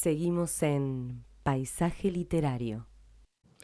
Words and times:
Seguimos 0.00 0.62
en 0.62 1.26
Paisaje 1.42 2.10
Literario. 2.10 2.86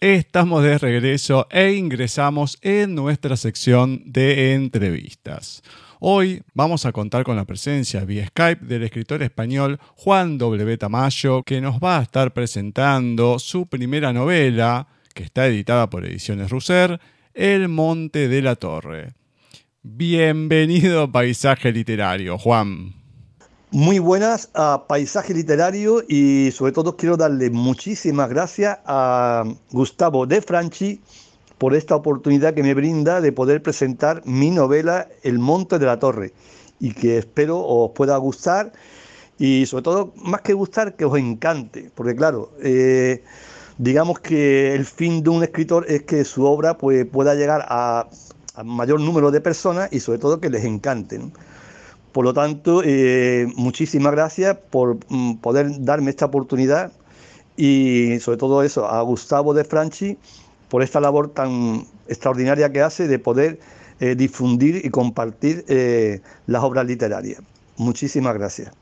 Estamos 0.02 0.62
de 0.62 0.76
regreso 0.76 1.46
e 1.50 1.72
ingresamos 1.72 2.58
en 2.60 2.94
nuestra 2.94 3.38
sección 3.38 4.02
de 4.04 4.52
entrevistas. 4.52 5.62
Hoy 5.98 6.42
vamos 6.52 6.84
a 6.84 6.92
contar 6.92 7.24
con 7.24 7.36
la 7.36 7.46
presencia 7.46 8.04
vía 8.04 8.26
Skype 8.26 8.66
del 8.66 8.82
escritor 8.82 9.22
español 9.22 9.80
Juan 9.94 10.36
W. 10.36 10.76
Tamayo, 10.76 11.42
que 11.42 11.62
nos 11.62 11.80
va 11.80 12.00
a 12.00 12.02
estar 12.02 12.34
presentando 12.34 13.38
su 13.38 13.64
primera 13.64 14.12
novela, 14.12 14.88
que 15.14 15.22
está 15.22 15.46
editada 15.46 15.88
por 15.88 16.04
Ediciones 16.04 16.50
Russer, 16.50 17.00
El 17.32 17.68
Monte 17.68 18.28
de 18.28 18.42
la 18.42 18.56
Torre. 18.56 19.14
Bienvenido 19.82 21.10
Paisaje 21.10 21.72
Literario, 21.72 22.36
Juan. 22.36 23.05
Muy 23.72 23.98
buenas 23.98 24.48
a 24.54 24.84
Paisaje 24.86 25.34
Literario 25.34 26.02
y 26.08 26.50
sobre 26.52 26.70
todo 26.70 26.96
quiero 26.96 27.16
darle 27.16 27.50
muchísimas 27.50 28.28
gracias 28.28 28.78
a 28.86 29.42
Gustavo 29.72 30.24
De 30.24 30.40
Franchi 30.40 31.00
por 31.58 31.74
esta 31.74 31.96
oportunidad 31.96 32.54
que 32.54 32.62
me 32.62 32.74
brinda 32.74 33.20
de 33.20 33.32
poder 33.32 33.62
presentar 33.62 34.22
mi 34.24 34.50
novela 34.50 35.08
El 35.24 35.40
Monte 35.40 35.80
de 35.80 35.86
la 35.86 35.98
Torre 35.98 36.32
y 36.78 36.94
que 36.94 37.18
espero 37.18 37.58
os 37.58 37.90
pueda 37.90 38.16
gustar 38.18 38.72
y 39.36 39.66
sobre 39.66 39.82
todo, 39.82 40.12
más 40.16 40.42
que 40.42 40.54
gustar, 40.54 40.94
que 40.94 41.04
os 41.04 41.18
encante, 41.18 41.90
porque 41.94 42.14
claro, 42.14 42.52
eh, 42.62 43.22
digamos 43.78 44.20
que 44.20 44.74
el 44.74 44.86
fin 44.86 45.22
de 45.22 45.30
un 45.30 45.42
escritor 45.42 45.84
es 45.88 46.04
que 46.04 46.24
su 46.24 46.44
obra 46.44 46.78
pues, 46.78 47.04
pueda 47.04 47.34
llegar 47.34 47.66
a, 47.68 48.08
mayor 48.64 49.00
número 49.00 49.30
de 49.30 49.40
personas 49.40 49.92
y 49.92 50.00
sobre 50.00 50.18
todo 50.18 50.40
que 50.40 50.48
les 50.48 50.64
encante. 50.64 51.20
Por 52.16 52.24
lo 52.24 52.32
tanto, 52.32 52.80
eh, 52.82 53.46
muchísimas 53.56 54.10
gracias 54.12 54.56
por 54.70 54.98
mm, 55.10 55.34
poder 55.34 55.66
darme 55.80 56.08
esta 56.08 56.24
oportunidad 56.24 56.90
y 57.58 58.18
sobre 58.20 58.38
todo 58.38 58.62
eso, 58.62 58.86
a 58.86 59.02
Gustavo 59.02 59.52
de 59.52 59.64
Franchi 59.64 60.16
por 60.70 60.82
esta 60.82 60.98
labor 60.98 61.34
tan 61.34 61.84
extraordinaria 62.08 62.72
que 62.72 62.80
hace 62.80 63.06
de 63.06 63.18
poder 63.18 63.60
eh, 64.00 64.14
difundir 64.14 64.80
y 64.82 64.88
compartir 64.88 65.66
eh, 65.68 66.22
las 66.46 66.62
obras 66.62 66.86
literarias. 66.86 67.42
Muchísimas 67.76 68.32
gracias. 68.32 68.72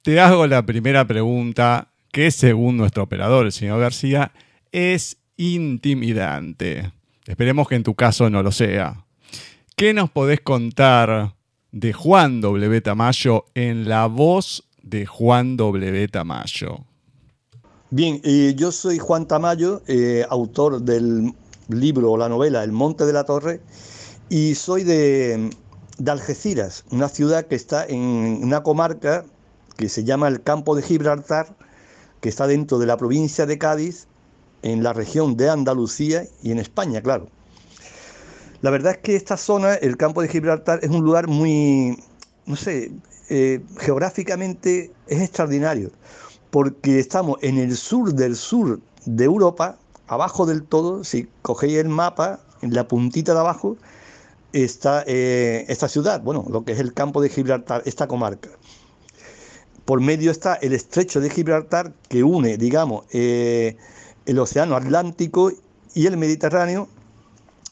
Te 0.00 0.18
hago 0.18 0.46
la 0.46 0.64
primera 0.64 1.06
pregunta, 1.06 1.88
que 2.10 2.30
según 2.30 2.78
nuestro 2.78 3.02
operador, 3.02 3.44
el 3.44 3.52
señor 3.52 3.80
García, 3.80 4.32
es 4.72 5.18
intimidante. 5.36 6.90
Esperemos 7.26 7.68
que 7.68 7.74
en 7.74 7.82
tu 7.82 7.94
caso 7.94 8.30
no 8.30 8.42
lo 8.42 8.50
sea. 8.50 9.04
¿Qué 9.76 9.92
nos 9.92 10.08
podés 10.08 10.40
contar 10.40 11.34
de 11.72 11.92
Juan 11.92 12.40
W. 12.40 12.80
Tamayo 12.80 13.46
en 13.54 13.88
la 13.88 14.06
voz 14.06 14.64
de 14.82 15.06
Juan 15.06 15.56
W. 15.56 16.08
Tamayo. 16.08 16.84
Bien, 17.90 18.20
eh, 18.24 18.54
yo 18.56 18.72
soy 18.72 18.98
Juan 18.98 19.26
Tamayo, 19.26 19.82
eh, 19.86 20.24
autor 20.28 20.82
del 20.82 21.32
libro 21.68 22.12
o 22.12 22.16
la 22.16 22.28
novela 22.28 22.62
El 22.62 22.72
Monte 22.72 23.04
de 23.04 23.12
la 23.12 23.24
Torre, 23.24 23.60
y 24.28 24.54
soy 24.54 24.84
de, 24.84 25.50
de 25.98 26.10
Algeciras, 26.10 26.84
una 26.90 27.08
ciudad 27.08 27.46
que 27.46 27.56
está 27.56 27.84
en 27.86 28.00
una 28.42 28.62
comarca 28.62 29.24
que 29.76 29.88
se 29.88 30.04
llama 30.04 30.28
el 30.28 30.42
Campo 30.42 30.76
de 30.76 30.82
Gibraltar, 30.82 31.56
que 32.20 32.28
está 32.28 32.46
dentro 32.46 32.78
de 32.78 32.86
la 32.86 32.96
provincia 32.96 33.46
de 33.46 33.58
Cádiz, 33.58 34.06
en 34.62 34.82
la 34.82 34.92
región 34.92 35.36
de 35.36 35.48
Andalucía 35.48 36.24
y 36.42 36.52
en 36.52 36.58
España, 36.58 37.00
claro. 37.00 37.28
La 38.62 38.70
verdad 38.70 38.92
es 38.92 38.98
que 38.98 39.16
esta 39.16 39.36
zona, 39.36 39.74
el 39.74 39.96
campo 39.96 40.20
de 40.20 40.28
Gibraltar, 40.28 40.80
es 40.82 40.90
un 40.90 41.02
lugar 41.02 41.28
muy, 41.28 41.96
no 42.44 42.56
sé, 42.56 42.92
eh, 43.30 43.60
geográficamente 43.78 44.92
es 45.06 45.20
extraordinario, 45.20 45.90
porque 46.50 46.98
estamos 46.98 47.38
en 47.42 47.56
el 47.56 47.76
sur 47.76 48.12
del 48.12 48.36
sur 48.36 48.80
de 49.06 49.24
Europa, 49.24 49.78
abajo 50.08 50.44
del 50.44 50.64
todo, 50.64 51.04
si 51.04 51.26
cogéis 51.40 51.78
el 51.78 51.88
mapa, 51.88 52.40
en 52.60 52.74
la 52.74 52.86
puntita 52.86 53.32
de 53.32 53.40
abajo, 53.40 53.78
está 54.52 55.04
eh, 55.06 55.64
esta 55.68 55.88
ciudad, 55.88 56.20
bueno, 56.20 56.44
lo 56.50 56.64
que 56.64 56.72
es 56.72 56.80
el 56.80 56.92
campo 56.92 57.22
de 57.22 57.30
Gibraltar, 57.30 57.82
esta 57.86 58.08
comarca. 58.08 58.50
Por 59.86 60.02
medio 60.02 60.30
está 60.30 60.54
el 60.56 60.74
estrecho 60.74 61.20
de 61.20 61.30
Gibraltar 61.30 61.94
que 62.08 62.22
une, 62.22 62.58
digamos, 62.58 63.06
eh, 63.12 63.76
el 64.26 64.38
océano 64.38 64.76
Atlántico 64.76 65.50
y 65.94 66.06
el 66.06 66.18
Mediterráneo 66.18 66.88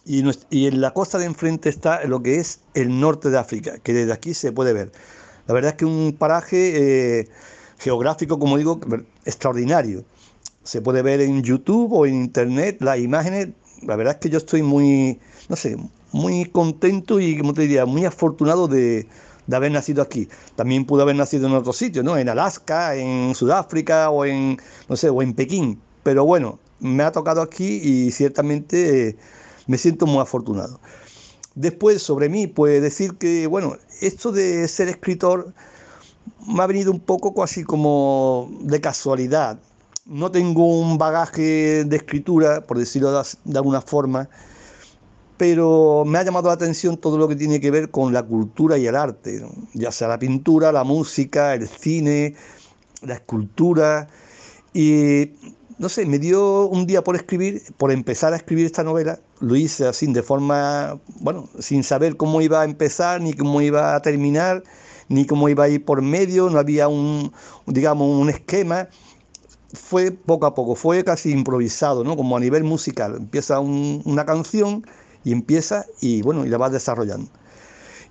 y, 0.09 0.67
en 0.67 0.81
la 0.81 0.93
costa 0.93 1.19
de 1.19 1.27
enfrente 1.27 1.69
está 1.69 2.05
lo 2.05 2.23
que 2.23 2.37
es 2.37 2.61
el 2.73 2.99
norte 2.99 3.29
de 3.29 3.39
África, 3.39 3.79
que 3.79 3.93
desde 3.93 4.13
aquí 4.13 4.33
se 4.33 4.53
puede 4.53 4.73
ver. 4.73 4.91
La 5.47 5.55
verdad 5.55 5.73
es 5.73 5.77
que 5.77 5.85
un 5.85 6.17
paraje 6.19 7.21
eh, 7.21 7.29
geográfico, 7.79 8.39
como 8.39 8.57
digo, 8.57 8.81
extraordinario. 9.27 10.05
Se 10.63 10.81
puede 10.81 11.03
ver 11.03 11.21
en 11.21 11.43
YouTube 11.43 11.93
o 11.93 12.07
en 12.07 12.15
Internet 12.15 12.79
las 12.81 12.99
imágenes. 12.99 13.49
La 13.83 13.97
verdad 13.97 14.15
es 14.15 14.21
que 14.21 14.31
yo 14.31 14.39
estoy 14.39 14.63
muy, 14.63 15.21
no 15.49 15.57
sé, 15.57 15.77
muy 16.13 16.47
contento 16.47 17.21
y, 17.21 17.37
como 17.37 17.53
te 17.53 17.63
diría, 17.63 17.85
muy 17.85 18.07
afortunado 18.07 18.67
de, 18.67 19.07
de 19.47 19.57
haber 19.57 19.73
nacido 19.73 20.03
aquí. 20.03 20.29
También 20.57 20.87
pude 20.87 21.03
haber 21.03 21.17
nacido 21.17 21.49
en 21.49 21.55
otro 21.55 21.75
sitio, 21.75 22.03
¿no? 22.03 22.17
En 22.17 22.31
Alaska, 22.31 22.97
en 22.97 23.35
Sudáfrica 23.35 24.09
o 24.11 24.25
en, 24.25 24.59
no 24.89 24.97
sé, 24.97 25.11
o 25.11 25.21
en 25.21 25.35
Pekín. 25.35 25.81
Pero 26.03 26.25
bueno, 26.25 26.59
me 26.81 27.03
ha 27.03 27.13
tocado 27.13 27.43
aquí 27.43 27.81
y 27.83 28.11
ciertamente 28.11 29.17
me 29.69 29.79
siento 29.79 30.07
muy 30.07 30.21
afortunado. 30.21 30.81
Después, 31.55 32.03
sobre 32.03 32.29
mí, 32.29 32.49
puede 32.49 32.81
decir 32.81 33.15
que, 33.15 33.47
bueno, 33.47 33.77
esto 34.01 34.33
de 34.33 34.67
ser 34.67 34.89
escritor 34.89 35.53
me 36.47 36.63
ha 36.63 36.67
venido 36.67 36.91
un 36.91 37.01
poco 37.01 37.35
casi 37.35 37.63
como 37.63 38.51
de 38.63 38.81
casualidad. 38.81 39.61
No 40.07 40.31
tengo 40.31 40.81
un 40.81 40.99
bagaje 40.99 41.85
de 41.85 41.97
escritura, 41.97 42.63
por 42.63 42.79
decirlo 42.79 43.23
de 43.45 43.59
alguna 43.59 43.83
forma, 43.83 44.29
pero 45.37 46.05
me 46.07 46.19
ha 46.19 46.25
llamado 46.25 46.49
la 46.49 46.55
atención 46.55 46.97
todo 46.97 47.19
lo 47.19 47.29
que 47.29 47.37
tiene 47.37 47.61
que 47.61 47.71
ver 47.71 47.91
con 47.91 48.13
la 48.13 48.23
cultura 48.23 48.79
y 48.79 48.87
el 48.87 48.97
arte, 48.97 49.47
ya 49.75 49.93
sea 49.93 50.09
la 50.09 50.19
pintura, 50.19 50.73
la 50.73 50.85
música, 50.85 51.55
el 51.55 51.69
cine, 51.69 52.35
la 53.03 53.15
escultura. 53.15 54.09
Y 54.73 55.33
no 55.79 55.89
sé, 55.89 56.07
me 56.07 56.19
dio 56.19 56.67
un 56.67 56.87
día 56.87 57.03
por 57.05 57.15
escribir, 57.15 57.63
por 57.77 57.93
empezar 57.93 58.33
a 58.33 58.37
escribir 58.37 58.67
esta 58.67 58.83
novela, 58.83 59.21
lo 59.41 59.55
hice 59.55 59.87
así 59.87 60.07
de 60.13 60.23
forma, 60.23 60.99
bueno, 61.21 61.49
sin 61.59 61.85
saber 61.85 62.17
cómo 62.17 62.41
iba 62.41 62.63
a 62.63 62.65
empezar, 62.65 63.21
ni 63.21 63.33
cómo 63.33 63.61
iba 63.63 63.95
a 63.95 64.03
terminar, 64.03 64.65
ni 65.09 65.25
cómo 65.27 65.49
iba 65.49 65.65
a 65.65 65.69
ir 65.69 65.85
por 65.85 66.03
medio, 66.03 66.51
no 66.51 66.59
había 66.59 66.89
un, 66.89 67.33
digamos, 67.67 68.09
un 68.09 68.29
esquema. 68.29 68.89
Fue 69.73 70.11
poco 70.11 70.47
a 70.47 70.55
poco, 70.55 70.75
fue 70.75 71.05
casi 71.05 71.31
improvisado, 71.31 72.03
¿no? 72.03 72.17
Como 72.17 72.37
a 72.37 72.41
nivel 72.41 72.65
musical. 72.65 73.17
Empieza 73.17 73.61
una 73.61 74.25
canción 74.25 74.85
y 75.25 75.33
empieza 75.33 75.85
y 76.01 76.23
bueno, 76.23 76.47
y 76.47 76.49
la 76.49 76.59
vas 76.59 76.73
desarrollando. 76.73 77.31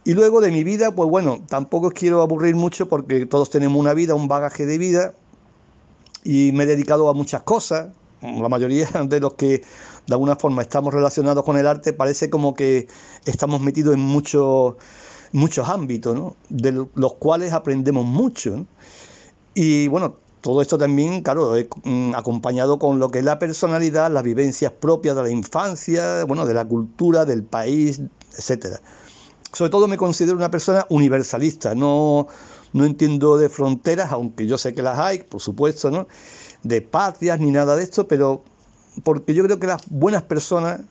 Y 0.05 0.13
luego 0.13 0.39
de 0.39 0.51
mi 0.51 0.63
vida, 0.63 0.91
pues 0.95 1.09
bueno, 1.09 1.43
tampoco 1.49 1.91
quiero 1.91 2.21
aburrir 2.21 2.55
mucho 2.55 2.87
porque 2.87 3.25
todos 3.25 3.49
tenemos 3.49 3.77
una 3.77 3.93
vida, 3.93 4.15
un 4.15 4.27
bagaje 4.27 4.65
de 4.65 4.77
vida, 4.77 5.15
y 6.27 6.51
me 6.51 6.65
he 6.65 6.67
dedicado 6.67 7.09
a 7.09 7.13
muchas 7.13 7.43
cosas. 7.43 7.87
La 8.21 8.49
mayoría 8.49 8.87
de 9.07 9.19
los 9.21 9.35
que 9.35 9.63
de 10.07 10.13
alguna 10.13 10.35
forma 10.35 10.61
estamos 10.61 10.93
relacionados 10.93 11.43
con 11.45 11.57
el 11.57 11.65
arte 11.65 11.93
parece 11.93 12.29
como 12.29 12.53
que 12.53 12.87
estamos 13.25 13.61
metidos 13.61 13.93
en 13.93 14.01
muchos, 14.01 14.75
muchos 15.31 15.69
ámbitos, 15.69 16.33
de 16.49 16.85
los 16.93 17.13
cuales 17.13 17.53
aprendemos 17.53 18.05
mucho. 18.05 18.65
Y 19.53 19.87
bueno, 19.87 20.17
todo 20.41 20.61
esto 20.61 20.77
también, 20.77 21.21
claro, 21.21 21.53
mm, 21.83 22.13
acompañado 22.13 22.77
con 22.77 22.99
lo 22.99 23.09
que 23.09 23.19
es 23.19 23.25
la 23.25 23.39
personalidad, 23.39 24.11
las 24.11 24.23
vivencias 24.23 24.73
propias 24.73 25.15
de 25.15 25.23
la 25.23 25.29
infancia, 25.29 26.25
bueno, 26.25 26.45
de 26.45 26.53
la 26.53 26.65
cultura, 26.65 27.23
del 27.23 27.43
país, 27.43 28.01
etcétera. 28.37 28.81
Sobre 29.53 29.71
todo 29.71 29.87
me 29.87 29.95
considero 29.95 30.35
una 30.35 30.51
persona 30.51 30.85
universalista, 30.89 31.73
no, 31.73 32.27
no 32.77 32.85
entiendo 32.85 33.37
de 33.37 33.49
fronteras, 33.49 34.11
aunque 34.11 34.47
yo 34.47 34.57
sé 34.57 34.73
que 34.73 34.81
las 34.81 34.99
hay, 34.99 35.19
por 35.23 35.41
supuesto, 35.41 35.91
¿no? 35.91 36.07
De 36.63 36.81
patrias 36.81 37.39
ni 37.39 37.51
nada 37.51 37.75
de 37.75 37.83
esto, 37.83 38.07
pero 38.07 38.43
porque 39.03 39.33
yo 39.33 39.43
creo 39.43 39.59
que 39.59 39.67
las 39.67 39.81
buenas 39.89 40.23
personas 40.23 40.81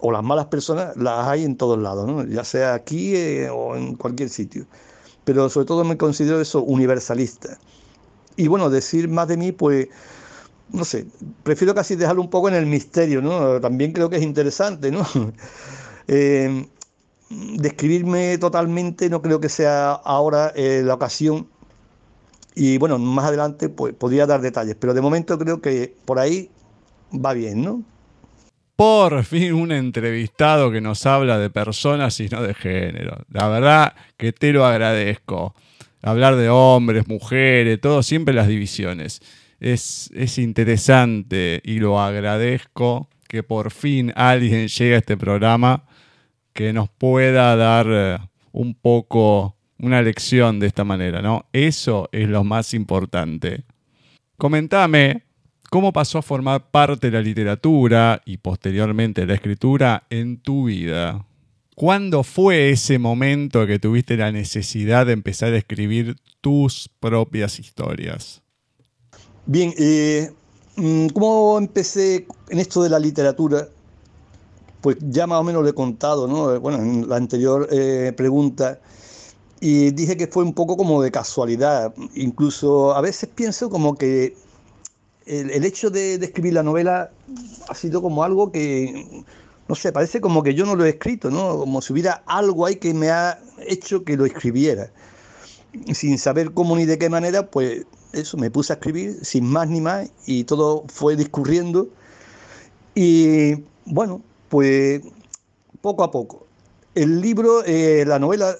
o 0.00 0.12
las 0.12 0.22
malas 0.22 0.46
personas 0.46 0.96
las 0.96 1.26
hay 1.26 1.44
en 1.44 1.56
todos 1.56 1.78
lados, 1.78 2.06
¿no? 2.06 2.24
ya 2.24 2.44
sea 2.44 2.74
aquí 2.74 3.16
eh, 3.16 3.50
o 3.50 3.76
en 3.76 3.96
cualquier 3.96 4.28
sitio. 4.28 4.66
Pero 5.24 5.48
sobre 5.48 5.66
todo 5.66 5.84
me 5.84 5.96
considero 5.96 6.40
eso 6.40 6.62
universalista. 6.62 7.58
Y 8.36 8.48
bueno, 8.48 8.70
decir 8.70 9.08
más 9.08 9.28
de 9.28 9.36
mí, 9.36 9.52
pues, 9.52 9.88
no 10.70 10.84
sé, 10.84 11.06
prefiero 11.42 11.74
casi 11.74 11.96
dejarlo 11.96 12.22
un 12.22 12.30
poco 12.30 12.48
en 12.48 12.54
el 12.54 12.66
misterio, 12.66 13.20
¿no? 13.20 13.60
También 13.60 13.92
creo 13.92 14.08
que 14.08 14.16
es 14.16 14.22
interesante, 14.22 14.90
¿no? 14.90 15.06
eh, 16.08 16.66
describirme 17.30 18.38
totalmente 18.38 19.10
no 19.10 19.20
creo 19.20 19.40
que 19.40 19.48
sea 19.48 19.92
ahora 19.92 20.52
eh, 20.56 20.82
la 20.84 20.94
ocasión. 20.94 21.48
Y 22.54 22.78
bueno, 22.78 22.98
más 22.98 23.26
adelante 23.26 23.68
pues, 23.68 23.94
podría 23.94 24.26
dar 24.26 24.40
detalles, 24.40 24.76
pero 24.78 24.94
de 24.94 25.00
momento 25.00 25.38
creo 25.38 25.60
que 25.60 25.94
por 26.04 26.18
ahí 26.18 26.50
va 27.12 27.32
bien, 27.32 27.62
¿no? 27.62 27.82
Por 28.74 29.24
fin 29.24 29.54
un 29.54 29.72
entrevistado 29.72 30.70
que 30.70 30.80
nos 30.80 31.04
habla 31.06 31.38
de 31.38 31.50
personas 31.50 32.18
y 32.20 32.28
no 32.28 32.42
de 32.42 32.54
género. 32.54 33.18
La 33.30 33.48
verdad 33.48 33.94
que 34.16 34.32
te 34.32 34.52
lo 34.52 34.64
agradezco. 34.64 35.54
hablar 36.02 36.36
de 36.36 36.48
hombres, 36.48 37.08
mujeres, 37.08 37.80
todo, 37.80 38.02
siempre 38.02 38.34
las 38.34 38.46
divisiones. 38.46 39.20
Es, 39.60 40.10
es 40.14 40.38
interesante 40.38 41.60
y 41.64 41.80
lo 41.80 42.00
agradezco 42.00 43.08
que 43.26 43.42
por 43.42 43.72
fin 43.72 44.12
alguien 44.14 44.68
llegue 44.68 44.94
a 44.94 44.98
este 44.98 45.16
programa 45.16 45.87
que 46.58 46.72
nos 46.72 46.88
pueda 46.88 47.54
dar 47.54 47.86
eh, 47.88 48.18
un 48.50 48.74
poco 48.74 49.54
una 49.78 50.02
lección 50.02 50.58
de 50.58 50.66
esta 50.66 50.82
manera, 50.82 51.22
¿no? 51.22 51.46
Eso 51.52 52.08
es 52.10 52.28
lo 52.28 52.42
más 52.42 52.74
importante. 52.74 53.62
Comentame 54.36 55.22
cómo 55.70 55.92
pasó 55.92 56.18
a 56.18 56.22
formar 56.22 56.72
parte 56.72 57.12
de 57.12 57.16
la 57.16 57.22
literatura 57.22 58.20
y 58.24 58.38
posteriormente 58.38 59.24
la 59.24 59.34
escritura 59.34 60.08
en 60.10 60.38
tu 60.40 60.64
vida. 60.64 61.24
¿Cuándo 61.76 62.24
fue 62.24 62.70
ese 62.70 62.98
momento 62.98 63.64
que 63.64 63.78
tuviste 63.78 64.16
la 64.16 64.32
necesidad 64.32 65.06
de 65.06 65.12
empezar 65.12 65.52
a 65.52 65.58
escribir 65.58 66.16
tus 66.40 66.90
propias 66.98 67.60
historias? 67.60 68.42
Bien, 69.46 69.72
eh, 69.78 70.32
mm, 70.74 71.06
¿cómo 71.10 71.56
empecé 71.56 72.26
en 72.48 72.58
esto 72.58 72.82
de 72.82 72.90
la 72.90 72.98
literatura? 72.98 73.68
Pues 74.80 74.96
ya 75.00 75.26
más 75.26 75.40
o 75.40 75.44
menos 75.44 75.62
lo 75.62 75.68
he 75.68 75.74
contado, 75.74 76.28
¿no? 76.28 76.60
Bueno, 76.60 76.78
en 76.78 77.08
la 77.08 77.16
anterior 77.16 77.68
eh, 77.70 78.12
pregunta, 78.16 78.78
y 79.60 79.90
dije 79.90 80.16
que 80.16 80.26
fue 80.28 80.44
un 80.44 80.54
poco 80.54 80.76
como 80.76 81.02
de 81.02 81.10
casualidad. 81.10 81.92
Incluso 82.14 82.94
a 82.94 83.00
veces 83.00 83.28
pienso 83.34 83.70
como 83.70 83.96
que 83.96 84.36
el, 85.26 85.64
hecho 85.64 85.90
de, 85.90 86.14
escribir 86.14 86.54
la 86.54 86.62
novela 86.62 87.10
ha 87.68 87.74
sido 87.74 88.00
como 88.00 88.22
algo 88.24 88.50
que 88.52 89.24
no 89.68 89.74
sé, 89.74 89.92
parece 89.92 90.20
como 90.20 90.42
que 90.42 90.54
yo 90.54 90.64
no 90.64 90.74
lo 90.74 90.86
he 90.86 90.90
escrito, 90.90 91.30
¿no? 91.30 91.58
Como 91.58 91.82
si 91.82 91.92
hubiera 91.92 92.22
algo 92.26 92.64
ahí 92.64 92.76
que 92.76 92.94
me 92.94 93.10
ha 93.10 93.38
hecho 93.66 94.02
que 94.02 94.16
lo 94.16 94.24
escribiera. 94.24 94.90
Sin 95.92 96.18
saber 96.18 96.52
cómo 96.52 96.74
ni 96.74 96.86
de 96.86 96.98
qué 96.98 97.10
manera, 97.10 97.50
pues 97.50 97.84
eso, 98.12 98.38
me 98.38 98.50
puse 98.50 98.72
a 98.72 98.76
escribir 98.76 99.18
sin 99.22 99.44
más 99.44 99.68
ni 99.68 99.82
más 99.82 100.10
y 100.24 100.44
todo 100.44 100.84
fue 100.88 101.16
discurriendo. 101.16 101.88
Y 102.94 103.64
bueno, 103.84 104.22
pues 104.48 105.02
poco 105.80 106.04
a 106.04 106.10
poco. 106.10 106.46
El 106.94 107.20
libro, 107.20 107.62
eh, 107.64 108.04
la 108.06 108.18
novela, 108.18 108.56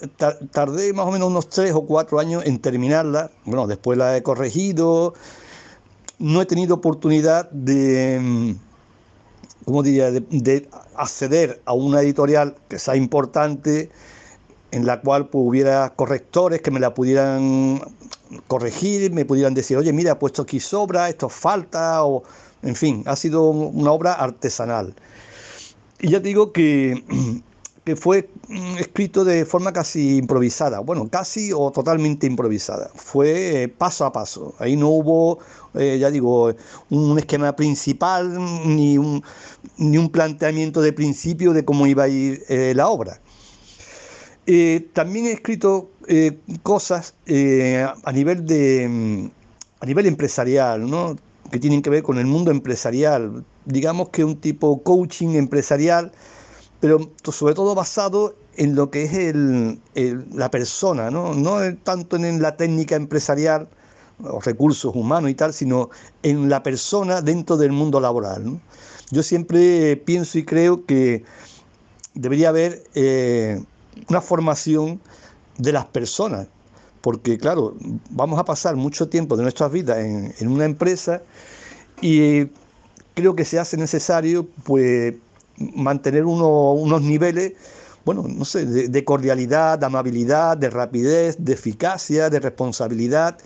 tardé 0.52 0.92
más 0.92 1.06
o 1.06 1.10
menos 1.10 1.28
unos 1.28 1.48
tres 1.48 1.72
o 1.72 1.82
cuatro 1.82 2.20
años 2.20 2.44
en 2.46 2.60
terminarla. 2.60 3.30
Bueno, 3.44 3.66
después 3.66 3.98
la 3.98 4.16
he 4.16 4.22
corregido. 4.22 5.14
No 6.18 6.42
he 6.42 6.46
tenido 6.46 6.76
oportunidad 6.76 7.50
de 7.50 8.56
¿cómo 9.68 9.82
diría?, 9.82 10.10
de, 10.10 10.66
acceder 10.96 11.60
a 11.66 11.74
una 11.74 12.00
editorial 12.00 12.56
que 12.68 12.78
sea 12.78 12.96
importante, 12.96 13.90
en 14.70 14.86
la 14.86 15.02
cual 15.02 15.28
pues, 15.28 15.44
hubiera 15.46 15.90
correctores 15.90 16.62
que 16.62 16.70
me 16.70 16.80
la 16.80 16.94
pudieran 16.94 17.82
corregir, 18.46 19.12
me 19.12 19.26
pudieran 19.26 19.52
decir, 19.52 19.76
oye, 19.76 19.92
mira, 19.92 20.18
puesto 20.18 20.40
aquí 20.40 20.58
sobra, 20.58 21.10
esto 21.10 21.28
falta, 21.28 22.02
o 22.02 22.22
en 22.62 22.74
fin, 22.74 23.02
ha 23.04 23.14
sido 23.14 23.50
una 23.50 23.92
obra 23.92 24.14
artesanal. 24.14 24.94
Y 26.00 26.10
ya 26.10 26.20
digo 26.20 26.52
que, 26.52 27.02
que 27.84 27.96
fue 27.96 28.28
escrito 28.78 29.24
de 29.24 29.44
forma 29.44 29.72
casi 29.72 30.18
improvisada, 30.18 30.80
bueno, 30.80 31.08
casi 31.08 31.52
o 31.52 31.70
totalmente 31.72 32.26
improvisada, 32.26 32.90
fue 32.94 33.62
eh, 33.62 33.68
paso 33.68 34.04
a 34.04 34.12
paso, 34.12 34.54
ahí 34.58 34.76
no 34.76 34.88
hubo 34.88 35.38
eh, 35.74 35.98
ya 35.98 36.10
digo, 36.10 36.54
un 36.90 37.18
esquema 37.18 37.54
principal 37.54 38.38
ni 38.64 38.98
un, 38.98 39.22
ni 39.76 39.98
un 39.98 40.08
planteamiento 40.08 40.80
de 40.80 40.92
principio 40.92 41.52
de 41.52 41.64
cómo 41.64 41.86
iba 41.86 42.04
a 42.04 42.08
ir 42.08 42.42
eh, 42.48 42.72
la 42.74 42.88
obra. 42.88 43.20
También 44.94 45.26
he 45.26 45.32
escrito 45.32 45.90
cosas 46.62 47.14
a, 47.26 48.12
nivel 48.12 48.46
de, 48.46 49.30
a 49.80 49.84
nivel 49.84 50.06
empresarial, 50.06 50.88
¿no? 50.88 51.16
que 51.50 51.58
tienen 51.58 51.82
que 51.82 51.90
ver 51.90 52.02
con 52.02 52.18
el 52.18 52.26
mundo 52.26 52.50
empresarial, 52.50 53.44
digamos 53.68 54.08
que 54.08 54.24
un 54.24 54.36
tipo 54.40 54.82
coaching 54.82 55.36
empresarial, 55.36 56.10
pero 56.80 57.10
sobre 57.30 57.54
todo 57.54 57.74
basado 57.74 58.34
en 58.56 58.74
lo 58.74 58.90
que 58.90 59.04
es 59.04 59.14
el, 59.14 59.80
la 60.32 60.50
persona, 60.50 61.10
no, 61.10 61.34
no 61.34 61.58
tanto 61.84 62.16
en 62.16 62.42
la 62.42 62.56
técnica 62.56 62.96
empresarial, 62.96 63.68
los 64.18 64.44
recursos 64.44 64.94
humanos 64.96 65.30
y 65.30 65.34
tal, 65.34 65.52
sino 65.52 65.90
en 66.22 66.48
la 66.48 66.62
persona 66.62 67.20
dentro 67.20 67.56
del 67.56 67.72
mundo 67.72 68.00
laboral. 68.00 68.60
Yo 69.10 69.22
siempre 69.22 69.96
pienso 69.96 70.38
y 70.38 70.44
creo 70.44 70.84
que 70.84 71.24
debería 72.14 72.48
haber 72.48 72.82
eh, 72.94 73.62
una 74.08 74.20
formación 74.20 75.00
de 75.56 75.72
las 75.72 75.86
personas, 75.86 76.48
porque 77.00 77.38
claro, 77.38 77.76
vamos 78.10 78.38
a 78.38 78.44
pasar 78.44 78.76
mucho 78.76 79.08
tiempo 79.08 79.36
de 79.36 79.42
nuestras 79.42 79.70
vidas 79.70 79.98
en, 79.98 80.48
una 80.48 80.64
empresa 80.64 81.22
y 82.00 82.46
creo 83.18 83.36
que 83.36 83.44
se 83.44 83.58
hace 83.58 83.76
necesario 83.76 84.48
pues 84.64 85.14
mantener 85.56 86.24
unos 86.24 87.02
niveles 87.02 87.54
bueno, 88.04 88.24
no 88.26 88.46
sé, 88.46 88.64
de, 88.64 89.04
cordialidad, 89.04 89.78
de 89.78 89.84
amabilidad, 89.84 90.56
de 90.56 90.70
rapidez, 90.70 91.36
de 91.38 91.52
eficacia, 91.52 92.30
de 92.30 92.40
responsabilidad, 92.40 93.36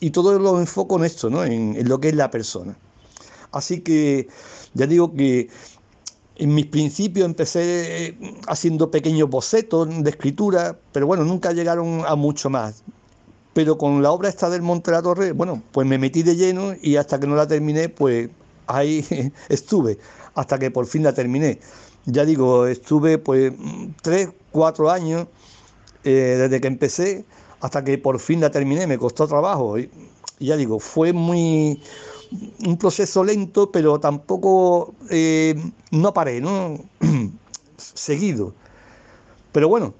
y 0.00 0.10
todo 0.10 0.36
lo 0.40 0.58
enfoco 0.58 0.98
en 0.98 1.04
esto, 1.04 1.30
¿no? 1.30 1.44
en, 1.44 1.88
lo 1.88 2.00
que 2.00 2.08
es 2.08 2.16
la 2.16 2.28
persona. 2.28 2.76
Así 3.52 3.80
que 3.80 4.26
ya 4.74 4.88
digo 4.88 5.14
que 5.14 5.48
en 6.34 6.52
mis 6.52 6.66
principios 6.66 7.26
empecé 7.26 8.08
eh, 8.08 8.34
haciendo 8.48 8.90
pequeños 8.90 9.30
bocetos 9.30 9.88
de 10.02 10.10
escritura, 10.10 10.76
pero 10.90 11.06
bueno, 11.06 11.22
nunca 11.22 11.52
llegaron 11.52 12.02
a 12.04 12.16
mucho 12.16 12.50
más. 12.50 12.82
Pero 13.52 13.78
con 13.78 14.02
la 14.02 14.10
obra 14.10 14.30
esta 14.30 14.50
del 14.50 14.62
Monte 14.62 14.90
de 14.90 14.96
la 14.96 15.02
Torre, 15.02 15.30
bueno, 15.30 15.62
pues 15.70 15.86
me 15.86 15.98
metí 15.98 16.24
de 16.24 16.34
lleno 16.34 16.72
y 16.82 16.96
hasta 16.96 17.20
que 17.20 17.28
no 17.28 17.36
la 17.36 17.46
terminé, 17.46 17.88
pues 17.88 18.30
ahí 18.66 19.32
estuve, 19.48 19.98
hasta 20.34 20.58
que 20.58 20.70
por 20.70 20.86
fin 20.86 21.02
la 21.02 21.12
terminé. 21.12 21.58
Ya 22.06 22.24
digo, 22.24 22.66
estuve 22.66 23.18
pues 23.18 23.52
tres, 24.02 24.30
cuatro 24.50 24.90
años 24.90 25.28
eh, 26.04 26.36
desde 26.38 26.60
que 26.60 26.66
empecé 26.66 27.24
hasta 27.60 27.84
que 27.84 27.96
por 27.96 28.18
fin 28.18 28.40
la 28.40 28.50
terminé, 28.50 28.86
me 28.86 28.98
costó 28.98 29.26
trabajo. 29.28 29.78
Y, 29.78 29.88
ya 30.40 30.56
digo, 30.56 30.80
fue 30.80 31.12
muy 31.12 31.80
un 32.66 32.76
proceso 32.76 33.22
lento, 33.22 33.70
pero 33.70 34.00
tampoco 34.00 34.94
eh, 35.10 35.54
no 35.92 36.12
paré, 36.12 36.40
¿no? 36.40 36.78
Seguido. 37.76 38.52
Pero 39.52 39.68
bueno, 39.68 39.94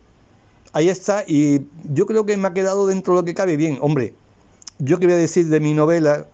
ahí 0.73 0.89
está, 0.89 1.25
y 1.27 1.67
yo 1.85 2.07
creo 2.07 2.27
que 2.27 2.37
me 2.37 2.49
ha 2.49 2.55
quedado 2.55 2.87
dentro 2.87 3.15
de 3.15 3.21
lo 3.21 3.25
que 3.25 3.35
cabe 3.35 3.57
bien. 3.57 3.79
Hombre, 3.81 4.15
yo 4.79 4.99
quería 4.99 5.17
decir 5.17 5.47
de 5.49 5.61
mi 5.61 5.75
novela, 5.75 6.27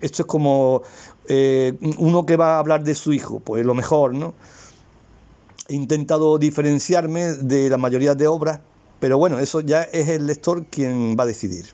esto 0.00 0.22
es 0.22 0.26
como 0.26 0.82
eh, 1.28 1.74
uno 1.98 2.26
que 2.26 2.36
va 2.36 2.56
a 2.56 2.58
hablar 2.58 2.82
de 2.84 2.94
su 2.94 3.12
hijo, 3.12 3.40
pues 3.40 3.64
lo 3.64 3.74
mejor, 3.74 4.14
¿no? 4.14 4.34
He 5.68 5.74
intentado 5.74 6.38
diferenciarme 6.38 7.34
de 7.34 7.68
la 7.68 7.76
mayoría 7.76 8.14
de 8.14 8.26
obras 8.26 8.60
pero 9.00 9.18
bueno, 9.18 9.38
eso 9.38 9.60
ya 9.60 9.82
es 9.82 10.08
el 10.08 10.26
lector 10.26 10.66
quien 10.66 11.16
va 11.18 11.24
a 11.24 11.26
decidir. 11.26 11.66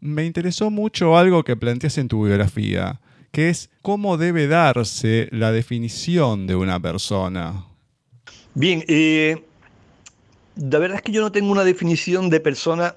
Me 0.00 0.24
interesó 0.24 0.70
mucho 0.70 1.16
algo 1.16 1.44
que 1.44 1.56
planteas 1.56 1.98
en 1.98 2.08
tu 2.08 2.24
biografía, 2.24 3.00
que 3.32 3.50
es 3.50 3.70
cómo 3.82 4.16
debe 4.16 4.46
darse 4.46 5.28
la 5.32 5.52
definición 5.52 6.46
de 6.46 6.56
una 6.56 6.80
persona. 6.80 7.66
Bien, 8.54 8.84
eh, 8.88 9.44
la 10.56 10.78
verdad 10.78 10.96
es 10.96 11.02
que 11.02 11.12
yo 11.12 11.20
no 11.20 11.32
tengo 11.32 11.50
una 11.50 11.64
definición 11.64 12.30
de 12.30 12.40
persona, 12.40 12.96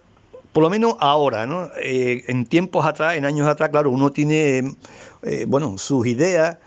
por 0.53 0.63
lo 0.63 0.69
menos 0.69 0.95
ahora, 0.99 1.45
¿no? 1.45 1.69
Eh, 1.81 2.23
en 2.27 2.45
tiempos 2.45 2.85
atrás, 2.85 3.15
en 3.15 3.25
años 3.25 3.47
atrás, 3.47 3.69
claro, 3.69 3.89
uno 3.89 4.11
tiene, 4.11 4.75
eh, 5.23 5.45
bueno, 5.47 5.77
sus 5.77 6.05
ideas, 6.07 6.57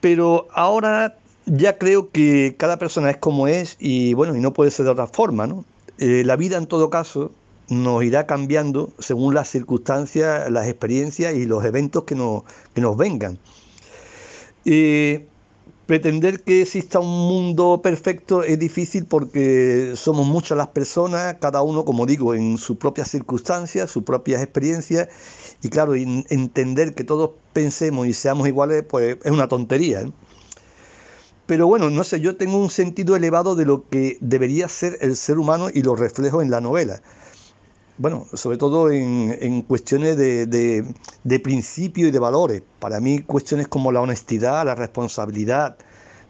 pero 0.00 0.48
ahora 0.52 1.16
ya 1.46 1.78
creo 1.78 2.10
que 2.10 2.54
cada 2.58 2.78
persona 2.78 3.10
es 3.10 3.18
como 3.18 3.48
es 3.48 3.76
y 3.78 4.14
bueno, 4.14 4.36
y 4.36 4.40
no 4.40 4.52
puede 4.52 4.70
ser 4.70 4.86
de 4.86 4.92
otra 4.92 5.06
forma, 5.06 5.46
¿no? 5.46 5.64
Eh, 5.98 6.22
la 6.24 6.36
vida 6.36 6.56
en 6.56 6.66
todo 6.66 6.90
caso 6.90 7.32
nos 7.68 8.04
irá 8.04 8.26
cambiando 8.26 8.92
según 8.98 9.34
las 9.34 9.48
circunstancias, 9.48 10.50
las 10.50 10.66
experiencias 10.68 11.34
y 11.34 11.46
los 11.46 11.64
eventos 11.64 12.04
que 12.04 12.14
nos, 12.14 12.44
que 12.74 12.80
nos 12.80 12.96
vengan. 12.96 13.38
Pretender 15.86 16.42
que 16.42 16.62
exista 16.62 16.98
un 16.98 17.06
mundo 17.06 17.80
perfecto 17.82 18.42
es 18.42 18.58
difícil 18.58 19.06
porque 19.06 19.92
somos 19.96 20.26
muchas 20.26 20.58
las 20.58 20.68
personas, 20.68 21.36
cada 21.40 21.62
uno, 21.62 21.84
como 21.84 22.06
digo, 22.06 22.34
en 22.34 22.58
sus 22.58 22.76
propias 22.76 23.08
circunstancias, 23.10 23.90
sus 23.90 24.02
propias 24.02 24.42
experiencias, 24.42 25.08
y 25.62 25.68
claro, 25.68 25.94
entender 25.94 26.94
que 26.94 27.04
todos 27.04 27.30
pensemos 27.52 28.06
y 28.06 28.12
seamos 28.12 28.48
iguales, 28.48 28.84
pues 28.88 29.16
es 29.22 29.30
una 29.30 29.48
tontería. 29.48 30.02
¿eh? 30.02 30.12
Pero 31.46 31.68
bueno, 31.68 31.88
no 31.90 32.02
sé, 32.02 32.20
yo 32.20 32.36
tengo 32.36 32.58
un 32.58 32.70
sentido 32.70 33.14
elevado 33.14 33.54
de 33.54 33.64
lo 33.64 33.88
que 33.88 34.18
debería 34.20 34.68
ser 34.68 34.98
el 35.00 35.16
ser 35.16 35.38
humano 35.38 35.68
y 35.72 35.82
lo 35.82 35.94
reflejo 35.94 36.42
en 36.42 36.50
la 36.50 36.60
novela. 36.60 37.00
Bueno, 37.98 38.26
sobre 38.34 38.58
todo 38.58 38.90
en, 38.90 39.62
cuestiones 39.62 40.18
de, 40.18 40.46
de, 40.46 41.40
principio 41.40 42.08
y 42.08 42.10
de 42.10 42.18
valores. 42.18 42.62
Para 42.78 43.00
mí 43.00 43.20
cuestiones 43.20 43.68
como 43.68 43.90
la 43.90 44.02
honestidad, 44.02 44.66
la 44.66 44.74
responsabilidad, 44.74 45.76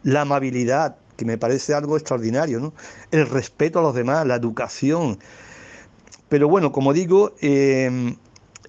la 0.03 0.21
amabilidad, 0.21 0.95
que 1.17 1.25
me 1.25 1.37
parece 1.37 1.73
algo 1.73 1.97
extraordinario, 1.97 2.59
¿no? 2.59 2.73
El 3.11 3.27
respeto 3.27 3.79
a 3.79 3.81
los 3.81 3.95
demás, 3.95 4.25
la 4.25 4.35
educación, 4.35 5.19
Pero 6.29 6.47
bueno, 6.49 6.71
como 6.71 6.93
digo, 6.93 7.33
eh, 7.41 8.15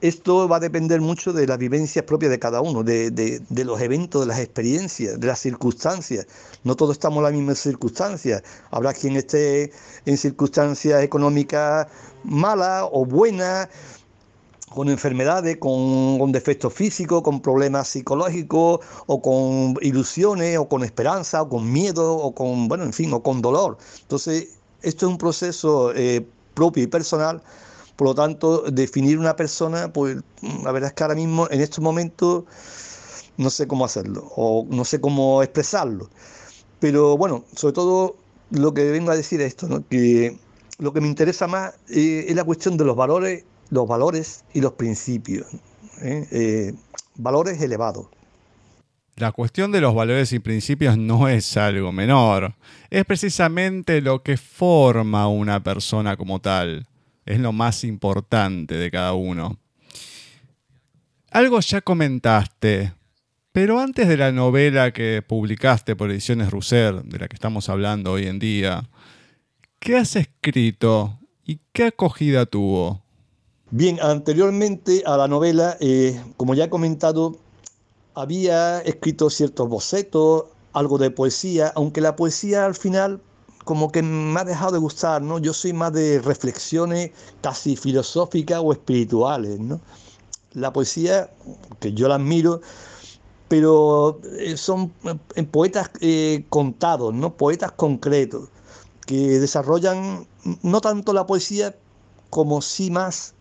esto 0.00 0.48
va 0.48 0.56
a 0.56 0.60
depender 0.60 1.00
mucho 1.00 1.32
de 1.32 1.46
las 1.46 1.58
vivencias 1.58 2.04
propias 2.04 2.30
de 2.30 2.38
cada 2.38 2.60
uno, 2.60 2.82
de, 2.82 3.10
de, 3.10 3.64
los 3.64 3.80
eventos, 3.80 4.22
de 4.22 4.26
las 4.26 4.38
experiencias, 4.38 5.18
de 5.18 5.26
las 5.26 5.38
circunstancias. 5.38 6.26
No 6.64 6.74
todos 6.76 6.92
estamos 6.92 7.18
en 7.18 7.24
las 7.24 7.32
mismas 7.32 7.58
circunstancias. 7.58 8.42
Habrá 8.70 8.92
quien 8.94 9.16
esté 9.16 9.72
en 10.06 10.16
circunstancias 10.16 11.02
económicas 11.02 11.86
malas 12.24 12.84
o 12.90 13.04
buenas, 13.04 13.68
con 14.68 14.88
enfermedades, 14.90 15.56
con, 15.56 16.18
con, 16.18 16.30
defectos 16.30 16.72
físicos, 16.74 17.22
con 17.22 17.40
problemas 17.40 17.88
psicológicos, 17.88 18.80
o 19.06 19.22
con 19.22 19.74
ilusiones, 19.82 20.58
o 20.58 20.68
con 20.68 20.84
esperanza, 20.84 21.42
o 21.42 21.48
con 21.48 21.72
miedo, 21.72 22.16
o 22.16 22.34
con, 22.34 22.68
bueno, 22.68 22.84
en 22.84 22.92
fin, 22.92 23.12
o 23.12 23.22
con 23.22 23.40
dolor. 23.40 23.78
Entonces, 24.02 24.58
esto 24.82 25.06
es 25.06 25.12
un 25.12 25.18
proceso 25.18 25.92
eh, 25.94 26.26
propio 26.54 26.82
y 26.82 26.86
personal 26.86 27.42
por 27.98 28.06
lo 28.06 28.14
tanto, 28.14 28.62
definir 28.70 29.18
una 29.18 29.34
persona, 29.34 29.92
pues 29.92 30.18
la 30.62 30.70
verdad 30.70 30.90
es 30.90 30.94
que 30.94 31.02
ahora 31.02 31.16
mismo, 31.16 31.48
en 31.50 31.60
estos 31.60 31.82
momentos, 31.82 32.44
no 33.36 33.50
sé 33.50 33.66
cómo 33.66 33.84
hacerlo 33.84 34.30
o 34.36 34.64
no 34.70 34.84
sé 34.84 35.00
cómo 35.00 35.42
expresarlo. 35.42 36.08
Pero 36.78 37.16
bueno, 37.16 37.44
sobre 37.56 37.74
todo 37.74 38.16
lo 38.52 38.72
que 38.72 38.84
vengo 38.92 39.10
a 39.10 39.16
decir 39.16 39.40
es 39.40 39.48
esto, 39.48 39.82
que 39.90 40.38
lo 40.78 40.92
que 40.92 41.00
me 41.00 41.08
interesa 41.08 41.48
más 41.48 41.74
eh, 41.88 42.26
es 42.28 42.36
la 42.36 42.44
cuestión 42.44 42.76
de 42.76 42.84
los 42.84 42.94
valores, 42.94 43.42
los 43.70 43.88
valores 43.88 44.44
y 44.54 44.60
los 44.60 44.74
principios. 44.74 45.48
¿eh? 46.00 46.24
Eh, 46.30 46.74
valores 47.16 47.60
elevados. 47.60 48.06
La 49.16 49.32
cuestión 49.32 49.72
de 49.72 49.80
los 49.80 49.92
valores 49.92 50.32
y 50.32 50.38
principios 50.38 50.96
no 50.96 51.26
es 51.26 51.56
algo 51.56 51.90
menor. 51.90 52.54
Es 52.90 53.04
precisamente 53.04 54.00
lo 54.00 54.22
que 54.22 54.36
forma 54.36 55.26
una 55.26 55.64
persona 55.64 56.16
como 56.16 56.38
tal 56.40 56.87
es 57.28 57.38
lo 57.40 57.52
más 57.52 57.84
importante 57.84 58.76
de 58.76 58.90
cada 58.90 59.12
uno. 59.12 59.58
Algo 61.30 61.60
ya 61.60 61.82
comentaste, 61.82 62.94
pero 63.52 63.80
antes 63.80 64.08
de 64.08 64.16
la 64.16 64.32
novela 64.32 64.92
que 64.92 65.22
publicaste 65.26 65.94
por 65.94 66.10
Ediciones 66.10 66.50
Russer, 66.50 67.02
de 67.02 67.18
la 67.18 67.28
que 67.28 67.34
estamos 67.34 67.68
hablando 67.68 68.12
hoy 68.12 68.26
en 68.26 68.38
día, 68.38 68.88
¿qué 69.78 69.98
has 69.98 70.16
escrito 70.16 71.18
y 71.44 71.60
qué 71.72 71.84
acogida 71.84 72.46
tuvo? 72.46 73.02
Bien, 73.70 73.98
anteriormente 74.00 75.02
a 75.04 75.18
la 75.18 75.28
novela, 75.28 75.76
eh, 75.80 76.18
como 76.38 76.54
ya 76.54 76.64
he 76.64 76.70
comentado, 76.70 77.36
había 78.14 78.80
escrito 78.80 79.28
ciertos 79.28 79.68
bocetos, 79.68 80.44
algo 80.72 80.96
de 80.96 81.10
poesía, 81.10 81.72
aunque 81.74 82.00
la 82.00 82.16
poesía 82.16 82.64
al 82.64 82.74
final 82.74 83.20
como 83.68 83.92
que 83.92 84.02
me 84.02 84.40
ha 84.40 84.44
dejado 84.44 84.72
de 84.72 84.78
gustar, 84.78 85.20
¿no? 85.20 85.38
Yo 85.38 85.52
soy 85.52 85.74
más 85.74 85.92
de 85.92 86.22
reflexiones 86.22 87.10
casi 87.42 87.76
filosóficas 87.76 88.62
o 88.64 88.72
espirituales, 88.72 89.60
¿no? 89.60 89.78
La 90.54 90.72
poesía, 90.72 91.28
que 91.78 91.92
yo 91.92 92.08
la 92.08 92.14
admiro, 92.14 92.62
pero 93.46 94.22
eh, 94.38 94.56
son 94.56 94.90
eh, 95.34 95.42
poetas 95.42 95.90
eh, 96.00 96.46
contados, 96.48 97.12
¿no? 97.12 97.36
Poetas 97.36 97.72
concretos, 97.72 98.48
que 99.04 99.38
desarrollan 99.38 100.26
no 100.62 100.80
tanto 100.80 101.12
la 101.12 101.26
poesía 101.26 101.76
como 102.30 102.62
sí 102.62 102.90
más 102.90 103.34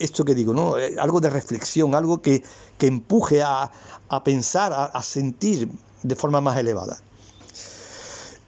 esto 0.00 0.24
que 0.24 0.34
digo, 0.34 0.52
¿no? 0.52 0.74
Algo 0.98 1.20
de 1.20 1.30
reflexión, 1.30 1.94
algo 1.94 2.20
que, 2.20 2.42
que 2.78 2.88
empuje 2.88 3.44
a, 3.44 3.70
pensar, 4.24 4.72
a 4.92 5.02
sentir 5.04 5.70
de 6.02 6.16
forma 6.16 6.40
más 6.40 6.58
elevada. 6.58 7.00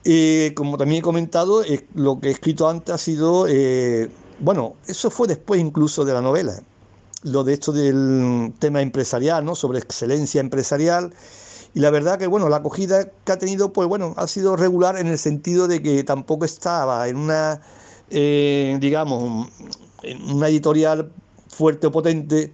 Y 0.07 0.51
como 0.51 0.77
también 0.77 0.99
he 0.99 1.01
comentado, 1.01 1.63
eh, 1.63 1.87
lo 1.95 2.19
que 2.19 2.27
he 2.27 2.31
escrito 2.31 2.69
antes 2.69 2.93
ha 2.93 2.97
sido, 2.99 3.47
eh, 3.49 4.07
bueno, 4.39 4.75
eso 4.85 5.09
fue 5.09 5.27
después 5.27 5.59
incluso 5.59 6.05
de 6.05 6.13
la 6.13 6.21
novela, 6.21 6.61
lo 7.23 7.43
de 7.43 7.53
esto 7.53 7.71
del 7.71 8.53
tema 8.59 8.83
empresarial, 8.83 9.43
¿no? 9.43 9.55
Sobre 9.55 9.79
excelencia 9.79 10.39
empresarial. 10.41 11.11
Y 11.73 11.79
la 11.79 11.89
verdad 11.89 12.19
que, 12.19 12.27
bueno, 12.27 12.49
la 12.49 12.57
acogida 12.57 13.09
que 13.25 13.31
ha 13.31 13.39
tenido, 13.39 13.73
pues 13.73 13.87
bueno, 13.87 14.13
ha 14.17 14.27
sido 14.27 14.55
regular 14.55 14.95
en 14.99 15.07
el 15.07 15.17
sentido 15.17 15.67
de 15.67 15.81
que 15.81 16.03
tampoco 16.03 16.45
estaba 16.45 17.07
en 17.07 17.17
una, 17.17 17.61
eh, 18.11 18.77
digamos, 18.79 19.49
en 20.03 20.31
una 20.31 20.49
editorial 20.49 21.11
fuerte 21.49 21.87
o 21.87 21.91
potente 21.91 22.53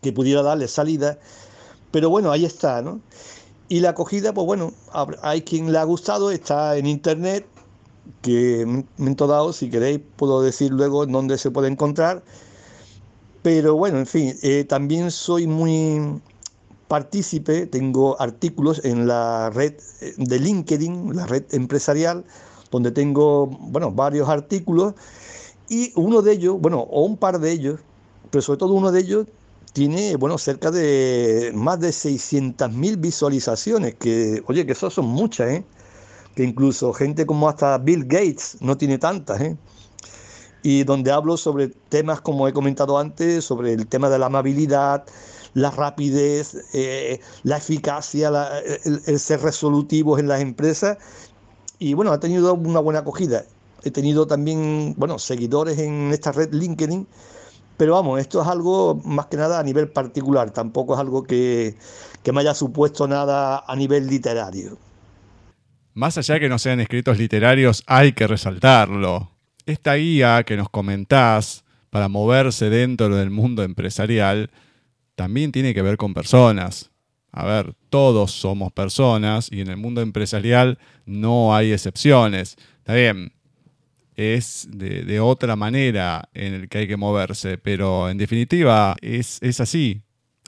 que 0.00 0.12
pudiera 0.14 0.42
darle 0.42 0.66
salida. 0.66 1.18
Pero 1.90 2.08
bueno, 2.08 2.30
ahí 2.30 2.46
está, 2.46 2.80
¿no? 2.80 3.00
Y 3.68 3.80
la 3.80 3.90
acogida, 3.90 4.32
pues 4.32 4.46
bueno, 4.46 4.72
hay 5.22 5.42
quien 5.42 5.72
le 5.72 5.78
ha 5.78 5.84
gustado, 5.84 6.30
está 6.30 6.76
en 6.78 6.86
internet, 6.86 7.46
que 8.22 8.62
en 8.62 9.16
dado, 9.16 9.52
si 9.52 9.68
queréis, 9.68 10.00
puedo 10.16 10.40
decir 10.40 10.72
luego 10.72 11.04
dónde 11.04 11.36
se 11.36 11.50
puede 11.50 11.68
encontrar. 11.68 12.22
Pero 13.42 13.76
bueno, 13.76 13.98
en 13.98 14.06
fin, 14.06 14.34
eh, 14.42 14.64
también 14.64 15.10
soy 15.10 15.46
muy 15.46 16.20
partícipe, 16.88 17.66
tengo 17.66 18.20
artículos 18.20 18.82
en 18.84 19.06
la 19.06 19.50
red 19.50 19.74
eh, 20.00 20.14
de 20.16 20.38
LinkedIn, 20.38 21.14
la 21.14 21.26
red 21.26 21.44
empresarial, 21.52 22.24
donde 22.70 22.90
tengo, 22.90 23.46
bueno, 23.46 23.92
varios 23.92 24.28
artículos 24.28 24.94
y 25.68 25.92
uno 25.94 26.22
de 26.22 26.32
ellos, 26.32 26.58
bueno, 26.58 26.80
o 26.80 27.04
un 27.04 27.16
par 27.18 27.38
de 27.38 27.52
ellos, 27.52 27.80
pero 28.30 28.42
sobre 28.42 28.58
todo 28.58 28.72
uno 28.72 28.90
de 28.90 29.00
ellos 29.00 29.26
tiene, 29.72 30.16
bueno, 30.16 30.38
cerca 30.38 30.70
de 30.70 31.52
más 31.54 31.80
de 31.80 31.90
600.000 31.90 33.00
visualizaciones, 33.00 33.94
que, 33.94 34.42
oye, 34.46 34.66
que 34.66 34.72
eso 34.72 34.90
son 34.90 35.06
muchas, 35.06 35.50
¿eh? 35.50 35.64
Que 36.34 36.44
incluso 36.44 36.92
gente 36.92 37.26
como 37.26 37.48
hasta 37.48 37.78
Bill 37.78 38.04
Gates 38.04 38.58
no 38.60 38.76
tiene 38.76 38.98
tantas, 38.98 39.40
¿eh? 39.40 39.56
Y 40.62 40.84
donde 40.84 41.12
hablo 41.12 41.36
sobre 41.36 41.68
temas, 41.68 42.20
como 42.20 42.48
he 42.48 42.52
comentado 42.52 42.98
antes, 42.98 43.44
sobre 43.44 43.72
el 43.72 43.86
tema 43.86 44.08
de 44.10 44.18
la 44.18 44.26
amabilidad, 44.26 45.04
la 45.54 45.70
rapidez, 45.70 46.56
eh, 46.72 47.20
la 47.42 47.58
eficacia, 47.58 48.30
el, 48.84 49.18
ser 49.18 49.40
resolutivos 49.40 50.18
en 50.20 50.28
las 50.28 50.40
empresas. 50.40 50.98
Y 51.78 51.94
bueno, 51.94 52.12
ha 52.12 52.20
tenido 52.20 52.54
una 52.54 52.80
buena 52.80 53.00
acogida. 53.00 53.44
He 53.84 53.90
tenido 53.90 54.26
también, 54.26 54.94
bueno, 54.96 55.18
seguidores 55.18 55.78
en 55.78 56.10
esta 56.12 56.32
red 56.32 56.52
LinkedIn 56.52 57.06
pero 57.78 57.94
vamos, 57.94 58.20
esto 58.20 58.42
es 58.42 58.48
algo 58.48 59.00
más 59.04 59.26
que 59.26 59.36
nada 59.36 59.60
a 59.60 59.62
nivel 59.62 59.88
particular, 59.88 60.50
tampoco 60.50 60.94
es 60.94 61.00
algo 61.00 61.22
que, 61.22 61.76
me 62.30 62.40
haya 62.40 62.54
supuesto 62.54 63.08
nada 63.08 63.64
a 63.66 63.74
nivel 63.74 64.06
literario. 64.06 64.76
Más 65.94 66.18
allá 66.18 66.34
de 66.34 66.40
que 66.40 66.48
no 66.50 66.58
sean 66.58 66.78
escritos 66.80 67.16
literarios, 67.16 67.82
hay 67.86 68.12
que 68.12 68.26
resaltarlo. 68.26 69.30
Esta 69.64 69.94
guía 69.94 70.42
que 70.44 70.58
nos 70.58 70.68
comentás 70.68 71.64
para 71.88 72.08
moverse 72.08 72.68
dentro 72.68 73.08
del 73.16 73.30
mundo 73.30 73.62
empresarial 73.62 74.50
también 75.14 75.52
tiene 75.52 75.72
que 75.72 75.80
ver 75.80 75.96
con 75.96 76.12
personas. 76.12 76.90
A 77.32 77.46
ver, 77.46 77.74
todos 77.88 78.32
somos 78.32 78.72
personas 78.72 79.48
y 79.50 79.62
en 79.62 79.68
el 79.68 79.78
mundo 79.78 80.02
empresarial 80.02 80.78
no 81.06 81.54
hay 81.54 81.72
excepciones. 81.72 82.56
Está 82.78 82.94
bien, 82.94 83.32
es 84.18 84.66
de, 84.72 85.20
otra 85.20 85.54
manera 85.54 86.28
en 86.34 86.52
el 86.52 86.68
que 86.68 86.78
hay 86.78 86.88
que 86.88 86.96
moverse, 86.96 87.56
pero 87.56 88.10
en 88.10 88.18
definitiva 88.18 88.96
es, 89.00 89.38
es 89.40 89.60
así. 89.60 90.02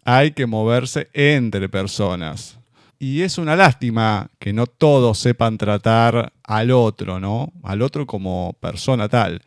Hay 0.04 0.32
que 0.32 0.46
moverse 0.46 1.08
entre 1.12 1.68
personas. 1.68 2.58
Y 2.98 3.22
es 3.22 3.38
una 3.38 3.54
lástima 3.54 4.28
que 4.40 4.52
no 4.52 4.66
todos 4.66 5.18
sepan 5.18 5.56
tratar 5.56 6.32
al 6.42 6.72
otro, 6.72 7.20
¿no? 7.20 7.52
Al 7.62 7.82
otro 7.82 8.08
como 8.08 8.56
persona 8.58 9.08
tal. 9.08 9.40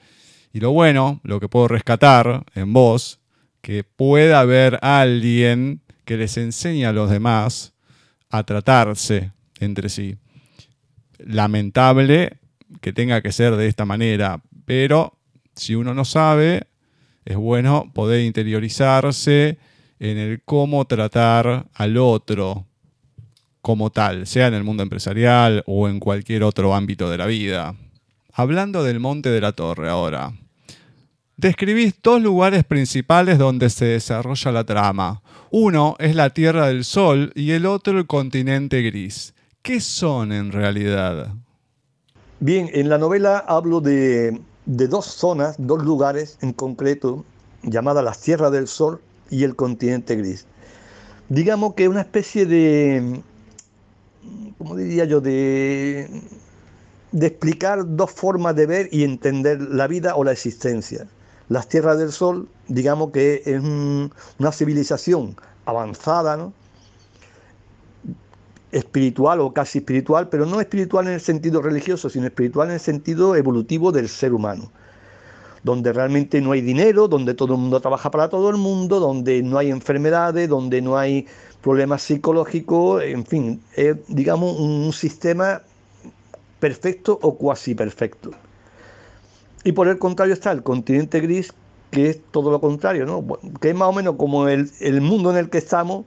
Y 0.54 0.62
lo 0.62 0.72
bueno, 0.72 1.20
lo 1.24 1.42
que 1.42 1.50
puedo 1.50 1.68
rescatar 1.68 2.46
en 2.56 2.72
vos, 2.72 3.20
que 3.62 3.84
pueda 3.84 4.40
haber 4.40 4.80
alguien 4.82 5.82
que 6.06 6.16
les 6.16 6.38
enseñe 6.38 6.86
a 6.86 6.94
los 6.94 7.10
demás 7.10 7.74
a 8.30 8.44
tratarse 8.44 9.34
entre 9.60 9.90
sí. 9.90 10.16
Lamentable 11.18 12.38
que 12.82 12.94
tenga 12.94 13.22
que 13.22 13.32
ser 13.32 13.56
de 13.56 13.68
esta 13.68 13.86
manera, 13.86 14.42
pero 14.66 15.18
si 15.56 15.76
uno 15.76 15.94
no 15.94 16.06
sabe, 16.06 16.68
es 17.26 17.38
bueno 17.38 17.92
poder 17.94 18.26
interiorizarse 18.26 19.58
en 20.00 20.18
el 20.18 20.42
cómo 20.44 20.86
tratar 20.86 21.68
al 21.74 21.98
otro 21.98 22.66
como 23.62 23.92
tal, 23.92 24.28
sea 24.28 24.48
en 24.48 24.56
el 24.56 24.64
mundo 24.64 24.84
empresarial 24.84 25.64
o 25.66 25.88
en 25.88 26.00
cualquier 26.00 26.44
otro 26.44 26.76
ámbito 26.76 27.10
de 27.10 27.18
la 27.18 27.26
vida. 27.26 27.76
Hablando 28.34 28.84
del 28.84 29.00
Monte 29.00 29.30
de 29.30 29.40
la 29.40 29.54
Torre 29.54 29.90
ahora. 29.90 30.34
Describís 31.38 31.96
dos 32.02 32.22
lugares 32.22 32.64
principales 32.64 33.38
donde 33.38 33.70
se 33.70 33.86
desarrolla 33.86 34.52
la 34.52 34.66
trama. 34.66 35.22
Uno 35.50 35.96
es 36.00 36.16
la 36.16 36.30
Tierra 36.32 36.68
del 36.68 36.84
Sol 36.84 37.32
y 37.36 37.52
el 37.52 37.66
otro 37.66 37.98
el 37.98 38.06
continente 38.06 38.82
gris. 38.82 39.34
¿Qué 39.62 39.80
son 39.80 40.32
en 40.32 40.52
realidad? 40.52 41.34
Bien, 42.46 42.70
en 42.74 42.90
la 42.90 42.98
novela 42.98 43.38
hablo 43.48 43.80
de, 43.80 44.42
dos 44.66 45.06
zonas, 45.06 45.56
dos 45.58 45.82
lugares 45.82 46.38
en 46.42 46.52
concreto, 46.52 47.24
llamadas 47.62 48.04
las 48.04 48.20
Tierras 48.20 48.52
del 48.52 48.68
Sol 48.68 49.00
y 49.30 49.46
el 49.46 49.56
continente 49.56 50.18
gris. 50.18 50.46
Digamos 51.30 51.76
que 51.76 51.88
una 51.88 52.02
especie 52.02 52.46
de, 52.46 53.22
¿cómo 54.58 54.76
diría 54.76 55.06
yo?, 55.06 55.22
de, 55.22 56.22
de 57.14 57.28
explicar 57.28 57.86
dos 57.96 58.12
formas 58.12 58.58
de 58.58 58.66
ver 58.66 58.90
y 58.92 59.06
entender 59.06 59.62
la 59.62 59.88
vida 59.88 60.14
o 60.18 60.26
la 60.26 60.34
existencia. 60.34 61.08
las 61.50 61.68
tierras 61.68 61.98
del 61.98 62.12
sol, 62.12 62.48
digamos 62.68 63.12
que 63.12 63.42
es 63.46 63.62
una 64.40 64.52
civilización 64.52 65.36
avanzada, 65.66 66.38
¿no? 66.38 66.54
Espiritual 68.74 69.40
o 69.40 69.54
casi 69.54 69.80
espiritual, 69.80 70.30
pero 70.30 70.46
no 70.46 70.60
espiritual 70.60 71.08
en 71.08 71.14
el 71.14 71.22
sentido 71.22 71.62
religioso, 71.62 72.10
sino 72.10 72.26
espiritual 72.26 72.70
en 72.70 72.76
el 72.76 72.80
sentido 72.80 73.36
evolutivo 73.36 73.92
del 73.92 74.10
ser 74.10 74.34
humano, 74.34 74.72
donde 75.64 75.94
realmente 75.94 76.42
no 76.42 76.52
hay 76.52 76.62
dinero, 76.62 77.08
donde 77.08 77.34
todo 77.34 77.54
el 77.54 77.60
mundo 77.60 77.80
trabaja 77.80 78.12
para 78.12 78.30
todo 78.30 78.50
el 78.50 78.58
mundo, 78.58 79.00
donde 79.00 79.42
no 79.44 79.58
hay 79.58 79.70
enfermedades, 79.70 80.50
donde 80.50 80.82
no 80.82 80.98
hay 80.98 81.28
problemas 81.62 82.02
psicológicos, 82.02 83.04
en 83.04 83.26
fin, 83.26 83.62
es 83.76 83.96
digamos 84.08 84.60
un 84.60 84.92
sistema 84.92 85.62
perfecto 86.60 87.18
o 87.22 87.38
cuasi 87.38 87.76
perfecto. 87.76 88.32
Y 89.64 89.72
por 89.72 89.88
el 89.88 89.98
contrario 89.98 90.34
está 90.34 90.52
el 90.52 90.64
continente 90.64 91.22
gris, 91.22 91.54
que 91.92 92.10
es 92.10 92.20
todo 92.32 92.52
lo 92.52 92.60
contrario, 92.60 93.06
¿no? 93.06 93.24
que 93.62 93.70
es 93.70 93.76
más 93.76 93.88
o 93.88 93.94
menos 93.94 94.16
como 94.18 94.48
el, 94.48 94.70
el 94.82 95.00
mundo 95.00 95.32
en 95.32 95.38
el 95.38 95.50
que 95.50 95.60
estamos, 95.60 96.06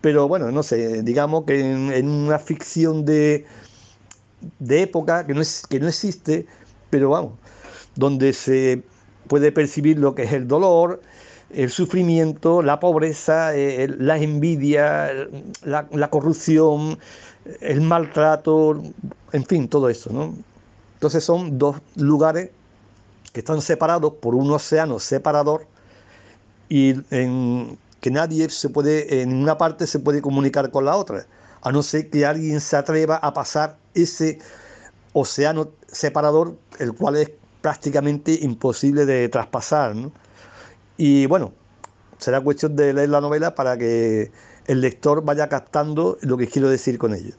pero 0.00 0.28
bueno, 0.28 0.50
no 0.50 0.62
sé, 0.62 1.02
digamos 1.02 1.44
que 1.44 1.60
en, 1.60 2.08
una 2.08 2.38
ficción 2.38 3.04
de, 3.04 3.46
de 4.58 4.82
época 4.82 5.26
que 5.26 5.34
no, 5.34 5.40
es, 5.40 5.66
que 5.68 5.80
no 5.80 5.88
existe, 5.88 6.46
pero 6.90 7.10
vamos, 7.10 7.32
donde 7.96 8.32
se 8.32 8.82
puede 9.26 9.52
percibir 9.52 9.98
lo 9.98 10.14
que 10.14 10.22
es 10.24 10.32
el 10.32 10.46
dolor, 10.46 11.02
el 11.50 11.70
sufrimiento, 11.70 12.62
la 12.62 12.78
pobreza, 12.78 13.56
eh, 13.56 13.88
la 13.98 14.18
envidia, 14.18 15.10
la, 15.64 15.88
la, 15.90 16.10
corrupción, 16.10 16.98
el 17.60 17.80
maltrato, 17.80 18.82
en 19.32 19.44
fin, 19.46 19.68
todo 19.68 19.88
eso, 19.88 20.12
¿no? 20.12 20.34
Entonces 20.94 21.24
son 21.24 21.58
dos 21.58 21.76
lugares 21.96 22.50
que 23.32 23.40
están 23.40 23.62
separados 23.62 24.14
por 24.14 24.34
un 24.34 24.50
océano 24.50 24.98
separador 24.98 25.66
y 26.68 26.94
en, 27.10 27.78
que 28.00 28.10
nadie 28.10 28.48
se 28.50 28.68
puede, 28.68 29.22
en 29.22 29.34
una 29.34 29.58
parte 29.58 29.86
se 29.86 29.98
puede 29.98 30.22
comunicar 30.22 30.70
con 30.70 30.84
la 30.84 30.96
otra, 30.96 31.26
a 31.62 31.72
no 31.72 31.82
ser 31.82 32.10
que 32.10 32.24
alguien 32.24 32.60
se 32.60 32.76
atreva 32.76 33.16
a 33.16 33.32
pasar 33.32 33.76
ese 33.94 34.38
océano 35.12 35.70
separador, 35.88 36.56
el 36.78 36.92
cual 36.92 37.16
es 37.16 37.30
prácticamente 37.60 38.38
imposible 38.42 39.04
de 39.06 39.28
traspasar. 39.28 39.94
Y 40.96 41.26
bueno, 41.26 41.52
será 42.18 42.40
cuestión 42.40 42.76
de 42.76 42.92
leer 42.92 43.08
la 43.08 43.20
novela 43.20 43.54
para 43.54 43.76
que 43.76 44.30
el 44.66 44.80
lector 44.80 45.24
vaya 45.24 45.48
captando 45.48 46.18
lo 46.20 46.36
que 46.36 46.46
quiero 46.46 46.68
decir 46.68 46.98
con 46.98 47.14
ello. 47.14 47.34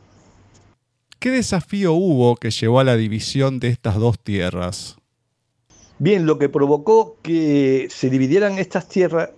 ¿Qué 1.20 1.32
desafío 1.32 1.94
hubo 1.94 2.36
que 2.38 2.50
llevó 2.50 2.80
a 2.80 2.84
la 2.84 2.96
división 2.96 3.60
de 3.60 3.70
estas 3.70 3.96
dos 3.96 4.20
tierras? 4.20 4.96
Bien, 6.00 6.26
lo 6.26 6.40
que 6.40 6.48
provocó 6.48 7.18
que 7.22 7.88
se 7.92 8.10
dividieran 8.10 8.58
estas 8.58 8.88
tierras 8.88 9.32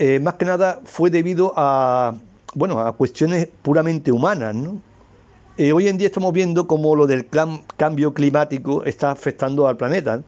eh, 0.00 0.18
más 0.18 0.34
que 0.34 0.46
nada 0.46 0.80
fue 0.84 1.10
debido 1.10 1.52
a, 1.56 2.14
bueno, 2.54 2.80
a 2.80 2.92
cuestiones 2.92 3.48
puramente 3.60 4.10
humanas. 4.10 4.56
Eh, 5.58 5.74
hoy 5.74 5.88
en 5.88 5.98
día 5.98 6.06
estamos 6.06 6.32
viendo 6.32 6.66
cómo 6.66 6.96
lo 6.96 7.06
del 7.06 7.28
cambio 7.76 8.14
climático 8.14 8.82
está 8.84 9.10
afectando 9.10 9.68
al 9.68 9.76
planeta. 9.76 10.22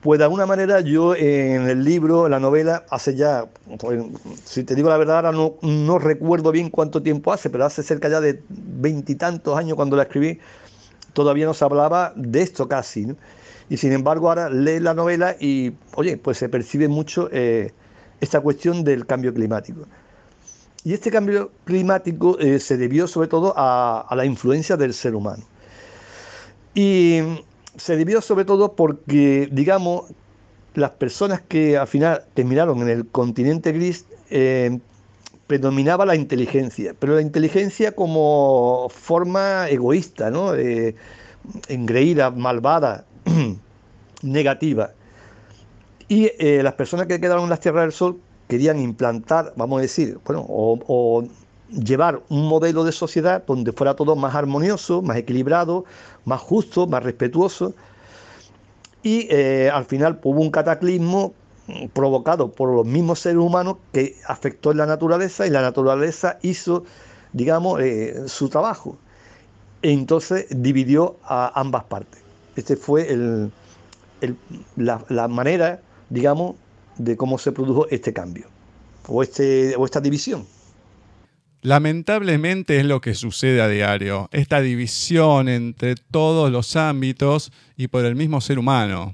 Pues 0.00 0.16
de 0.16 0.24
alguna 0.24 0.46
manera 0.46 0.80
yo 0.80 1.14
en 1.14 1.68
el 1.68 1.84
libro, 1.84 2.30
la 2.30 2.40
novela, 2.40 2.86
hace 2.88 3.14
ya, 3.14 3.44
pues, 3.78 4.02
si 4.42 4.64
te 4.64 4.74
digo 4.74 4.88
la 4.88 4.96
verdad, 4.96 5.16
ahora 5.16 5.32
no, 5.32 5.56
no 5.60 5.98
recuerdo 5.98 6.50
bien 6.50 6.70
cuánto 6.70 7.02
tiempo 7.02 7.30
hace, 7.30 7.50
pero 7.50 7.66
hace 7.66 7.82
cerca 7.82 8.08
ya 8.08 8.22
de 8.22 8.42
veintitantos 8.48 9.58
años 9.58 9.76
cuando 9.76 9.96
la 9.96 10.04
escribí, 10.04 10.38
todavía 11.12 11.44
no 11.44 11.52
se 11.52 11.66
hablaba 11.66 12.14
de 12.16 12.40
esto 12.40 12.66
casi. 12.66 13.14
Y 13.68 13.76
sin 13.76 13.92
embargo 13.92 14.30
ahora 14.30 14.48
lee 14.48 14.80
la 14.80 14.94
novela 14.94 15.36
y, 15.38 15.72
oye, 15.94 16.16
pues 16.16 16.38
se 16.38 16.48
percibe 16.48 16.88
mucho 16.88 17.28
eh, 17.30 17.74
esta 18.20 18.40
cuestión 18.40 18.84
del 18.84 19.06
cambio 19.06 19.32
climático. 19.32 19.86
Y 20.84 20.94
este 20.94 21.10
cambio 21.10 21.50
climático 21.64 22.38
eh, 22.38 22.58
se 22.58 22.76
debió 22.76 23.06
sobre 23.06 23.28
todo 23.28 23.52
a, 23.56 24.06
la 24.14 24.24
influencia 24.24 24.76
del 24.76 24.94
ser 24.94 25.14
humano. 25.14 25.44
Y 26.74 27.20
se 27.76 27.96
debió 27.96 28.20
sobre 28.22 28.44
todo 28.44 28.72
porque, 28.72 29.48
digamos, 29.52 30.04
las 30.74 30.90
personas 30.92 31.42
que 31.42 31.76
al 31.76 31.88
final 31.88 32.24
terminaron 32.34 32.80
en 32.82 32.88
el 32.88 33.06
continente 33.06 33.72
gris 33.72 34.06
eh, 34.30 34.78
predominaba 35.46 36.06
la 36.06 36.14
inteligencia, 36.14 36.94
pero 36.98 37.16
la 37.16 37.22
inteligencia 37.22 37.92
como 37.92 38.88
forma 38.88 39.68
egoísta, 39.68 40.30
¿no? 40.30 40.54
Eh, 40.54 40.94
engreída, 41.68 42.30
malvada, 42.30 43.04
negativa. 44.22 44.92
Y 46.10 46.32
eh, 46.40 46.60
las 46.64 46.74
personas 46.74 47.06
que 47.06 47.20
quedaron 47.20 47.44
en 47.44 47.50
las 47.50 47.60
tierras 47.60 47.84
del 47.84 47.92
sol 47.92 48.20
querían 48.48 48.80
implantar, 48.80 49.52
vamos 49.54 49.78
a 49.78 49.82
decir, 49.82 50.18
bueno, 50.24 50.44
o, 50.48 51.22
llevar 51.70 52.20
un 52.28 52.48
modelo 52.48 52.82
de 52.82 52.90
sociedad 52.90 53.44
donde 53.46 53.70
fuera 53.70 53.94
todo 53.94 54.16
más 54.16 54.34
armonioso, 54.34 55.02
más 55.02 55.16
equilibrado, 55.16 55.84
más 56.24 56.40
justo, 56.40 56.88
más 56.88 57.04
respetuoso. 57.04 57.74
Y 59.04 59.28
eh, 59.30 59.70
al 59.72 59.84
final 59.84 60.18
hubo 60.24 60.40
un 60.40 60.50
cataclismo 60.50 61.32
provocado 61.92 62.50
por 62.50 62.74
los 62.74 62.84
mismos 62.84 63.20
seres 63.20 63.38
humanos 63.38 63.76
que 63.92 64.16
afectó 64.26 64.72
en 64.72 64.78
la 64.78 64.86
naturaleza 64.86 65.46
y 65.46 65.50
la 65.50 65.62
naturaleza 65.62 66.40
hizo, 66.42 66.82
digamos, 67.32 67.80
eh, 67.80 68.24
su 68.26 68.48
trabajo. 68.48 68.98
Entonces 69.82 70.46
dividió 70.50 71.18
a 71.22 71.52
ambas 71.54 71.84
partes. 71.84 72.20
Este 72.56 72.74
fue 72.74 73.12
el, 73.12 73.52
la 74.76 75.28
manera 75.28 75.80
digamos, 76.10 76.56
de 76.98 77.16
cómo 77.16 77.38
se 77.38 77.52
produjo 77.52 77.88
este 77.88 78.12
cambio 78.12 78.46
o, 79.08 79.22
este, 79.22 79.74
o 79.76 79.84
esta 79.84 80.00
división. 80.00 80.46
Lamentablemente 81.62 82.78
es 82.78 82.86
lo 82.86 83.00
que 83.00 83.14
sucede 83.14 83.60
a 83.60 83.68
diario, 83.68 84.28
esta 84.32 84.60
división 84.60 85.48
entre 85.48 85.94
todos 85.94 86.50
los 86.50 86.74
ámbitos 86.76 87.52
y 87.76 87.88
por 87.88 88.04
el 88.04 88.16
mismo 88.16 88.40
ser 88.40 88.58
humano. 88.58 89.12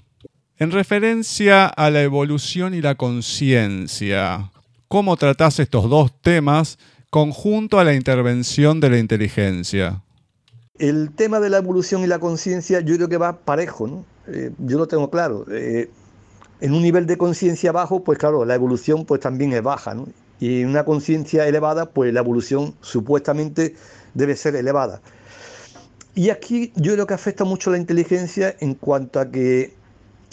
En 0.59 0.71
referencia 0.71 1.67
a 1.67 1.91
la 1.91 2.03
evolución 2.03 2.73
y 2.73 2.81
la 2.81 2.95
conciencia, 2.95 4.53
¿cómo 4.89 5.17
tratás 5.17 5.59
estos 5.59 5.91
dos 5.91 6.13
temas 6.23 6.79
conjunto 7.11 7.81
a 7.81 7.85
la 7.85 7.95
intervención 7.95 8.81
de 8.81 8.91
la 8.91 8.99
inteligencia? 8.99 10.03
El 10.79 11.11
tema 11.11 11.41
de 11.41 11.51
la 11.51 11.59
evolución 11.59 12.03
y 12.05 12.07
la 12.07 12.21
conciencia 12.21 12.81
yo 12.81 12.95
creo 12.95 13.09
que 13.09 13.17
va 13.17 13.39
parejo, 13.39 13.87
¿no? 13.89 14.05
Eh, 14.29 14.53
yo 14.59 14.79
lo 14.79 14.87
tengo 14.87 15.11
claro. 15.11 15.47
Eh, 15.51 15.91
en 16.61 16.75
un 16.75 16.83
nivel 16.83 17.07
de 17.07 17.19
conciencia 17.19 17.73
bajo, 17.73 18.03
pues 18.03 18.19
claro, 18.19 18.45
la 18.45 18.55
evolución 18.55 19.05
pues 19.05 19.21
también 19.21 19.53
es 19.53 19.63
baja, 19.63 19.95
¿no? 19.95 20.07
Y 20.39 20.63
en 20.63 20.69
una 20.69 20.85
conciencia 20.85 21.47
elevada, 21.47 21.87
pues 21.87 22.13
la 22.13 22.21
evolución 22.21 22.75
supuestamente 22.81 23.75
debe 24.15 24.37
ser 24.37 24.57
elevada. 24.57 25.01
Y 26.15 26.31
aquí 26.31 26.73
yo 26.77 26.95
creo 26.95 27.07
que 27.07 27.15
afecta 27.15 27.45
mucho 27.45 27.71
la 27.71 27.79
inteligencia 27.79 28.55
en 28.61 28.75
cuanto 28.75 29.21
a 29.21 29.31
que 29.31 29.75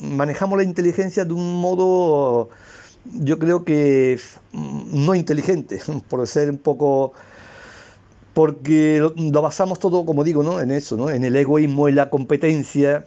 manejamos 0.02 0.58
la 0.58 0.64
inteligencia 0.64 1.26
de 1.26 1.34
un 1.34 1.56
modo, 1.56 2.50
yo 3.06 3.40
creo 3.40 3.64
que 3.64 4.20
no 4.54 5.16
inteligente, 5.16 5.82
por 6.10 6.26
ser 6.28 6.50
un 6.50 6.58
poco 6.58 7.14
porque 8.34 9.00
lo 9.16 9.42
basamos 9.42 9.78
todo, 9.80 10.06
como 10.06 10.24
digo, 10.24 10.42
¿no? 10.42 10.60
en 10.60 10.72
eso, 10.72 10.98
¿no? 10.98 11.10
en 11.10 11.24
el 11.24 11.36
egoísmo, 11.36 11.88
en 11.88 11.96
la 11.96 12.10
competencia, 12.10 13.06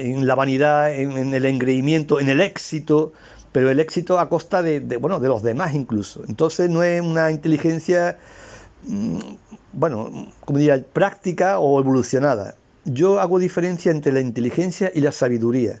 en 0.00 0.26
la 0.26 0.34
vanidad, 0.34 0.94
en, 0.94 1.34
el 1.34 1.44
engreimiento, 1.44 2.20
en 2.20 2.28
el 2.28 2.40
éxito, 2.40 3.12
pero 3.52 3.70
el 3.70 3.80
éxito 3.80 4.18
a 4.18 4.28
costa 4.28 4.62
de, 4.62 4.80
bueno, 4.96 5.20
de 5.20 5.28
los 5.28 5.42
demás 5.42 5.74
incluso. 5.74 6.22
Entonces 6.28 6.70
no 6.70 6.82
es 6.82 7.00
una 7.00 7.30
inteligencia, 7.30 8.18
mm, 8.84 9.18
bueno, 9.72 10.28
como 10.44 10.58
diría, 10.58 10.82
práctica 10.82 11.58
o 11.58 11.80
evolucionada. 11.80 12.54
Yo 12.84 13.20
hago 13.20 13.38
diferencia 13.38 13.92
entre 13.92 14.12
la 14.12 14.20
inteligencia 14.20 14.90
y 14.94 15.00
la 15.00 15.12
sabiduría. 15.12 15.80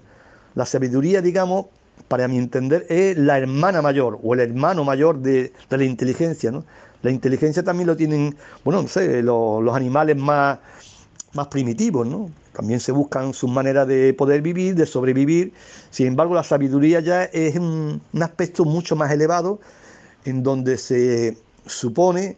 La 0.54 0.66
sabiduría, 0.66 1.22
digamos, 1.22 1.66
para 2.08 2.28
mi 2.28 2.38
entender, 2.38 2.86
es 2.88 3.16
la 3.16 3.38
hermana 3.38 3.82
mayor 3.82 4.18
o 4.22 4.34
el 4.34 4.40
hermano 4.40 4.84
mayor 4.84 5.20
de, 5.20 5.52
la 5.70 5.84
inteligencia, 5.84 6.50
¿no? 6.50 6.64
La 7.02 7.10
inteligencia 7.10 7.62
también 7.62 7.86
lo 7.86 7.96
tienen, 7.96 8.36
bueno, 8.64 8.82
no 8.82 8.88
sé, 8.88 9.22
los 9.22 9.74
animales 9.74 10.16
más, 10.16 10.58
más 11.32 11.46
primitivos, 11.46 12.06
¿no? 12.06 12.30
También 12.52 12.80
se 12.80 12.92
buscan 12.92 13.32
sus 13.32 13.50
maneras 13.50 13.86
de 13.86 14.12
poder 14.14 14.42
vivir, 14.42 14.74
de 14.74 14.86
sobrevivir. 14.86 15.52
Sin 15.90 16.06
embargo, 16.08 16.34
la 16.34 16.42
sabiduría 16.42 17.00
ya 17.00 17.24
es 17.24 17.56
un, 17.56 18.00
aspecto 18.20 18.64
mucho 18.64 18.96
más 18.96 19.12
elevado 19.12 19.60
en 20.24 20.42
donde 20.42 20.76
se 20.76 21.36
supone 21.66 22.36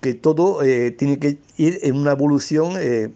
que 0.00 0.14
todo 0.14 0.62
eh, 0.62 0.90
tiene 0.90 1.18
que 1.18 1.38
ir 1.56 1.78
en 1.82 1.96
una 1.96 2.12
evolución 2.12 2.74
eh, 2.78 3.10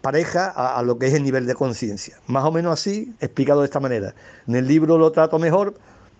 pareja 0.00 0.48
a, 0.48 0.82
lo 0.82 0.98
que 0.98 1.06
es 1.06 1.14
el 1.14 1.22
nivel 1.22 1.46
de 1.46 1.54
conciencia. 1.54 2.18
Más 2.26 2.44
o 2.44 2.52
menos 2.52 2.72
así, 2.72 3.14
explicado 3.20 3.60
de 3.60 3.66
esta 3.66 3.80
manera. 3.80 4.14
En 4.46 4.54
el 4.54 4.66
libro 4.66 4.98
lo 4.98 5.12
trato 5.12 5.38
mejor 5.38 5.74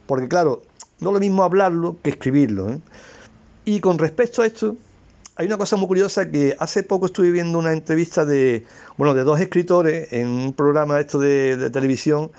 porque, 0.06 0.28
claro, 0.28 0.62
no 1.00 1.10
es 1.10 1.14
lo 1.14 1.20
mismo 1.20 1.42
hablarlo 1.42 1.96
que 2.02 2.10
escribirlo. 2.10 2.70
¿eh? 2.70 2.80
Y 3.64 3.80
con 3.80 3.98
respecto 3.98 4.42
a 4.42 4.46
esto, 4.46 4.76
hay 5.36 5.46
una 5.46 5.58
cosa 5.58 5.76
muy 5.76 5.86
curiosa 5.86 6.30
que 6.30 6.56
hace 6.58 6.82
poco 6.82 7.06
estuve 7.06 7.30
viendo 7.30 7.58
una 7.58 7.72
entrevista 7.72 8.24
de, 8.24 8.64
bueno, 8.96 9.12
de 9.12 9.22
dos 9.22 9.38
escritores 9.38 10.10
en 10.12 10.28
un 10.28 10.52
programa 10.54 10.98
esto 10.98 11.18
de, 11.18 11.70
televisión 11.70 12.30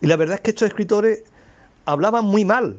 Y 0.00 0.06
la 0.06 0.16
verdad 0.16 0.36
es 0.36 0.40
que 0.40 0.50
estos 0.50 0.68
escritores 0.68 1.24
hablaban 1.84 2.24
muy 2.24 2.44
mal, 2.44 2.76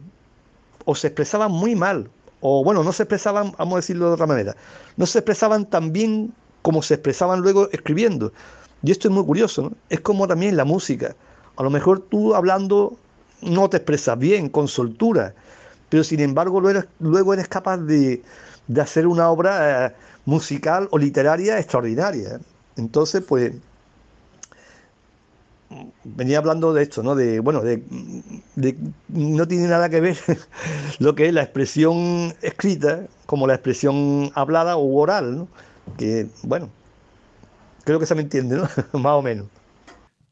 o 0.86 0.96
se 0.96 1.08
expresaban 1.08 1.52
muy 1.52 1.76
mal, 1.76 2.10
o 2.42 2.64
bueno, 2.64 2.84
no 2.84 2.92
se 2.92 3.04
expresaban, 3.04 3.54
vamos 3.58 3.74
a 3.74 3.78
decirlo 3.78 4.08
de 4.08 4.14
otra 4.14 4.26
manera, 4.26 4.56
no 4.98 5.06
se 5.06 5.20
expresaban 5.20 5.70
tan 5.70 5.94
bien 5.94 6.34
como 6.64 6.82
se 6.82 6.96
expresaban 6.96 7.42
luego 7.42 7.70
escribiendo. 7.72 8.34
Y 8.82 8.92
esto 8.92 9.08
es 9.08 9.14
muy 9.14 9.24
curioso, 9.24 9.62
¿no? 9.64 9.72
Es 9.90 10.00
como 10.00 10.28
también 10.28 10.58
la 10.58 10.66
música. 10.66 11.16
A 11.58 11.64
lo 11.64 11.70
mejor 11.70 12.00
tú 12.00 12.34
hablando 12.34 12.98
no 13.42 13.70
te 13.70 13.78
expresas 13.78 14.18
bien, 14.18 14.50
con 14.50 14.68
soltura, 14.68 15.34
pero 15.90 16.04
sin 16.04 16.22
embargo 16.22 16.60
luego 17.00 17.34
eres, 17.34 17.48
capaz 17.48 17.78
de, 17.78 18.24
hacer 18.82 19.08
una 19.08 19.30
obra 19.30 19.88
eh, 19.88 19.94
musical 20.26 20.88
o 20.92 20.98
literaria 20.98 21.60
extraordinaria. 21.60 22.40
Entonces, 22.76 23.24
pues, 23.28 23.54
venía 26.04 26.38
hablando 26.38 26.74
de 26.74 26.84
esto, 26.84 27.04
¿no? 27.04 27.16
De, 27.16 27.40
bueno, 27.40 27.62
de, 27.62 27.84
no 29.10 29.48
tiene 29.48 29.68
nada 29.68 29.90
que 29.90 30.02
ver 30.02 30.18
lo 31.00 31.16
que 31.16 31.28
es 31.28 31.34
la 31.34 31.44
expresión 31.44 32.34
escrita 32.42 33.08
como 33.26 33.48
la 33.48 33.56
expresión 33.56 34.32
hablada 34.36 34.78
o 34.78 34.96
oral, 34.96 35.38
¿no? 35.38 35.48
Que, 35.98 36.28
bueno, 36.44 36.70
creo 37.84 38.00
que 38.00 38.06
se 38.06 38.16
me 38.16 38.22
entiende, 38.22 38.58
¿no? 38.58 38.70
Más 39.00 39.14
o 39.14 39.22
menos. 39.22 39.48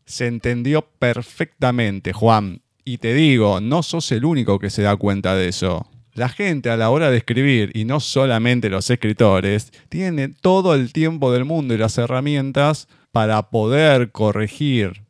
Se 0.05 0.27
entendió 0.27 0.81
perfectamente, 0.99 2.13
Juan. 2.13 2.61
Y 2.83 2.97
te 2.97 3.13
digo, 3.13 3.61
no 3.61 3.83
sos 3.83 4.11
el 4.11 4.25
único 4.25 4.59
que 4.59 4.69
se 4.69 4.81
da 4.81 4.95
cuenta 4.95 5.35
de 5.35 5.47
eso. 5.47 5.87
La 6.13 6.29
gente 6.29 6.69
a 6.69 6.77
la 6.77 6.89
hora 6.89 7.09
de 7.09 7.17
escribir, 7.17 7.71
y 7.73 7.85
no 7.85 7.99
solamente 7.99 8.69
los 8.69 8.89
escritores, 8.89 9.71
tiene 9.89 10.29
todo 10.29 10.75
el 10.75 10.91
tiempo 10.91 11.31
del 11.31 11.45
mundo 11.45 11.73
y 11.73 11.77
las 11.77 11.97
herramientas 11.97 12.87
para 13.11 13.49
poder 13.49 14.11
corregir 14.11 15.03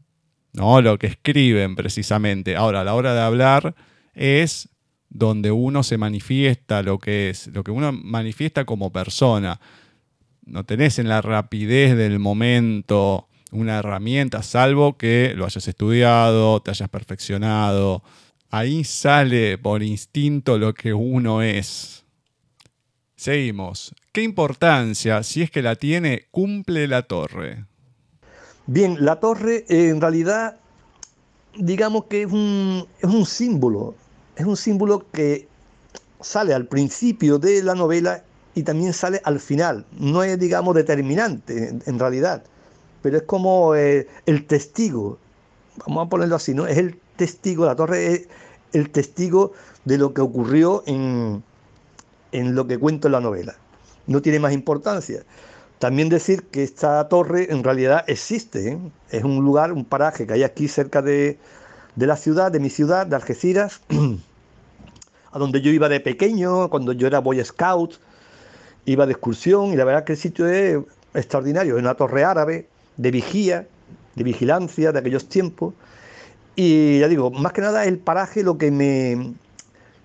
¿no? 0.54 0.82
lo 0.82 1.00
que 1.00 1.08
escriben 1.08 1.76
precisamente. 1.76 2.56
Ahora, 2.56 2.82
a 2.82 2.84
la 2.84 2.94
hora 2.94 3.14
de 3.14 3.22
hablar 3.22 3.76
es 4.14 4.70
donde 5.10 5.52
uno 5.52 5.84
se 5.84 5.98
manifiesta 5.98 6.84
lo 6.84 7.00
que 7.00 7.30
es, 7.30 7.48
lo 7.48 7.64
que 7.64 7.72
uno 7.72 7.92
manifiesta 7.92 8.66
como 8.66 8.92
persona. 8.92 9.60
No 10.46 10.66
tenés 10.66 11.00
en 11.00 11.10
la 11.10 11.22
rapidez 11.22 11.98
del 11.98 12.20
momento 12.20 13.28
una 13.52 13.80
herramienta, 13.80 14.44
salvo 14.44 14.98
que 14.98 15.34
lo 15.36 15.46
hayas 15.46 15.68
estudiado, 15.68 16.62
te 16.62 16.72
hayas 16.72 16.90
perfeccionado. 16.90 18.04
Ahí 18.52 18.84
sale 18.84 19.58
por 19.58 19.82
instinto 19.82 20.58
lo 20.58 20.74
que 20.74 20.94
uno 20.94 21.42
es. 21.42 22.04
Seguimos. 23.16 23.96
¿Qué 24.12 24.24
importancia, 24.24 25.24
si 25.24 25.42
es 25.42 25.50
que 25.50 25.62
la 25.62 25.76
tiene, 25.76 26.28
cumple 26.32 26.88
la 26.88 27.04
torre? 27.04 27.66
Bien, 28.68 28.98
la 29.00 29.20
torre 29.20 29.66
en 29.70 30.02
realidad, 30.02 30.58
digamos 31.56 32.06
que 32.06 32.24
es 32.24 32.32
un, 32.32 32.86
es 33.00 33.10
un 33.10 33.26
símbolo, 33.26 33.96
es 34.36 34.46
un 34.46 34.58
símbolo 34.58 35.06
que 35.12 35.48
sale 36.20 36.54
al 36.54 36.68
principio 36.68 37.40
de 37.40 37.64
la 37.64 37.74
novela 37.74 38.24
y 38.54 38.64
también 38.64 38.94
sale 38.94 39.22
al 39.24 39.40
final. 39.40 39.86
No 39.98 40.24
es, 40.24 40.38
digamos, 40.38 40.76
determinante 40.76 41.74
en 41.86 42.00
realidad 42.00 42.44
pero 43.02 43.18
es 43.18 43.24
como 43.24 43.76
eh, 43.76 44.08
el 44.26 44.46
testigo, 44.46 45.18
vamos 45.86 46.06
a 46.06 46.10
ponerlo 46.10 46.36
así, 46.36 46.54
¿no? 46.54 46.68
Es 46.68 46.78
el 46.78 47.00
testigo, 47.22 47.66
la 47.68 47.76
torre 47.76 48.08
es 48.08 48.28
el 48.74 48.90
testigo 48.90 49.54
de 49.86 50.00
lo 50.00 50.12
que 50.12 50.22
ocurrió 50.22 50.82
en, 50.88 51.44
en 52.32 52.56
lo 52.56 52.66
que 52.66 52.80
cuento 52.80 53.08
en 53.08 53.12
la 53.12 53.22
novela. 53.22 53.56
No 54.08 54.24
tiene 54.24 54.40
más 54.40 54.54
importancia. 54.54 55.24
También 55.78 56.10
decir 56.10 56.46
que 56.46 56.64
esta 56.64 57.08
torre 57.10 57.52
en 57.52 57.64
realidad 57.64 58.04
existe, 58.08 58.70
¿eh? 58.70 58.80
es 59.12 59.24
un 59.24 59.44
lugar, 59.46 59.72
un 59.72 59.86
paraje 59.86 60.26
que 60.26 60.34
hay 60.34 60.42
aquí 60.42 60.68
cerca 60.68 61.04
de, 61.04 61.38
de 61.96 62.08
la 62.08 62.18
ciudad, 62.18 62.52
de 62.52 62.60
mi 62.60 62.72
ciudad, 62.72 63.06
de 63.06 63.16
Algeciras, 63.16 63.82
a 65.32 65.38
donde 65.38 65.62
yo 65.62 65.70
iba 65.70 65.90
de 65.90 66.00
pequeño, 66.00 66.72
cuando 66.72 66.92
yo 66.92 67.06
era 67.06 67.20
Boy 67.20 67.46
Scout, 67.46 68.00
iba 68.86 69.06
de 69.06 69.12
excursión 69.12 69.74
y 69.74 69.76
la 69.76 69.86
verdad 69.86 70.06
que 70.06 70.14
el 70.14 70.18
sitio 70.18 70.48
es 70.48 70.80
extraordinario, 71.14 71.76
es 71.76 71.82
una 71.82 71.94
torre 71.94 72.24
árabe, 72.24 72.68
de 72.98 73.12
vigía, 73.12 73.68
de 74.16 74.24
vigilancia 74.24 74.92
de 74.92 75.00
aquellos 75.00 75.28
tiempos. 75.30 75.76
Y 76.56 77.00
ya 77.00 77.08
digo, 77.08 77.32
más 77.32 77.54
que 77.54 77.62
nada 77.62 77.86
el 77.86 77.98
paraje 77.98 78.44
lo 78.44 78.58
que 78.58 78.72
me, 78.72 79.34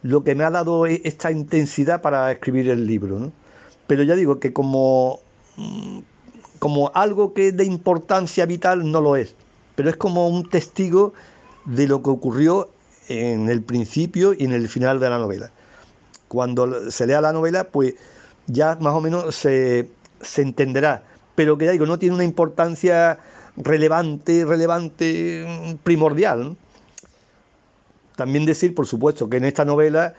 lo 0.02 0.24
que 0.24 0.34
me 0.34 0.44
ha 0.44 0.50
dado 0.50 0.86
e, 0.86 1.00
esta 1.04 1.30
intensidad 1.30 2.02
para 2.02 2.30
escribir 2.32 2.70
el 2.70 2.86
libro. 2.86 3.32
Pero 3.86 4.02
ya 4.02 4.14
digo 4.14 4.38
que 4.38 4.52
como, 4.52 5.20
mm, 5.56 5.98
como 6.58 6.90
algo 6.94 7.34
que 7.34 7.48
es 7.48 7.56
de 7.56 7.64
importancia 7.64 8.46
vital 8.46 8.90
no 8.90 9.00
lo 9.00 9.16
es, 9.16 9.34
pero 9.74 9.90
es 9.90 9.96
como 9.96 10.28
un 10.28 10.48
testigo 10.48 11.12
de 11.64 11.88
lo 11.88 12.02
que 12.02 12.10
ocurrió 12.10 12.70
en 13.08 13.48
el 13.48 13.62
principio 13.62 14.32
y 14.32 14.44
en 14.44 14.52
el 14.52 14.68
final 14.68 15.00
de 15.00 15.10
la 15.10 15.18
novela. 15.18 15.50
Cuando 16.28 16.90
se 16.90 17.06
lea 17.06 17.20
la 17.20 17.32
novela, 17.32 17.64
pues 17.64 17.94
ya 18.46 18.76
más 18.80 18.94
o 18.94 19.00
menos 19.00 19.34
se, 19.34 19.88
se 20.20 20.42
entenderá 20.42 21.02
pero 21.36 21.56
que 21.56 21.66
ya 21.66 21.72
digo, 21.72 21.86
no 21.86 21.98
tiene 22.00 22.16
una 22.16 22.24
importancia 22.24 23.18
relevante, 23.56 24.44
relevante, 24.44 25.78
primordial. 25.82 26.56
También 28.16 28.46
decir, 28.46 28.74
por 28.74 28.86
supuesto, 28.86 29.28
que 29.28 29.36
en 29.36 29.44
esta 29.44 29.64
novela 29.64 30.14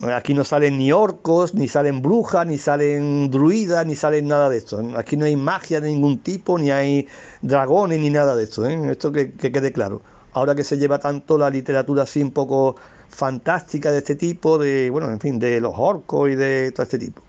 eh, 0.00 0.12
aquí 0.12 0.34
no 0.34 0.44
salen 0.44 0.78
ni 0.78 0.92
orcos, 0.92 1.54
ni 1.54 1.68
salen 1.68 2.02
brujas, 2.02 2.46
ni 2.46 2.58
salen 2.58 3.30
druidas, 3.30 3.86
ni 3.86 3.94
salen 3.96 4.28
nada 4.28 4.48
de 4.48 4.58
esto. 4.58 4.80
Aquí 4.96 5.16
no 5.16 5.24
hay 5.24 5.36
magia 5.36 5.80
de 5.80 5.88
ningún 5.88 6.18
tipo, 6.18 6.58
ni 6.58 6.70
hay 6.70 7.08
dragones, 7.42 8.00
ni 8.00 8.10
nada 8.10 8.36
de 8.36 8.44
esto. 8.44 8.66
¿eh? 8.66 8.90
Esto 8.90 9.12
que, 9.12 9.32
que 9.32 9.52
quede 9.52 9.72
claro. 9.72 10.02
Ahora 10.32 10.54
que 10.54 10.64
se 10.64 10.78
lleva 10.78 10.98
tanto 10.98 11.38
la 11.38 11.50
literatura 11.50 12.04
así 12.04 12.22
un 12.22 12.32
poco 12.32 12.76
fantástica 13.08 13.90
de 13.90 13.98
este 13.98 14.14
tipo, 14.14 14.58
de, 14.58 14.90
bueno, 14.90 15.10
en 15.10 15.20
fin, 15.20 15.38
de 15.38 15.60
los 15.60 15.74
orcos 15.76 16.30
y 16.30 16.34
de 16.36 16.72
todo 16.72 16.84
este 16.84 16.98
tipo. 16.98 17.27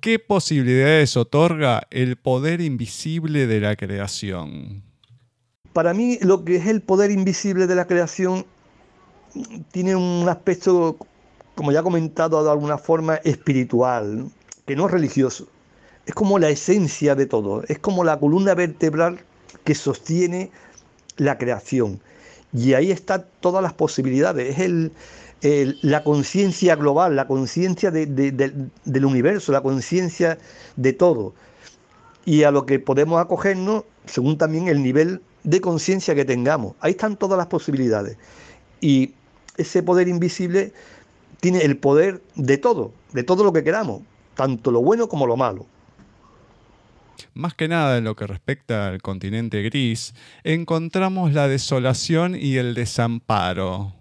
¿Qué 0.00 0.20
posibilidades 0.20 1.16
otorga 1.16 1.88
el 1.90 2.16
poder 2.16 2.60
invisible 2.60 3.48
de 3.48 3.60
la 3.60 3.74
creación? 3.74 4.84
Para 5.72 5.92
mí 5.92 6.18
lo 6.20 6.44
que 6.44 6.54
es 6.54 6.68
el 6.68 6.82
poder 6.82 7.10
invisible 7.10 7.66
de 7.66 7.74
la 7.74 7.88
creación 7.88 8.46
tiene 9.72 9.96
un 9.96 10.28
aspecto, 10.28 10.96
como 11.56 11.72
ya 11.72 11.80
he 11.80 11.82
comentado 11.82 12.44
de 12.44 12.48
alguna 12.48 12.78
forma, 12.78 13.16
espiritual, 13.16 14.30
que 14.66 14.76
no 14.76 14.86
es 14.86 14.92
religioso. 14.92 15.48
Es 16.06 16.14
como 16.14 16.38
la 16.38 16.48
esencia 16.48 17.16
de 17.16 17.26
todo, 17.26 17.64
es 17.66 17.80
como 17.80 18.04
la 18.04 18.20
columna 18.20 18.54
vertebral 18.54 19.18
que 19.64 19.74
sostiene 19.74 20.52
la 21.16 21.38
creación. 21.38 22.00
Y 22.52 22.74
ahí 22.74 22.92
están 22.92 23.26
todas 23.40 23.64
las 23.64 23.72
posibilidades. 23.72 24.54
Es 24.54 24.60
el, 24.60 24.92
la 25.40 26.02
conciencia 26.02 26.74
global, 26.76 27.16
la 27.16 27.26
conciencia 27.26 27.90
del 27.90 29.04
universo, 29.04 29.52
la 29.52 29.60
conciencia 29.60 30.38
de 30.76 30.92
todo. 30.92 31.34
Y 32.24 32.42
a 32.42 32.50
lo 32.50 32.66
que 32.66 32.78
podemos 32.78 33.20
acogernos 33.20 33.84
según 34.04 34.38
también 34.38 34.68
el 34.68 34.82
nivel 34.82 35.20
de 35.44 35.60
conciencia 35.60 36.14
que 36.14 36.24
tengamos. 36.24 36.74
Ahí 36.80 36.92
están 36.92 37.16
todas 37.16 37.38
las 37.38 37.46
posibilidades. 37.46 38.16
Y 38.80 39.12
ese 39.56 39.82
poder 39.82 40.08
invisible 40.08 40.72
tiene 41.40 41.60
el 41.60 41.76
poder 41.76 42.22
de 42.34 42.58
todo, 42.58 42.92
de 43.12 43.22
todo 43.22 43.44
lo 43.44 43.52
que 43.52 43.62
queramos, 43.62 44.02
tanto 44.34 44.70
lo 44.70 44.82
bueno 44.82 45.08
como 45.08 45.26
lo 45.26 45.36
malo. 45.36 45.66
Más 47.34 47.54
que 47.54 47.68
nada 47.68 47.98
en 47.98 48.04
lo 48.04 48.14
que 48.16 48.26
respecta 48.26 48.88
al 48.88 49.02
continente 49.02 49.62
gris, 49.62 50.14
encontramos 50.44 51.32
la 51.32 51.48
desolación 51.48 52.36
y 52.36 52.56
el 52.56 52.74
desamparo, 52.74 53.94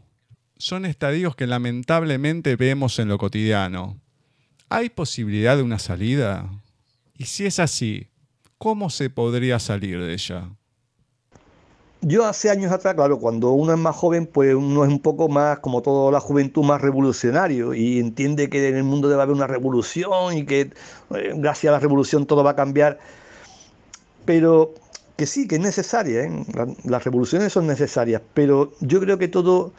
son 0.58 0.86
estadios 0.86 1.36
que 1.36 1.48
lamentablemente 1.48 2.56
vemos 2.56 3.00
en 3.00 3.08
lo 3.08 3.18
cotidiano. 3.18 4.00
¿Hay 4.70 4.90
posibilidad 4.90 5.56
de 5.56 5.64
una 5.64 5.80
salida? 5.80 6.50
Y 7.18 7.26
si 7.26 7.46
es 7.46 7.60
así, 7.60 8.08
¿cómo 8.58 8.90
se 8.90 9.10
podría 9.10 9.60
salir 9.60 10.00
de 10.00 10.14
ella? 10.14 10.50
Yo 12.02 12.26
hace 12.26 12.50
años 12.52 12.72
atrás, 12.72 12.94
claro, 12.94 13.18
cuando 13.20 13.52
uno 13.52 13.74
es 13.74 13.80
más 13.80 13.96
joven, 13.96 14.28
pues 14.28 14.54
uno 14.54 14.84
es 14.84 14.90
un 14.90 15.00
poco 15.00 15.30
más, 15.30 15.60
como 15.60 15.82
toda 15.82 16.12
la 16.12 16.20
juventud, 16.20 16.64
más 16.64 16.80
revolucionario 16.80 17.74
y 17.74 18.00
entiende 18.00 18.50
que 18.50 18.68
en 18.68 18.76
el 18.76 18.84
mundo 18.84 19.10
debe 19.10 19.24
haber 19.24 19.36
una 19.36 19.48
revolución 19.48 20.38
y 20.38 20.46
que 20.46 20.62
eh, 21.16 21.34
gracias 21.36 21.72
a 21.72 21.74
la 21.74 21.80
revolución 21.80 22.28
todo 22.28 22.44
va 22.44 22.52
a 22.52 22.56
cambiar. 22.56 23.00
Pero 24.26 24.76
que 25.16 25.26
sí, 25.26 25.48
que 25.48 25.56
es 25.56 25.62
necesaria, 25.62 26.24
¿eh? 26.24 26.46
las 26.84 27.04
revoluciones 27.04 27.54
son 27.54 27.66
necesarias, 27.66 28.22
pero 28.36 28.74
yo 28.82 29.00
creo 29.00 29.18
que 29.18 29.28
todo 29.28 29.74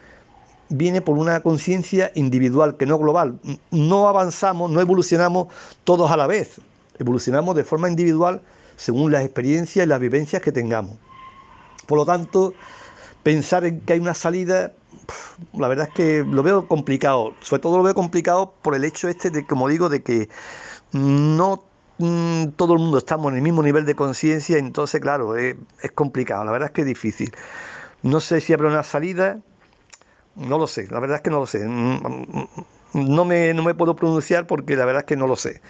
viene 0.69 1.01
por 1.01 1.17
una 1.17 1.41
conciencia 1.41 2.11
individual, 2.15 2.77
que 2.77 2.85
no 2.85 2.97
global. 2.97 3.39
No 3.71 4.07
avanzamos, 4.07 4.71
no 4.71 4.79
evolucionamos 4.81 5.47
todos 5.83 6.09
a 6.11 6.17
la 6.17 6.27
vez, 6.27 6.61
evolucionamos 6.99 7.55
de 7.55 7.63
forma 7.63 7.89
individual 7.89 8.41
según 8.77 9.11
las 9.11 9.25
experiencias 9.25 9.85
y 9.85 9.89
las 9.89 9.99
vivencias 9.99 10.41
que 10.41 10.51
tengamos. 10.51 10.95
Por 11.85 11.97
lo 11.97 12.05
tanto, 12.05 12.53
pensar 13.23 13.65
en 13.65 13.81
que 13.81 13.93
hay 13.93 13.99
una 13.99 14.13
salida, 14.13 14.71
la 15.53 15.67
verdad 15.67 15.87
es 15.89 15.93
que 15.93 16.23
lo 16.23 16.43
veo 16.43 16.67
complicado. 16.67 17.33
Sobre 17.41 17.61
todo 17.61 17.77
lo 17.77 17.83
veo 17.83 17.95
complicado 17.95 18.53
por 18.61 18.75
el 18.75 18.85
hecho 18.85 19.09
este 19.09 19.31
de, 19.31 19.45
como 19.45 19.67
digo, 19.67 19.89
de 19.89 20.01
que 20.03 20.29
no 20.93 21.63
mm, 21.97 22.49
todo 22.55 22.73
el 22.73 22.79
mundo 22.79 22.99
estamos 22.99 23.31
en 23.31 23.37
el 23.37 23.41
mismo 23.41 23.63
nivel 23.63 23.85
de 23.85 23.95
conciencia, 23.95 24.57
entonces, 24.57 25.01
claro, 25.01 25.35
es, 25.35 25.55
es 25.81 25.91
complicado, 25.91 26.45
la 26.45 26.51
verdad 26.51 26.69
es 26.69 26.73
que 26.73 26.81
es 26.81 26.87
difícil. 26.87 27.31
No 28.03 28.21
sé 28.21 28.39
si 28.39 28.53
habrá 28.53 28.69
una 28.69 28.83
salida, 28.83 29.39
no 30.35 30.57
lo 30.57 30.67
sé, 30.67 30.87
la 30.89 30.99
verdad 30.99 31.17
es 31.17 31.21
que 31.23 31.29
no 31.29 31.39
lo 31.39 31.45
sé. 31.45 31.65
No 31.65 33.25
me, 33.25 33.53
no 33.53 33.63
me 33.63 33.73
puedo 33.75 33.95
pronunciar 33.95 34.47
porque 34.47 34.75
la 34.75 34.85
verdad 34.85 35.01
es 35.01 35.05
que 35.07 35.15
no 35.15 35.27
lo 35.27 35.35
sé. 35.35 35.61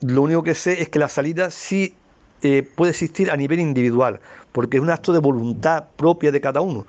Lo 0.00 0.22
único 0.22 0.42
que 0.42 0.54
sé 0.54 0.82
es 0.82 0.88
que 0.88 0.98
la 0.98 1.08
salida 1.08 1.50
sí 1.50 1.94
eh, 2.42 2.62
puede 2.62 2.90
existir 2.90 3.30
a 3.30 3.36
nivel 3.36 3.60
individual, 3.60 4.20
porque 4.52 4.76
es 4.76 4.82
un 4.82 4.90
acto 4.90 5.12
de 5.12 5.18
voluntad 5.18 5.84
propia 5.96 6.30
de 6.30 6.40
cada 6.40 6.60
uno. 6.60 6.86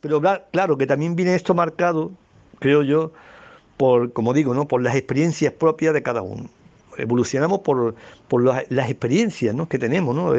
Pero 0.00 0.20
claro 0.52 0.76
que 0.76 0.86
también 0.86 1.16
viene 1.16 1.34
esto 1.34 1.54
marcado, 1.54 2.12
creo 2.58 2.82
yo, 2.82 3.12
por, 3.78 4.12
como 4.12 4.34
digo, 4.34 4.52
¿no? 4.54 4.68
por 4.68 4.82
las 4.82 4.94
experiencias 4.94 5.52
propias 5.54 5.94
de 5.94 6.02
cada 6.02 6.20
uno. 6.22 6.50
Evolucionamos 6.96 7.60
por, 7.60 7.94
las, 8.42 8.90
experiencias 8.90 9.54
que 9.68 9.78
tenemos, 9.78 10.14
¿no? 10.14 10.32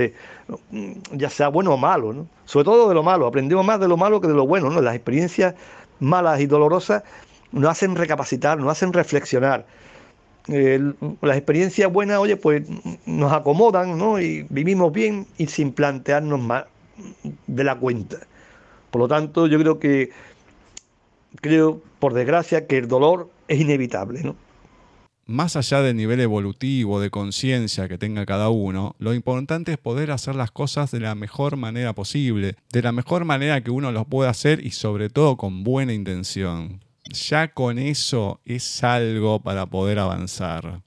ya 1.11 1.29
sea 1.29 1.49
bueno 1.49 1.73
o 1.73 1.77
malo, 1.77 2.27
sobre 2.45 2.65
todo 2.65 2.89
de 2.89 2.95
lo 2.95 3.03
malo, 3.03 3.27
aprendemos 3.27 3.65
más 3.65 3.79
de 3.79 3.87
lo 3.87 3.97
malo 3.97 4.21
que 4.21 4.27
de 4.27 4.33
lo 4.33 4.45
bueno, 4.45 4.69
¿no? 4.69 4.81
las 4.81 4.95
experiencias 4.95 5.55
malas 5.99 6.39
y 6.39 6.45
dolorosas 6.45 7.03
nos 7.51 7.71
hacen 7.71 7.95
recapacitar, 7.95 8.59
nos 8.59 8.69
hacen 8.69 8.93
reflexionar. 8.93 9.65
las 10.47 11.37
experiencias 11.37 11.91
buenas, 11.91 12.19
oye, 12.19 12.37
pues 12.37 12.63
nos 13.05 13.31
acomodan, 13.31 13.97
¿no? 13.97 14.19
Y 14.19 14.45
vivimos 14.49 14.91
bien 14.91 15.25
y 15.37 15.47
sin 15.47 15.71
plantearnos 15.71 16.39
más 16.39 16.65
de 17.47 17.63
la 17.63 17.75
cuenta. 17.75 18.17
Por 18.91 19.01
lo 19.01 19.07
tanto, 19.07 19.47
yo 19.47 19.57
creo 19.59 19.79
que, 19.79 20.11
creo, 21.41 21.81
por 21.99 22.13
desgracia, 22.13 22.67
que 22.67 22.77
el 22.77 22.87
dolor 22.87 23.29
es 23.47 23.59
inevitable. 23.59 24.35
Más 25.25 25.55
allá 25.55 25.81
del 25.81 25.95
nivel 25.95 26.19
evolutivo 26.19 26.99
de 26.99 27.09
conciencia 27.09 27.88
que 27.88 27.97
tenga 27.97 28.25
cada 28.25 28.49
uno, 28.49 28.95
lo 28.99 29.13
importante 29.13 29.71
es 29.71 29.77
poder 29.77 30.11
hacer 30.11 30.35
las 30.35 30.51
cosas 30.51 30.91
de 30.91 30.99
la 30.99 31.15
mejor 31.15 31.57
manera 31.57 31.93
posible, 31.93 32.55
de 32.71 32.81
la 32.81 32.91
mejor 32.91 33.25
manera 33.25 33.61
que 33.61 33.71
uno 33.71 33.91
lo 33.91 34.05
pueda 34.05 34.29
hacer 34.29 34.65
y 34.65 34.71
sobre 34.71 35.09
todo 35.09 35.35
con 35.38 35.63
buena 35.63 35.93
intención 35.93 36.85
ya 37.11 37.49
con 37.49 37.77
eso 37.77 38.39
es 38.45 38.83
algo 38.83 39.39
para 39.39 39.65
poder 39.65 39.99
avanzar. 39.99 40.81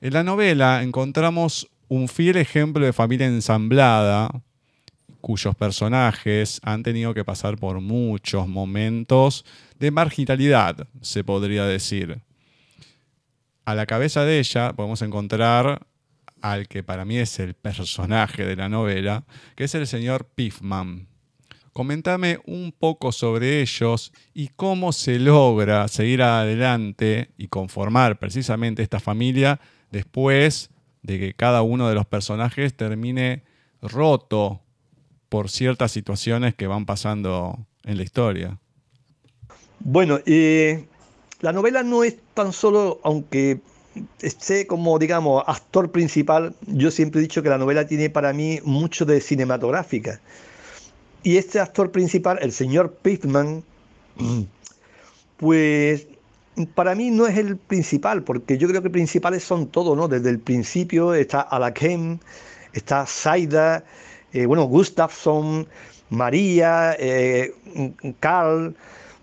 En 0.00 0.12
la 0.12 0.22
novela 0.22 0.82
encontramos 0.82 1.68
un 1.88 2.08
fiel 2.08 2.36
ejemplo 2.36 2.84
de 2.84 2.92
familia 2.92 3.26
ensamblada, 3.26 4.30
cuyos 5.20 5.56
personajes 5.56 6.60
han 6.62 6.82
tenido 6.82 7.14
que 7.14 7.24
pasar 7.24 7.58
por 7.58 7.80
muchos 7.80 8.46
momentos 8.46 9.44
de 9.78 9.90
marginalidad, 9.90 10.86
se 11.00 11.24
podría 11.24 11.64
decir. 11.64 12.20
A 13.68 13.74
la 13.74 13.84
cabeza 13.84 14.24
de 14.24 14.38
ella 14.38 14.72
podemos 14.72 15.02
encontrar 15.02 15.86
al 16.40 16.68
que 16.68 16.82
para 16.82 17.04
mí 17.04 17.18
es 17.18 17.38
el 17.38 17.52
personaje 17.52 18.46
de 18.46 18.56
la 18.56 18.70
novela, 18.70 19.26
que 19.56 19.64
es 19.64 19.74
el 19.74 19.86
señor 19.86 20.24
Piffman. 20.24 21.06
Comentame 21.74 22.38
un 22.46 22.72
poco 22.72 23.12
sobre 23.12 23.60
ellos 23.60 24.14
y 24.32 24.48
cómo 24.56 24.92
se 24.92 25.18
logra 25.18 25.86
seguir 25.88 26.22
adelante 26.22 27.28
y 27.36 27.48
conformar 27.48 28.18
precisamente 28.18 28.82
esta 28.82 29.00
familia 29.00 29.60
después 29.90 30.70
de 31.02 31.18
que 31.18 31.34
cada 31.34 31.60
uno 31.60 31.90
de 31.90 31.94
los 31.94 32.06
personajes 32.06 32.74
termine 32.74 33.42
roto 33.82 34.62
por 35.28 35.50
ciertas 35.50 35.92
situaciones 35.92 36.54
que 36.54 36.68
van 36.68 36.86
pasando 36.86 37.66
en 37.84 37.98
la 37.98 38.02
historia. 38.02 38.58
Bueno, 39.80 40.20
eh, 40.24 40.88
la 41.40 41.52
novela 41.52 41.82
no 41.82 42.04
es 42.04 42.16
tan 42.34 42.52
solo, 42.52 43.00
aunque 43.02 43.60
esté 44.20 44.66
como, 44.66 44.98
digamos, 44.98 45.42
actor 45.46 45.90
principal, 45.90 46.54
yo 46.66 46.90
siempre 46.90 47.20
he 47.20 47.22
dicho 47.22 47.42
que 47.42 47.48
la 47.48 47.58
novela 47.58 47.86
tiene 47.86 48.10
para 48.10 48.32
mí 48.32 48.60
mucho 48.64 49.04
de 49.04 49.20
cinematográfica. 49.20 50.20
Y 51.22 51.36
este 51.36 51.60
actor 51.60 51.90
principal, 51.90 52.38
el 52.40 52.52
señor 52.52 52.92
Pittman, 53.02 53.62
pues 55.36 56.06
para 56.74 56.94
mí 56.94 57.10
no 57.10 57.26
es 57.26 57.36
el 57.38 57.56
principal, 57.56 58.22
porque 58.22 58.58
yo 58.58 58.68
creo 58.68 58.82
que 58.82 58.90
principales 58.90 59.44
son 59.44 59.68
todos, 59.68 59.96
¿no? 59.96 60.08
Desde 60.08 60.30
el 60.30 60.38
principio 60.38 61.14
está 61.14 61.40
Alakem, 61.40 62.18
está 62.72 63.06
Saida, 63.06 63.84
eh, 64.32 64.46
bueno, 64.46 64.64
Gustafsson, 64.64 65.66
María, 66.10 66.96
eh, 66.98 67.54
Carl. 68.20 68.74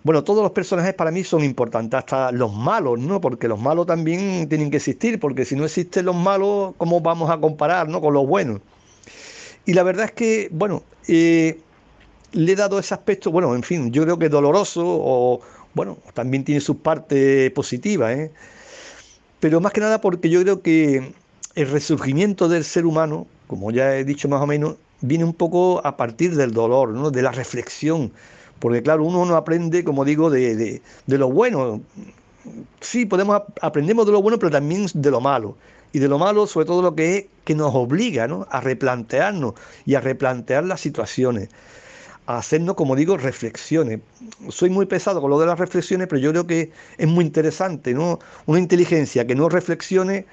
Bueno, 0.06 0.22
todos 0.22 0.40
los 0.40 0.52
personajes 0.52 0.94
para 0.94 1.10
mí 1.10 1.24
son 1.24 1.42
importantes, 1.42 1.98
hasta 1.98 2.30
los 2.30 2.54
malos, 2.54 3.00
¿no? 3.00 3.20
Porque 3.20 3.48
los 3.48 3.58
malos 3.58 3.86
también 3.86 4.48
tienen 4.48 4.70
que 4.70 4.76
existir, 4.76 5.18
porque 5.18 5.44
si 5.44 5.56
no 5.56 5.64
existen 5.64 6.04
los 6.04 6.14
malos, 6.14 6.74
¿cómo 6.78 7.00
vamos 7.00 7.28
a 7.28 7.38
comparar, 7.38 7.88
¿no? 7.88 8.00
Con 8.00 8.14
los 8.14 8.24
buenos. 8.24 8.60
Y 9.64 9.72
la 9.72 9.82
verdad 9.82 10.04
es 10.04 10.12
que, 10.12 10.48
bueno, 10.52 10.84
eh, 11.08 11.58
le 12.30 12.52
he 12.52 12.54
dado 12.54 12.78
ese 12.78 12.94
aspecto, 12.94 13.32
bueno, 13.32 13.52
en 13.56 13.64
fin, 13.64 13.90
yo 13.90 14.04
creo 14.04 14.16
que 14.16 14.28
doloroso 14.28 14.84
o, 14.86 15.40
bueno, 15.74 15.98
también 16.14 16.44
tiene 16.44 16.60
su 16.60 16.78
parte 16.78 17.50
positiva, 17.50 18.12
¿eh? 18.12 18.30
pero 19.40 19.60
más 19.60 19.72
que 19.72 19.80
nada 19.80 20.00
porque 20.00 20.30
yo 20.30 20.40
creo 20.42 20.62
que 20.62 21.14
el 21.56 21.68
resurgimiento 21.68 22.48
del 22.48 22.62
ser 22.62 22.86
humano, 22.86 23.26
como 23.48 23.72
ya 23.72 23.96
he 23.96 24.04
dicho 24.04 24.28
más 24.28 24.40
o 24.40 24.46
menos, 24.46 24.76
viene 25.00 25.24
un 25.24 25.34
poco 25.34 25.84
a 25.84 25.96
partir 25.96 26.36
del 26.36 26.52
dolor, 26.52 26.90
¿no? 26.90 27.10
de 27.10 27.22
la 27.22 27.32
reflexión, 27.32 28.12
porque 28.58 28.82
claro, 28.82 29.04
uno 29.04 29.24
no 29.24 29.36
aprende, 29.36 29.84
como 29.84 30.04
digo, 30.04 30.30
de, 30.30 30.80
de 31.06 31.18
lo 31.18 31.30
bueno. 31.30 31.80
Sí, 32.80 33.06
podemos 33.06 33.42
aprendemos 33.60 34.06
de 34.06 34.12
lo 34.12 34.22
bueno, 34.22 34.38
pero 34.38 34.50
también 34.50 34.86
de 34.94 35.10
lo 35.10 35.20
malo. 35.20 35.56
Y 35.92 35.98
de 35.98 36.08
lo 36.08 36.18
malo, 36.18 36.46
sobre 36.46 36.66
todo 36.66 36.82
lo 36.82 36.94
que 36.94 37.16
es 37.16 37.24
que 37.44 37.54
nos 37.54 37.74
obliga 37.74 38.26
¿no? 38.28 38.46
a 38.50 38.60
replantearnos 38.60 39.54
y 39.84 39.94
a 39.94 40.00
replantear 40.00 40.64
las 40.64 40.80
situaciones 40.80 41.48
a 42.26 42.38
hacernos, 42.38 42.74
como 42.74 42.96
digo, 42.96 43.16
reflexiones. 43.16 44.00
Soy 44.48 44.68
muy 44.68 44.86
pesado 44.86 45.20
con 45.20 45.30
lo 45.30 45.38
de 45.38 45.46
las 45.46 45.58
reflexiones, 45.58 46.08
pero 46.08 46.20
yo 46.20 46.30
creo 46.30 46.46
que 46.46 46.72
es 46.98 47.06
muy 47.06 47.24
interesante, 47.24 47.94
¿no? 47.94 48.18
Una 48.46 48.58
inteligencia 48.58 49.26
que 49.26 49.34
no 49.34 49.48
reflexione, 49.48 50.26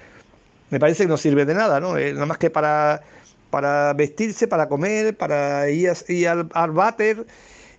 me 0.71 0.79
parece 0.79 1.03
que 1.03 1.09
no 1.09 1.17
sirve 1.17 1.45
de 1.45 1.53
nada, 1.53 1.79
¿no? 1.79 1.93
nada 1.93 2.25
más 2.25 2.39
que 2.39 2.49
para, 2.49 3.03
para 3.51 3.93
vestirse, 3.93 4.47
para 4.47 4.67
comer, 4.67 5.15
para 5.15 5.69
ir, 5.69 5.87
al, 6.27 6.49
al 6.53 6.71
váter 6.71 7.27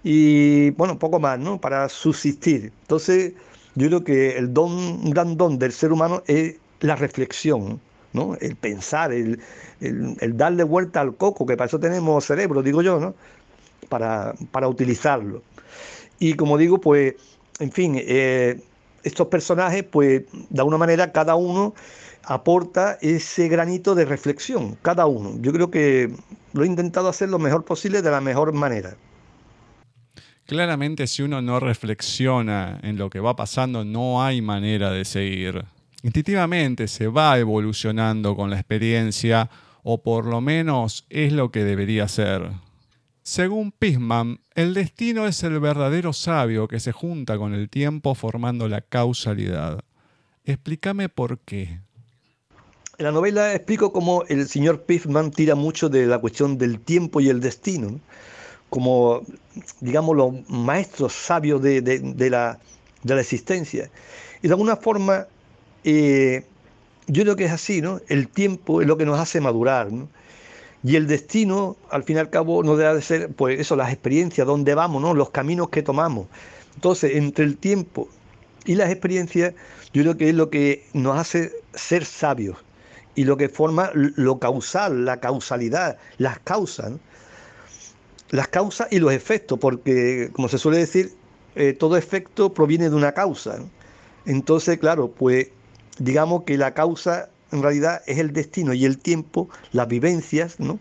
y, 0.04 0.70
bueno, 0.72 0.98
poco 0.98 1.18
más, 1.18 1.38
¿no? 1.38 1.60
Para 1.60 1.88
subsistir. 1.88 2.72
Entonces, 2.82 3.32
yo 3.74 3.88
creo 3.88 4.04
que 4.04 4.38
el 4.38 4.54
don, 4.54 5.10
gran 5.10 5.36
don 5.36 5.58
del 5.58 5.72
ser 5.72 5.92
humano 5.92 6.22
es 6.26 6.56
la 6.80 6.96
reflexión, 6.96 7.80
¿no? 8.12 8.36
El 8.40 8.54
pensar, 8.56 9.12
el, 9.12 9.40
el, 9.80 10.16
el 10.20 10.36
darle 10.36 10.62
vuelta 10.64 11.00
al 11.00 11.16
coco, 11.16 11.46
que 11.46 11.56
para 11.56 11.66
eso 11.66 11.80
tenemos 11.80 12.24
cerebro, 12.24 12.62
digo 12.62 12.82
yo, 12.82 13.00
¿no? 13.00 13.14
para, 13.88 14.68
utilizarlo. 14.68 15.42
Y 16.18 16.34
como 16.34 16.58
digo, 16.58 16.80
pues, 16.80 17.14
en 17.58 17.72
fin, 17.72 17.96
eh, 17.96 18.60
estos 19.02 19.28
personajes, 19.28 19.84
pues, 19.84 20.24
de 20.50 20.60
alguna 20.60 20.78
manera, 20.78 21.12
cada 21.12 21.36
uno 21.36 21.74
aporta 22.24 22.98
ese 23.02 23.48
granito 23.48 23.94
de 23.94 24.04
reflexión, 24.04 24.76
cada 24.82 25.06
uno. 25.06 25.36
Yo 25.40 25.52
creo 25.52 25.70
que 25.70 26.10
lo 26.52 26.64
he 26.64 26.66
intentado 26.66 27.08
hacer 27.08 27.28
lo 27.28 27.38
mejor 27.38 27.64
posible 27.64 28.02
de 28.02 28.10
la 28.10 28.20
mejor 28.20 28.52
manera. 28.52 28.96
Claramente 30.46 31.06
si 31.06 31.22
uno 31.22 31.40
no 31.40 31.58
reflexiona 31.58 32.78
en 32.82 32.98
lo 32.98 33.08
que 33.08 33.20
va 33.20 33.34
pasando, 33.34 33.84
no 33.84 34.22
hay 34.22 34.42
manera 34.42 34.90
de 34.90 35.04
seguir. 35.04 35.64
Instintivamente 36.02 36.86
se 36.86 37.08
va 37.08 37.38
evolucionando 37.38 38.36
con 38.36 38.50
la 38.50 38.56
experiencia, 38.56 39.48
o 39.82 40.02
por 40.02 40.26
lo 40.26 40.42
menos 40.42 41.06
es 41.08 41.32
lo 41.32 41.50
que 41.50 41.64
debería 41.64 42.08
ser. 42.08 42.50
Según 43.22 43.72
Pisman, 43.72 44.40
el 44.54 44.74
destino 44.74 45.26
es 45.26 45.42
el 45.44 45.58
verdadero 45.60 46.12
sabio 46.12 46.68
que 46.68 46.78
se 46.78 46.92
junta 46.92 47.38
con 47.38 47.54
el 47.54 47.70
tiempo 47.70 48.14
formando 48.14 48.68
la 48.68 48.82
causalidad. 48.82 49.82
Explícame 50.44 51.08
por 51.08 51.38
qué. 51.38 51.80
En 52.98 53.06
la 53.06 53.12
novela 53.12 53.54
explico 53.54 53.94
cómo 53.94 54.24
el 54.28 54.46
señor 54.46 54.82
Pisman 54.82 55.30
tira 55.30 55.54
mucho 55.54 55.88
de 55.88 56.06
la 56.06 56.18
cuestión 56.18 56.58
del 56.58 56.80
tiempo 56.80 57.22
y 57.22 57.30
el 57.30 57.40
destino, 57.40 57.98
como, 58.74 59.22
digamos, 59.78 60.16
los 60.16 60.50
maestros 60.50 61.12
sabios 61.12 61.62
de, 61.62 62.28
la, 62.28 62.58
existencia. 63.20 63.88
Y 64.42 64.48
de 64.48 64.52
alguna 64.52 64.74
forma, 64.74 65.28
eh, 65.84 66.44
yo 67.06 67.22
creo 67.22 67.36
que 67.36 67.44
es 67.44 67.52
así, 67.52 67.80
¿no? 67.80 68.00
El 68.08 68.26
tiempo 68.26 68.82
es 68.82 68.88
lo 68.88 68.96
que 68.96 69.06
nos 69.06 69.20
hace 69.20 69.40
madurar, 69.40 69.92
¿no? 69.92 70.08
Y 70.82 70.96
el 70.96 71.06
destino, 71.06 71.76
al 71.88 72.02
fin 72.02 72.16
y 72.16 72.18
al 72.18 72.30
cabo, 72.30 72.64
no 72.64 72.76
debe 72.76 72.96
de 72.96 73.02
ser, 73.02 73.28
pues 73.28 73.60
eso, 73.60 73.76
las 73.76 73.92
experiencias, 73.92 74.44
dónde 74.44 74.74
vamos, 74.74 75.00
¿no? 75.00 75.14
los 75.14 75.30
caminos 75.30 75.68
que 75.68 75.84
tomamos. 75.84 76.26
Entonces, 76.74 77.12
entre 77.14 77.44
el 77.44 77.56
tiempo 77.56 78.08
y 78.64 78.74
las 78.74 78.90
experiencias, 78.90 79.54
yo 79.92 80.02
creo 80.02 80.16
que 80.16 80.30
es 80.30 80.34
lo 80.34 80.50
que 80.50 80.84
nos 80.94 81.16
hace 81.16 81.52
ser 81.74 82.04
sabios 82.04 82.56
y 83.14 83.22
lo 83.22 83.36
que 83.36 83.48
forma 83.48 83.92
lo 83.94 84.40
causal, 84.40 85.04
la 85.04 85.20
causalidad, 85.20 85.96
las 86.18 86.40
causas. 86.40 86.90
Las 88.30 88.48
causas 88.48 88.88
y 88.90 88.98
los 88.98 89.12
efectos, 89.12 89.58
porque, 89.58 90.30
como 90.32 90.48
se 90.48 90.58
suele 90.58 90.78
decir, 90.78 91.12
eh, 91.54 91.72
todo 91.72 91.96
efecto 91.96 92.52
proviene 92.52 92.90
de 92.90 92.96
una 92.96 93.12
causa. 93.12 93.58
Entonces, 94.26 94.78
claro, 94.78 95.10
pues 95.10 95.48
digamos 95.98 96.44
que 96.44 96.58
la 96.58 96.74
causa 96.74 97.28
en 97.52 97.62
realidad 97.62 98.02
es 98.06 98.18
el 98.18 98.32
destino 98.32 98.74
y 98.74 98.84
el 98.84 98.98
tiempo, 98.98 99.48
las 99.72 99.86
vivencias, 99.86 100.58
¿no? 100.58 100.80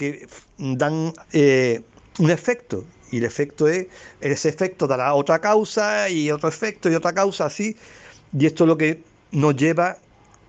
que 0.00 0.26
dan 0.56 1.12
eh, 1.32 1.82
un 2.18 2.30
efecto 2.30 2.84
y 3.10 3.18
el 3.18 3.24
efecto 3.24 3.68
es, 3.68 3.86
ese 4.22 4.48
efecto 4.48 4.86
dará 4.86 5.12
otra 5.12 5.38
causa 5.40 6.08
y 6.08 6.30
otro 6.30 6.48
efecto 6.48 6.88
y 6.90 6.94
otra 6.94 7.12
causa 7.12 7.44
así 7.44 7.76
y 8.32 8.46
esto 8.46 8.64
es 8.64 8.68
lo 8.68 8.78
que 8.78 9.02
nos 9.30 9.56
lleva, 9.56 9.98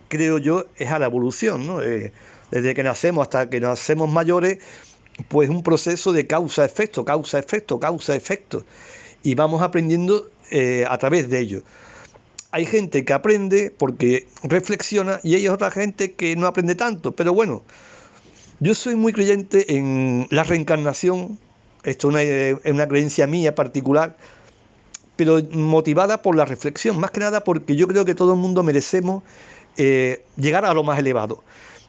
creo 0.07 0.37
yo, 0.37 0.67
es 0.77 0.89
a 0.89 0.99
la 0.99 1.07
evolución, 1.07 1.67
¿no? 1.67 1.81
Eh, 1.81 2.13
desde 2.49 2.73
que 2.73 2.83
nacemos 2.83 3.23
hasta 3.23 3.49
que 3.49 3.59
nos 3.59 3.79
hacemos 3.79 4.09
mayores, 4.09 4.59
pues 5.27 5.49
un 5.49 5.63
proceso 5.63 6.13
de 6.13 6.27
causa-efecto, 6.27 7.03
causa-efecto, 7.05 7.79
causa-efecto 7.79 8.65
y 9.23 9.35
vamos 9.35 9.61
aprendiendo 9.61 10.29
eh, 10.51 10.85
a 10.87 10.97
través 10.97 11.29
de 11.29 11.39
ello. 11.39 11.63
Hay 12.51 12.65
gente 12.65 13.05
que 13.05 13.13
aprende 13.13 13.73
porque 13.77 14.27
reflexiona 14.43 15.19
y 15.23 15.35
hay 15.35 15.47
otra 15.47 15.71
gente 15.71 16.13
que 16.13 16.35
no 16.35 16.47
aprende 16.47 16.75
tanto, 16.75 17.15
pero 17.15 17.33
bueno, 17.33 17.63
yo 18.59 18.75
soy 18.75 18.95
muy 18.95 19.13
creyente 19.13 19.75
en 19.75 20.27
la 20.29 20.43
reencarnación, 20.43 21.39
esto 21.83 22.15
es 22.17 22.57
una, 22.63 22.87
creencia 22.87 23.25
mía 23.25 23.55
particular, 23.55 24.17
pero 25.15 25.39
motivada 25.51 26.21
por 26.21 26.35
la 26.35 26.45
reflexión, 26.45 26.99
más 26.99 27.11
que 27.11 27.21
nada 27.21 27.43
porque 27.43 27.75
yo 27.75 27.87
creo 27.87 28.05
que 28.05 28.15
todo 28.15 28.33
el 28.33 28.39
mundo 28.39 28.63
merecemos 28.63 29.23
eh, 29.77 30.23
llegar 30.35 30.65
a 30.65 30.73
lo 30.73 30.83
más 30.83 30.99
elevado. 30.99 31.43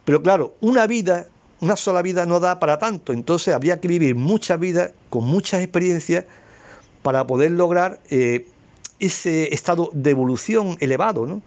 Pero 0.04 0.22
claro, 0.22 0.54
una 0.60 0.86
vida, 0.86 1.26
una 1.62 1.76
sola 1.76 2.02
vida 2.02 2.26
no 2.26 2.40
da 2.40 2.58
para 2.58 2.78
tanto, 2.78 3.12
entonces 3.12 3.54
habría 3.54 3.80
que 3.80 3.86
vivir 3.86 4.16
muchas 4.16 4.58
vidas 4.58 4.90
con 5.10 5.24
muchas 5.24 5.62
experiencias 5.62 6.24
para 7.02 7.24
poder 7.26 7.52
lograr 7.52 8.00
eh, 8.10 8.48
ese 8.98 9.54
estado 9.54 9.88
de 9.92 10.10
evolución 10.10 10.76
elevado, 10.80 11.24
¿no? 11.24 11.40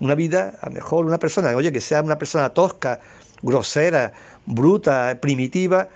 Una 0.00 0.14
vida, 0.14 0.58
a 0.62 0.70
lo 0.70 0.72
mejor 0.72 1.04
una 1.04 1.18
persona, 1.18 1.54
oye, 1.54 1.70
que 1.70 1.82
sea 1.82 2.00
una 2.00 2.18
persona 2.18 2.48
tosca, 2.48 3.00
grosera, 3.42 4.14
bruta, 4.46 5.18
primitiva, 5.20 5.88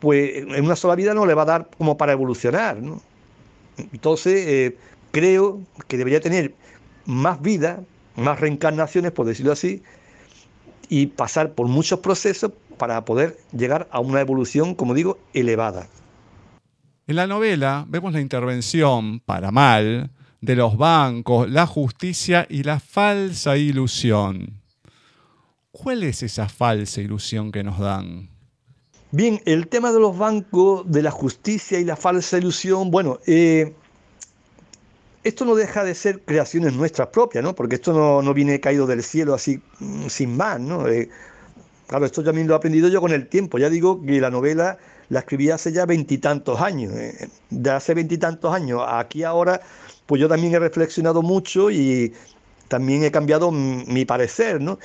pues 0.00 0.36
en 0.36 0.64
una 0.64 0.74
sola 0.74 0.96
vida 0.96 1.14
no 1.14 1.26
le 1.26 1.34
va 1.34 1.42
a 1.42 1.46
dar 1.46 1.68
como 1.78 1.96
para 1.96 2.12
evolucionar. 2.12 2.76
¿no? 2.76 3.00
Entonces, 3.78 4.46
eh, 4.48 4.76
creo 5.12 5.60
que 5.86 5.96
debería 5.96 6.20
tener 6.20 6.54
más 7.06 7.40
vida, 7.40 7.80
más 8.16 8.40
reencarnaciones, 8.40 9.12
por 9.12 9.26
decirlo 9.26 9.52
así, 9.52 9.82
y 10.88 11.06
pasar 11.06 11.52
por 11.52 11.68
muchos 11.68 12.00
procesos 12.00 12.52
para 12.74 13.04
poder 13.04 13.38
llegar 13.52 13.88
a 13.90 14.00
una 14.00 14.20
evolución, 14.20 14.74
como 14.74 14.94
digo, 14.94 15.18
elevada. 15.32 15.88
En 17.06 17.16
la 17.16 17.26
novela 17.26 17.84
vemos 17.88 18.12
la 18.12 18.20
intervención, 18.20 19.20
para 19.20 19.50
mal, 19.50 20.10
de 20.40 20.56
los 20.56 20.76
bancos, 20.76 21.50
la 21.50 21.66
justicia 21.66 22.46
y 22.48 22.62
la 22.62 22.80
falsa 22.80 23.56
ilusión. 23.56 24.60
¿Cuál 25.70 26.04
es 26.04 26.22
esa 26.22 26.48
falsa 26.48 27.00
ilusión 27.00 27.50
que 27.50 27.64
nos 27.64 27.78
dan? 27.78 28.28
Bien, 29.10 29.40
el 29.44 29.68
tema 29.68 29.92
de 29.92 30.00
los 30.00 30.16
bancos, 30.16 30.90
de 30.90 31.02
la 31.02 31.10
justicia 31.10 31.78
y 31.78 31.84
la 31.84 31.96
falsa 31.96 32.38
ilusión, 32.38 32.90
bueno, 32.90 33.20
eh, 33.26 33.74
esto 35.24 35.44
no 35.44 35.54
deja 35.54 35.84
de 35.84 35.94
ser 35.94 36.20
creaciones 36.20 36.74
nuestras 36.74 37.08
propias, 37.08 37.42
¿no? 37.42 37.54
Porque 37.54 37.76
esto 37.76 38.22
no, 38.22 38.34
viene 38.34 38.60
caído 38.60 38.86
del 38.86 39.02
cielo 39.02 39.34
así 39.34 39.60
mm, 39.80 40.06
sin 40.08 40.36
más, 40.36 40.60
¿no? 40.60 40.86
Eh, 40.88 41.08
claro, 41.86 42.06
esto 42.06 42.22
también 42.22 42.46
lo 42.46 42.54
he 42.54 42.56
aprendido 42.56 42.88
yo 42.88 43.00
con 43.00 43.12
el 43.12 43.26
tiempo. 43.28 43.58
Ya 43.58 43.70
digo 43.70 44.00
que 44.04 44.20
la 44.20 44.30
novela 44.30 44.78
la 45.08 45.20
escribí 45.20 45.50
hace 45.50 45.72
ya 45.72 45.86
veintitantos 45.86 46.60
años. 46.60 46.92
Eh, 46.94 47.28
de 47.50 47.70
hace 47.70 47.94
veintitantos 47.94 48.52
años 48.54 48.82
aquí 48.86 49.22
ahora, 49.22 49.60
pues 50.06 50.20
yo 50.20 50.28
también 50.28 50.54
he 50.54 50.58
reflexionado 50.58 51.22
mucho 51.22 51.70
y 51.70 52.12
también 52.68 53.04
he 53.04 53.10
cambiado 53.10 53.50
mi 53.50 54.04
parecer, 54.04 54.60
¿no? 54.60 54.78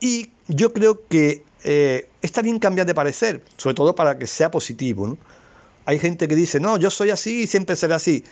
Y 0.00 0.30
yo 0.48 0.72
creo 0.72 1.06
que 1.08 1.44
eh, 1.64 2.08
está 2.22 2.42
bien 2.42 2.58
cambiar 2.58 2.86
de 2.86 2.94
parecer, 2.94 3.42
sobre 3.56 3.74
todo 3.74 3.94
para 3.94 4.18
que 4.18 4.26
sea 4.26 4.50
positivo. 4.50 5.16
Hay 5.84 5.98
gente 5.98 6.28
que 6.28 6.34
dice, 6.34 6.60
no, 6.60 6.76
yo 6.76 6.90
soy 6.90 7.10
así 7.10 7.42
y 7.42 7.46
siempre 7.46 7.76
seré 7.76 7.94
así. 7.94 8.24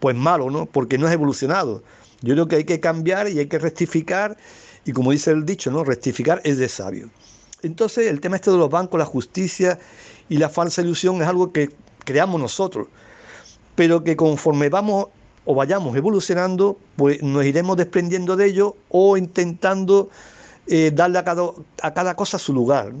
Pues 0.00 0.16
malo, 0.16 0.50
¿no? 0.50 0.66
Porque 0.66 0.96
no 0.96 1.06
es 1.06 1.12
evolucionado. 1.12 1.82
Yo 2.22 2.34
creo 2.34 2.48
que 2.48 2.56
hay 2.56 2.64
que 2.64 2.80
cambiar 2.80 3.28
y 3.28 3.38
hay 3.38 3.46
que 3.46 3.58
rectificar. 3.58 4.36
Y 4.84 4.92
como 4.92 5.12
dice 5.12 5.30
el 5.30 5.44
dicho, 5.44 5.70
¿no? 5.70 5.84
Rectificar 5.84 6.40
es 6.44 6.56
de 6.56 6.68
sabio. 6.68 7.08
Entonces, 7.62 8.08
el 8.08 8.20
tema 8.20 8.36
este 8.36 8.50
de 8.50 8.56
los 8.56 8.70
bancos, 8.70 8.98
la 8.98 9.06
justicia 9.06 9.78
y 10.28 10.38
la 10.38 10.48
falsa 10.48 10.82
ilusión 10.82 11.22
es 11.22 11.28
algo 11.28 11.52
que 11.52 11.70
creamos 12.04 12.40
nosotros. 12.40 12.88
Pero 13.74 14.04
que 14.04 14.16
conforme 14.16 14.68
vamos 14.68 15.06
o 15.44 15.54
vayamos 15.54 15.96
evolucionando, 15.96 16.78
pues 16.96 17.22
nos 17.22 17.44
iremos 17.44 17.76
desprendiendo 17.76 18.36
de 18.36 18.46
ello 18.46 18.76
o 18.88 19.16
intentando 19.16 20.10
eh, 20.66 20.90
darle 20.94 21.18
a 21.18 21.24
cada, 21.24 21.50
a 21.82 21.94
cada, 21.94 22.14
cosa 22.14 22.38
su 22.38 22.52
lugar. 22.52 22.92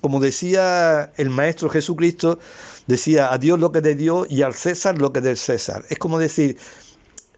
Como 0.00 0.20
decía 0.20 1.12
el 1.16 1.30
Maestro 1.30 1.68
Jesucristo, 1.68 2.38
decía 2.86 3.32
a 3.32 3.38
Dios 3.38 3.58
lo 3.58 3.72
que 3.72 3.78
es 3.78 3.84
de 3.84 3.94
Dios 3.94 4.26
y 4.30 4.42
al 4.42 4.54
César 4.54 4.98
lo 4.98 5.12
que 5.12 5.20
es 5.20 5.24
del 5.24 5.36
César. 5.36 5.84
Es 5.88 5.98
como 5.98 6.18
decir, 6.18 6.58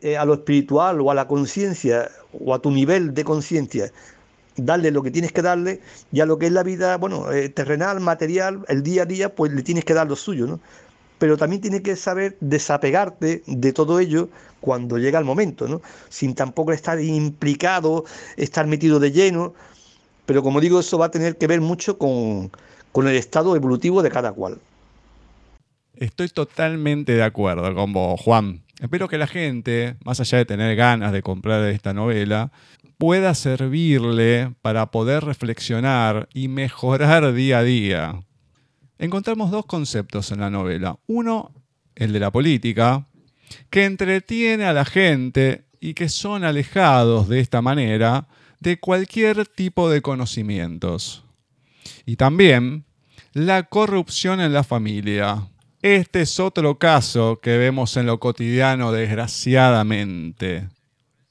eh, 0.00 0.16
a 0.16 0.24
lo 0.24 0.35
espiritual 0.35 1.00
o 1.00 1.11
a 1.11 1.14
la 1.14 1.26
conciencia 1.26 2.11
o 2.33 2.54
a 2.54 2.61
tu 2.61 2.70
nivel 2.70 3.14
de 3.14 3.24
conciencia, 3.24 3.92
darle 4.59 4.90
lo 4.90 5.03
que 5.03 5.11
tienes 5.11 5.33
que 5.33 5.42
darle 5.42 5.81
y 6.12 6.21
a 6.21 6.27
lo 6.27 6.38
que 6.38 6.47
es 6.47 6.53
la 6.53 6.62
vida, 6.62 6.97
bueno, 6.99 7.33
eh, 7.33 7.49
terrenal, 7.49 8.01
material, 8.01 8.64
el 8.68 8.83
día 8.83 9.03
a 9.03 9.07
día, 9.07 9.35
pues 9.35 9.53
le 9.53 9.62
tienes 9.62 9.85
que 9.85 9.94
dar 9.94 10.09
lo 10.09 10.16
suyo, 10.16 10.47
¿no? 10.47 10.61
Pero 11.18 11.37
también 11.37 11.62
tienes 11.62 11.81
que 11.81 11.97
saber 11.97 12.37
desapegarte 12.40 13.42
de 13.47 13.73
todo 13.73 13.99
ello 13.99 14.29
cuando 14.61 14.99
llega 14.99 15.18
el 15.18 15.25
momento, 15.25 15.66
¿no? 15.66 15.81
Sin 16.09 16.35
tampoco 16.35 16.73
estar 16.73 17.01
implicado, 17.01 18.05
estar 18.37 18.66
metido 18.66 19.01
de 19.01 19.12
lleno, 19.12 19.55
pero 20.29 20.42
como 20.42 20.61
digo, 20.61 20.81
eso 20.81 20.99
va 20.99 21.07
a 21.07 21.11
tener 21.11 21.38
que 21.38 21.47
ver 21.47 21.62
mucho 21.62 21.97
con, 21.97 22.51
el 22.94 23.16
estado 23.16 23.57
evolutivo 23.57 24.03
de 24.03 24.11
cada 24.11 24.33
cual. 24.33 24.59
Estoy 25.94 26.29
totalmente 26.29 27.12
de 27.12 27.23
acuerdo 27.23 27.75
con 27.75 27.94
vos, 27.94 28.21
Juan. 28.21 28.61
Espero 28.79 29.09
que 29.09 29.16
la 29.16 29.27
gente, 29.27 29.97
más 30.05 30.21
allá 30.21 30.37
de 30.37 30.44
tener 30.44 30.77
ganas 30.77 31.12
de 31.12 31.23
comprar 31.23 31.64
esta 31.71 31.94
novela, 31.94 32.53
pueda 32.99 33.35
servirle 33.35 34.53
para 34.61 34.91
poder 34.91 35.25
reflexionar 35.25 36.29
y 36.35 36.49
mejorar 36.49 37.33
día 37.33 37.61
a 37.61 37.63
día. 37.63 38.23
Encontramos 38.99 39.53
dos 39.53 39.65
conceptos 39.67 40.33
en 40.33 40.41
la 40.41 40.51
novela. 40.51 40.99
Uno, 41.07 41.53
el 41.95 42.13
de 42.13 42.21
la 42.21 42.33
política, 42.33 43.07
que 43.71 43.85
entretiene 43.85 44.65
a 44.65 44.73
la 44.73 44.85
gente 44.85 45.65
y 45.81 45.95
que 45.95 46.09
son 46.09 46.43
alejados 46.43 47.29
de 47.29 47.39
esta 47.39 47.63
manera 47.63 48.27
de 48.61 48.81
cualquier 48.81 49.47
tipo 49.47 49.89
de 49.89 50.03
conocimientos. 50.03 51.25
Y 52.05 52.17
también 52.17 52.85
la 53.33 53.63
corrupción 53.63 54.41
en 54.41 54.53
la 54.53 54.65
familia. 54.65 55.49
Este 55.81 56.23
es 56.23 56.41
otro 56.41 56.79
caso 56.79 57.39
que 57.41 57.57
vemos 57.57 57.97
en 57.97 58.07
lo 58.07 58.19
cotidiano 58.19 58.91
desgraciadamente. 58.91 60.69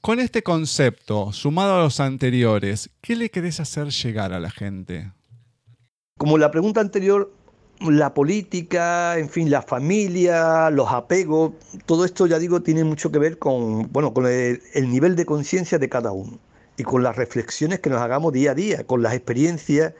Con 0.00 0.20
este 0.20 0.44
concepto, 0.44 1.32
sumado 1.32 1.74
a 1.74 1.82
los 1.82 1.98
anteriores, 1.98 2.90
¿qué 3.00 3.16
le 3.16 3.30
querés 3.30 3.58
hacer 3.58 3.88
llegar 3.88 4.32
a 4.32 4.38
la 4.38 4.50
gente? 4.50 5.12
Como 6.16 6.38
la 6.38 6.52
pregunta 6.52 6.80
anterior, 6.80 7.32
la 7.80 8.14
política, 8.14 9.18
en 9.18 9.28
fin, 9.28 9.50
la 9.50 9.60
familia, 9.60 10.70
los 10.70 10.90
apegos, 10.92 11.52
todo 11.84 12.04
esto 12.04 12.26
ya 12.26 12.38
digo 12.38 12.62
tiene 12.62 12.84
mucho 12.84 13.10
que 13.10 13.18
ver 13.18 13.38
con, 13.38 13.90
bueno, 13.92 14.14
con 14.14 14.26
el, 14.26 14.60
nivel 14.88 15.16
de 15.16 15.26
conciencia 15.26 15.78
de 15.78 15.88
cada 15.88 16.12
uno 16.12 16.38
y 16.76 16.84
con 16.84 17.02
las 17.02 17.16
reflexiones 17.16 17.80
que 17.80 17.90
nos 17.90 18.00
hagamos 18.00 18.32
día 18.32 18.52
a 18.52 18.54
día, 18.54 18.84
con 18.84 19.02
las 19.02 19.14
experiencias, 19.14 19.94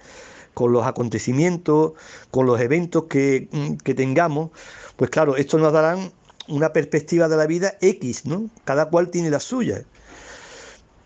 con 0.55 0.73
los 0.73 0.87
acontecimientos, 0.87 1.95
con 2.31 2.47
los 2.47 2.61
eventos 2.61 3.05
que, 3.05 3.49
que 3.83 3.95
tengamos, 3.95 4.51
pues 4.97 5.11
claro, 5.11 5.37
esto 5.37 5.59
nos 5.59 5.73
darán 5.73 6.13
una 6.49 6.73
perspectiva 6.73 7.29
de 7.29 7.37
la 7.37 7.47
vida 7.47 7.75
X, 7.81 8.25
¿no? 8.27 8.51
Cada 8.65 8.87
cual 8.89 9.11
tiene 9.11 9.31
la 9.31 9.41
suya. 9.41 9.83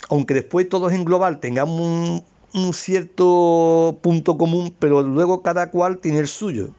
Aunque 0.09 0.35
después 0.35 0.68
todos 0.68 0.92
en 0.92 1.05
global 1.05 1.40
tengamos 1.40 2.22
un, 2.52 2.74
cierto 2.74 3.98
punto 4.02 4.37
común, 4.37 4.75
pero 4.79 5.02
luego 5.02 5.42
cada 5.42 5.71
cual 5.71 5.98
tiene 5.98 6.19
el 6.19 6.29
suyo. 6.29 6.71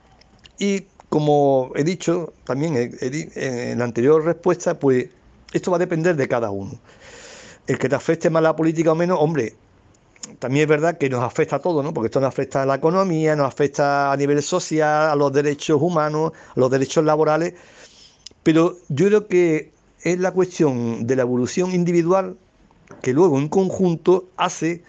Y 0.60 0.86
como 1.10 1.72
he 1.76 1.84
dicho 1.84 2.34
también 2.44 2.92
en 3.02 3.80
la 3.80 3.86
anterior 3.86 4.24
respuesta, 4.24 4.80
pues 4.80 5.10
esto 5.52 5.72
va 5.72 5.78
a 5.78 5.80
depender 5.80 6.16
de 6.16 6.28
cada 6.28 6.52
uno. 6.52 6.80
El 7.68 7.78
que 7.80 7.90
te 7.90 7.96
afecte 7.96 8.30
más 8.30 8.44
la 8.44 8.56
política 8.56 8.92
o 8.92 8.96
menos, 8.96 9.18
hombre, 9.20 9.56
también 10.40 10.64
es 10.64 10.70
verdad 10.70 10.98
que 10.98 11.10
nos 11.10 11.24
afecta 11.24 11.58
a 11.58 11.60
todos, 11.60 11.84
¿no? 11.84 11.94
Porque 11.94 12.08
esto 12.08 12.20
nos 12.20 12.30
afecta 12.30 12.64
a 12.64 12.66
la 12.66 12.76
economía, 12.76 13.36
nos 13.36 13.48
afecta 13.48 14.12
a 14.12 14.18
nivel 14.18 14.42
social, 14.42 15.10
a 15.10 15.16
los 15.16 15.32
derechos 15.32 15.82
humanos, 15.82 16.32
a 16.56 16.60
los 16.60 16.72
derechos 16.72 17.04
laborales. 17.04 17.54
Pero 18.44 18.78
yo 18.90 19.08
creo 19.08 19.28
que 19.28 19.72
es 20.02 20.20
la 20.20 20.32
cuestión 20.32 21.08
de 21.08 21.16
la 21.16 21.22
evolución 21.24 21.72
individual 21.72 22.36
que 23.02 23.14
luego 23.14 23.40
en 23.40 23.48
conjunto 23.48 24.26
hace 24.38 24.84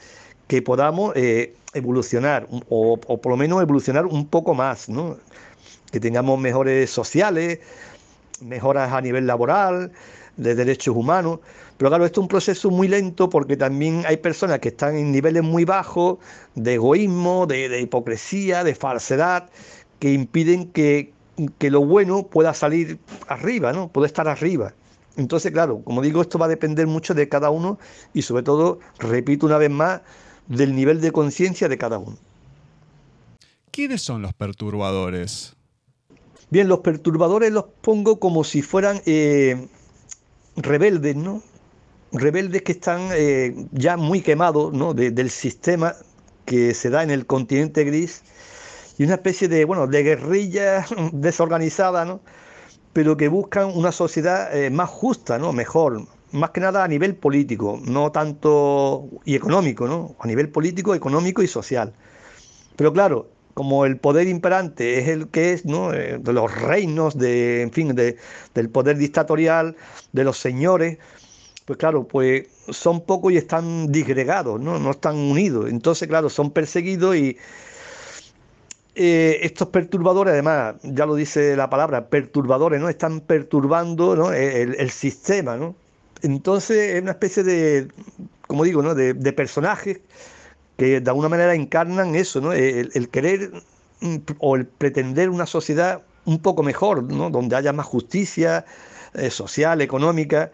que 0.48 0.60
podamos 0.60 1.12
eh, 1.16 1.54
evolucionar 1.72 2.48
o, 2.68 2.98
por 2.98 3.30
lo 3.30 3.36
menos 3.36 3.62
evolucionar 3.62 4.06
un 4.06 4.26
poco 4.26 4.54
más, 4.54 4.88
¿no? 4.88 5.16
que 5.90 6.00
tengamos 6.00 6.38
mejores 6.40 6.90
sociales, 6.90 7.60
mejoras 8.40 8.92
a 8.92 9.00
nivel 9.00 9.26
laboral, 9.26 9.92
de 10.36 10.54
derechos 10.54 10.96
humanos. 10.96 11.38
Pero 11.76 11.90
claro, 11.90 12.04
esto 12.04 12.20
es 12.20 12.22
un 12.22 12.28
proceso 12.28 12.70
muy 12.70 12.88
lento 12.88 13.28
porque 13.28 13.56
también 13.56 14.04
hay 14.06 14.16
personas 14.16 14.58
que 14.58 14.68
están 14.68 14.96
en 14.96 15.12
niveles 15.12 15.42
muy 15.42 15.64
bajos 15.64 16.18
de 16.56 16.74
egoísmo, 16.74 17.46
de, 17.46 17.80
hipocresía, 17.80 18.64
de 18.64 18.74
falsedad, 18.74 19.48
que 20.00 20.12
impiden 20.12 20.70
que, 20.72 21.12
que, 21.58 21.70
lo 21.70 21.84
bueno 21.84 22.26
pueda 22.26 22.54
salir 22.54 22.98
arriba, 23.28 23.72
¿no? 23.72 23.88
Puede 23.88 24.06
estar 24.06 24.28
arriba. 24.28 24.74
Entonces, 25.16 25.52
claro, 25.52 25.80
como 25.84 26.02
digo, 26.02 26.22
esto 26.22 26.38
va 26.38 26.46
a 26.46 26.48
depender 26.48 26.86
mucho 26.86 27.14
de 27.14 27.28
cada 27.28 27.50
uno 27.50 27.78
y 28.12 28.22
sobre 28.22 28.42
todo, 28.42 28.80
repito 28.98 29.46
una 29.46 29.58
vez 29.58 29.70
más, 29.70 30.00
del 30.48 30.74
nivel 30.74 31.00
de 31.00 31.12
conciencia 31.12 31.68
de 31.68 31.78
cada 31.78 31.98
uno. 31.98 32.16
¿Quiénes 33.70 34.02
son 34.02 34.22
los 34.22 34.32
perturbadores? 34.34 35.56
Bien, 36.50 36.68
los 36.68 36.80
perturbadores 36.80 37.52
los 37.52 37.64
pongo 37.80 38.20
como 38.20 38.44
si 38.44 38.62
fueran 38.62 39.00
eh, 39.06 39.68
rebeldes, 40.56 41.16
¿no? 41.16 41.42
Rebeldes 42.12 42.62
que 42.62 42.72
están 42.72 43.08
eh, 43.12 43.66
ya 43.72 43.96
muy 43.96 44.20
quemados, 44.20 44.72
¿no? 44.72 44.94
del 44.94 45.30
sistema 45.30 45.94
que 46.44 46.74
se 46.74 46.90
da 46.90 47.02
en 47.02 47.10
el 47.10 47.26
continente 47.26 47.82
gris 47.84 48.22
y 48.98 49.04
una 49.04 49.14
especie 49.14 49.48
de, 49.48 49.64
bueno, 49.64 49.86
de 49.86 50.02
guerrilla 50.02 50.86
desorganizada, 51.12 52.04
¿no? 52.04 52.20
Pero 52.92 53.16
que 53.16 53.28
buscan 53.28 53.76
una 53.76 53.92
sociedad 53.92 54.56
eh, 54.56 54.70
más 54.70 54.88
justa, 54.88 55.38
¿no? 55.38 55.52
Mejor, 55.52 56.06
más 56.32 56.50
que 56.50 56.60
nada 56.60 56.84
a 56.84 56.88
nivel 56.88 57.16
político, 57.16 57.80
no 57.84 58.12
tanto 58.12 59.08
y 59.24 59.34
económico, 59.34 59.86
¿no? 59.86 60.14
A 60.20 60.26
nivel 60.26 60.48
político, 60.50 60.94
económico 60.94 61.42
y 61.42 61.48
social. 61.48 61.92
Pero 62.76 62.92
claro, 62.92 63.28
como 63.54 63.84
el 63.86 63.98
poder 63.98 64.28
imperante 64.28 64.98
es 64.98 65.08
el 65.08 65.28
que 65.28 65.52
es, 65.52 65.64
¿no? 65.64 65.92
Eh, 65.92 66.18
de 66.20 66.32
los 66.32 66.54
reinos, 66.60 67.18
de, 67.18 67.62
en 67.62 67.72
fin, 67.72 67.94
de, 67.94 68.16
del 68.54 68.70
poder 68.70 68.96
dictatorial, 68.98 69.76
de 70.12 70.24
los 70.24 70.38
señores, 70.38 70.98
pues 71.64 71.78
claro, 71.78 72.06
pues 72.06 72.48
son 72.68 73.00
pocos 73.00 73.32
y 73.32 73.36
están 73.38 73.90
disgregados, 73.90 74.60
¿no? 74.60 74.78
no 74.78 74.90
están 74.90 75.16
unidos. 75.16 75.70
Entonces, 75.70 76.08
claro, 76.08 76.28
son 76.28 76.50
perseguidos 76.50 77.16
y 77.16 77.38
eh, 78.94 79.40
estos 79.42 79.68
perturbadores, 79.68 80.32
además, 80.32 80.76
ya 80.82 81.06
lo 81.06 81.14
dice 81.14 81.56
la 81.56 81.68
palabra, 81.68 82.08
perturbadores, 82.08 82.80
¿no? 82.80 82.88
Están 82.88 83.20
perturbando 83.20 84.14
¿no? 84.14 84.32
el, 84.32 84.74
el, 84.76 84.90
sistema, 84.90 85.56
¿no? 85.56 85.74
Entonces 86.22 86.94
es 86.94 87.02
una 87.02 87.12
especie 87.12 87.42
de, 87.42 87.88
como 88.46 88.64
digo, 88.64 88.82
¿no? 88.82 88.94
de, 88.94 89.14
de 89.14 89.32
personajes 89.32 90.00
que 90.76 91.00
de 91.00 91.10
alguna 91.10 91.28
manera 91.28 91.54
encarnan 91.54 92.14
eso, 92.14 92.40
¿no? 92.40 92.52
el, 92.52 93.08
querer 93.10 93.52
mm, 94.00 94.16
o 94.38 94.56
el 94.56 94.66
pretender 94.66 95.30
una 95.30 95.46
sociedad 95.46 96.02
un 96.24 96.38
poco 96.38 96.62
mejor, 96.62 97.02
¿no? 97.02 97.30
donde 97.30 97.56
haya 97.56 97.72
más 97.72 97.86
justicia 97.86 98.64
eh, 99.14 99.30
social, 99.30 99.80
económica. 99.80 100.50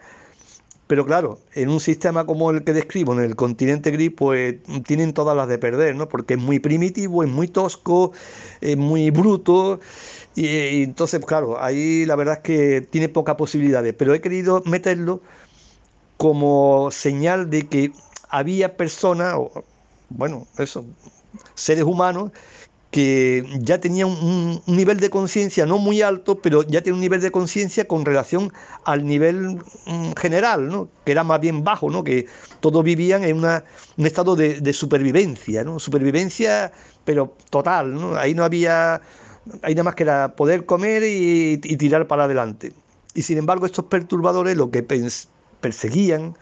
Pero 0.91 1.05
claro, 1.05 1.39
en 1.53 1.69
un 1.69 1.79
sistema 1.79 2.25
como 2.25 2.51
el 2.51 2.65
que 2.65 2.73
describo, 2.73 3.13
en 3.13 3.21
el 3.21 3.37
continente 3.37 3.91
gris, 3.91 4.11
pues 4.13 4.55
tienen 4.85 5.13
todas 5.13 5.37
las 5.37 5.47
de 5.47 5.57
perder, 5.57 5.95
¿no? 5.95 6.09
Porque 6.09 6.33
es 6.33 6.39
muy 6.41 6.59
primitivo, 6.59 7.23
es 7.23 7.29
muy 7.29 7.47
tosco, 7.47 8.11
es 8.59 8.75
muy 8.75 9.09
bruto. 9.09 9.79
Y, 10.35 10.83
entonces, 10.83 11.25
claro, 11.25 11.63
ahí 11.63 12.05
la 12.05 12.17
verdad 12.17 12.39
es 12.39 12.41
que 12.41 12.81
tiene 12.81 13.07
pocas 13.07 13.35
posibilidades. 13.35 13.93
Pero 13.93 14.13
he 14.13 14.19
querido 14.19 14.63
meterlo 14.65 15.21
como 16.17 16.91
señal 16.91 17.49
de 17.49 17.69
que 17.69 17.93
había 18.27 18.75
personas, 18.75 19.35
bueno, 20.09 20.45
eso, 20.57 20.83
seres 21.55 21.85
humanos 21.85 22.31
que 22.91 23.45
ya 23.61 23.79
tenían 23.79 24.09
un, 24.09 24.61
nivel 24.67 24.99
de 24.99 25.09
conciencia 25.09 25.65
no 25.65 25.77
muy 25.77 26.01
alto, 26.01 26.39
pero 26.39 26.61
ya 26.63 26.81
tienen 26.81 26.95
un 26.95 27.01
nivel 27.01 27.21
de 27.21 27.31
conciencia 27.31 27.87
con 27.87 28.05
relación 28.05 28.51
al 28.83 29.05
nivel 29.05 29.59
mm, 29.85 30.11
general, 30.19 30.67
¿no? 30.67 30.89
que 31.05 31.13
era 31.13 31.23
más 31.23 31.39
bien 31.39 31.63
bajo, 31.63 31.89
¿no? 31.89 32.03
que 32.03 32.27
todos 32.59 32.83
vivían 32.83 33.23
en 33.23 33.37
un 33.37 34.05
estado 34.05 34.35
de, 34.35 34.73
supervivencia, 34.73 35.63
¿no? 35.63 35.79
supervivencia 35.79 36.73
pero 37.05 37.35
total, 37.49 37.93
¿no? 37.93 38.17
ahí 38.17 38.33
no 38.33 38.43
había, 38.43 39.01
ahí 39.63 39.73
nada 39.73 39.83
más 39.83 39.95
que 39.95 40.03
era 40.03 40.35
poder 40.35 40.65
comer 40.65 41.03
y, 41.05 41.57
tirar 41.57 42.07
para 42.07 42.25
adelante. 42.25 42.73
Y 43.15 43.21
sin 43.21 43.37
embargo 43.37 43.65
estos 43.65 43.85
perturbadores 43.85 44.57
lo 44.57 44.69
que 44.69 44.83
perseguían 45.61 46.35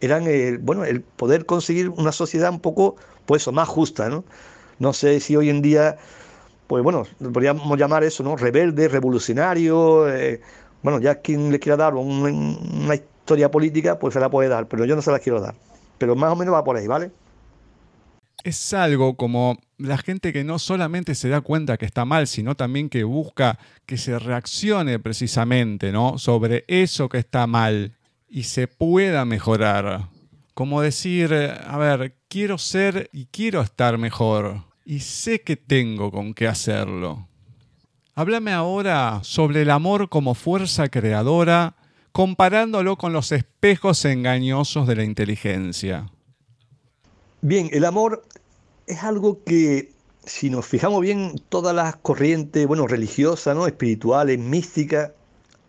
eran 0.00 0.26
el, 0.26 0.58
bueno, 0.58 0.84
el 0.84 1.02
poder 1.02 1.44
conseguir 1.44 1.90
una 1.90 2.12
sociedad 2.12 2.50
un 2.50 2.60
poco, 2.60 2.96
pues 3.26 3.46
más 3.52 3.68
justa, 3.68 4.08
¿no? 4.08 4.24
No 4.78 4.92
sé 4.92 5.20
si 5.20 5.36
hoy 5.36 5.50
en 5.50 5.62
día, 5.62 5.96
pues 6.66 6.82
bueno, 6.82 7.04
podríamos 7.32 7.78
llamar 7.78 8.04
eso, 8.04 8.22
¿no? 8.22 8.36
Rebelde, 8.36 8.88
revolucionario, 8.88 10.08
eh, 10.08 10.40
bueno, 10.82 11.00
ya 11.00 11.16
quien 11.16 11.52
le 11.52 11.60
quiera 11.60 11.76
dar 11.76 11.94
una 11.94 12.94
historia 12.94 13.50
política, 13.50 13.98
pues 13.98 14.14
se 14.14 14.20
la 14.20 14.30
puede 14.30 14.48
dar, 14.48 14.66
pero 14.66 14.84
yo 14.84 14.96
no 14.96 15.02
se 15.02 15.12
la 15.12 15.18
quiero 15.18 15.40
dar. 15.40 15.54
Pero 15.98 16.16
más 16.16 16.32
o 16.32 16.36
menos 16.36 16.54
va 16.54 16.64
por 16.64 16.76
ahí, 16.76 16.86
¿vale? 16.86 17.10
Es 18.42 18.74
algo 18.74 19.16
como 19.16 19.58
la 19.78 19.98
gente 19.98 20.32
que 20.32 20.42
no 20.42 20.58
solamente 20.58 21.14
se 21.14 21.28
da 21.28 21.40
cuenta 21.40 21.76
que 21.76 21.86
está 21.86 22.04
mal, 22.04 22.26
sino 22.26 22.56
también 22.56 22.88
que 22.88 23.04
busca 23.04 23.58
que 23.86 23.96
se 23.96 24.18
reaccione 24.18 24.98
precisamente, 24.98 25.92
¿no? 25.92 26.18
Sobre 26.18 26.64
eso 26.66 27.08
que 27.08 27.18
está 27.18 27.46
mal 27.46 27.94
y 28.28 28.44
se 28.44 28.66
pueda 28.66 29.24
mejorar. 29.24 30.08
Como 30.54 30.82
decir, 30.82 31.32
a 31.32 31.76
ver, 31.78 32.16
quiero 32.28 32.58
ser 32.58 33.08
y 33.12 33.26
quiero 33.26 33.60
estar 33.62 33.96
mejor 33.98 34.64
y 34.84 35.00
sé 35.00 35.40
que 35.40 35.56
tengo 35.56 36.10
con 36.10 36.34
qué 36.34 36.46
hacerlo. 36.46 37.28
Háblame 38.14 38.52
ahora 38.52 39.20
sobre 39.22 39.62
el 39.62 39.70
amor 39.70 40.10
como 40.10 40.34
fuerza 40.34 40.88
creadora, 40.88 41.76
comparándolo 42.12 42.96
con 42.96 43.14
los 43.14 43.32
espejos 43.32 44.04
engañosos 44.04 44.86
de 44.86 44.96
la 44.96 45.04
inteligencia. 45.04 46.10
Bien, 47.40 47.70
el 47.72 47.86
amor 47.86 48.22
es 48.86 49.02
algo 49.02 49.42
que, 49.44 49.92
si 50.24 50.50
nos 50.50 50.66
fijamos 50.66 51.00
bien, 51.00 51.40
todas 51.48 51.74
las 51.74 51.96
corrientes, 51.96 52.66
bueno, 52.66 52.86
religiosas, 52.86 53.56
¿no? 53.56 53.66
espirituales, 53.66 54.38
místicas, 54.38 55.12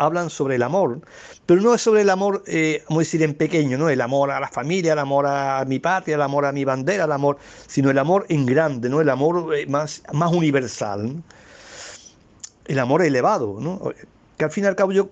hablan 0.03 0.29
sobre 0.29 0.55
el 0.55 0.63
amor, 0.63 1.01
pero 1.45 1.61
no 1.61 1.73
es 1.73 1.81
sobre 1.81 2.01
el 2.01 2.09
amor, 2.09 2.43
eh, 2.47 2.83
vamos 2.87 3.01
a 3.01 3.05
decir, 3.05 3.23
en 3.23 3.33
pequeño, 3.33 3.77
¿no? 3.77 3.89
El 3.89 4.01
amor 4.01 4.31
a 4.31 4.39
la 4.39 4.47
familia, 4.47 4.93
el 4.93 4.99
amor 4.99 5.25
a 5.27 5.65
mi 5.65 5.79
patria, 5.79 6.15
el 6.15 6.21
amor 6.21 6.45
a 6.45 6.51
mi 6.51 6.63
bandera, 6.63 7.05
el 7.05 7.11
amor, 7.11 7.37
sino 7.67 7.89
el 7.89 7.97
amor 7.97 8.25
en 8.29 8.45
grande, 8.45 8.89
¿no? 8.89 9.01
El 9.01 9.09
amor 9.09 9.55
eh, 9.55 9.65
más, 9.67 10.03
más 10.13 10.31
universal, 10.31 11.21
el 12.65 12.79
amor 12.79 13.01
elevado, 13.03 13.57
¿no? 13.59 13.91
Que 14.37 14.45
al 14.45 14.51
fin 14.51 14.63
y 14.63 14.67
al 14.67 14.75
cabo 14.75 14.91
yo 14.91 15.09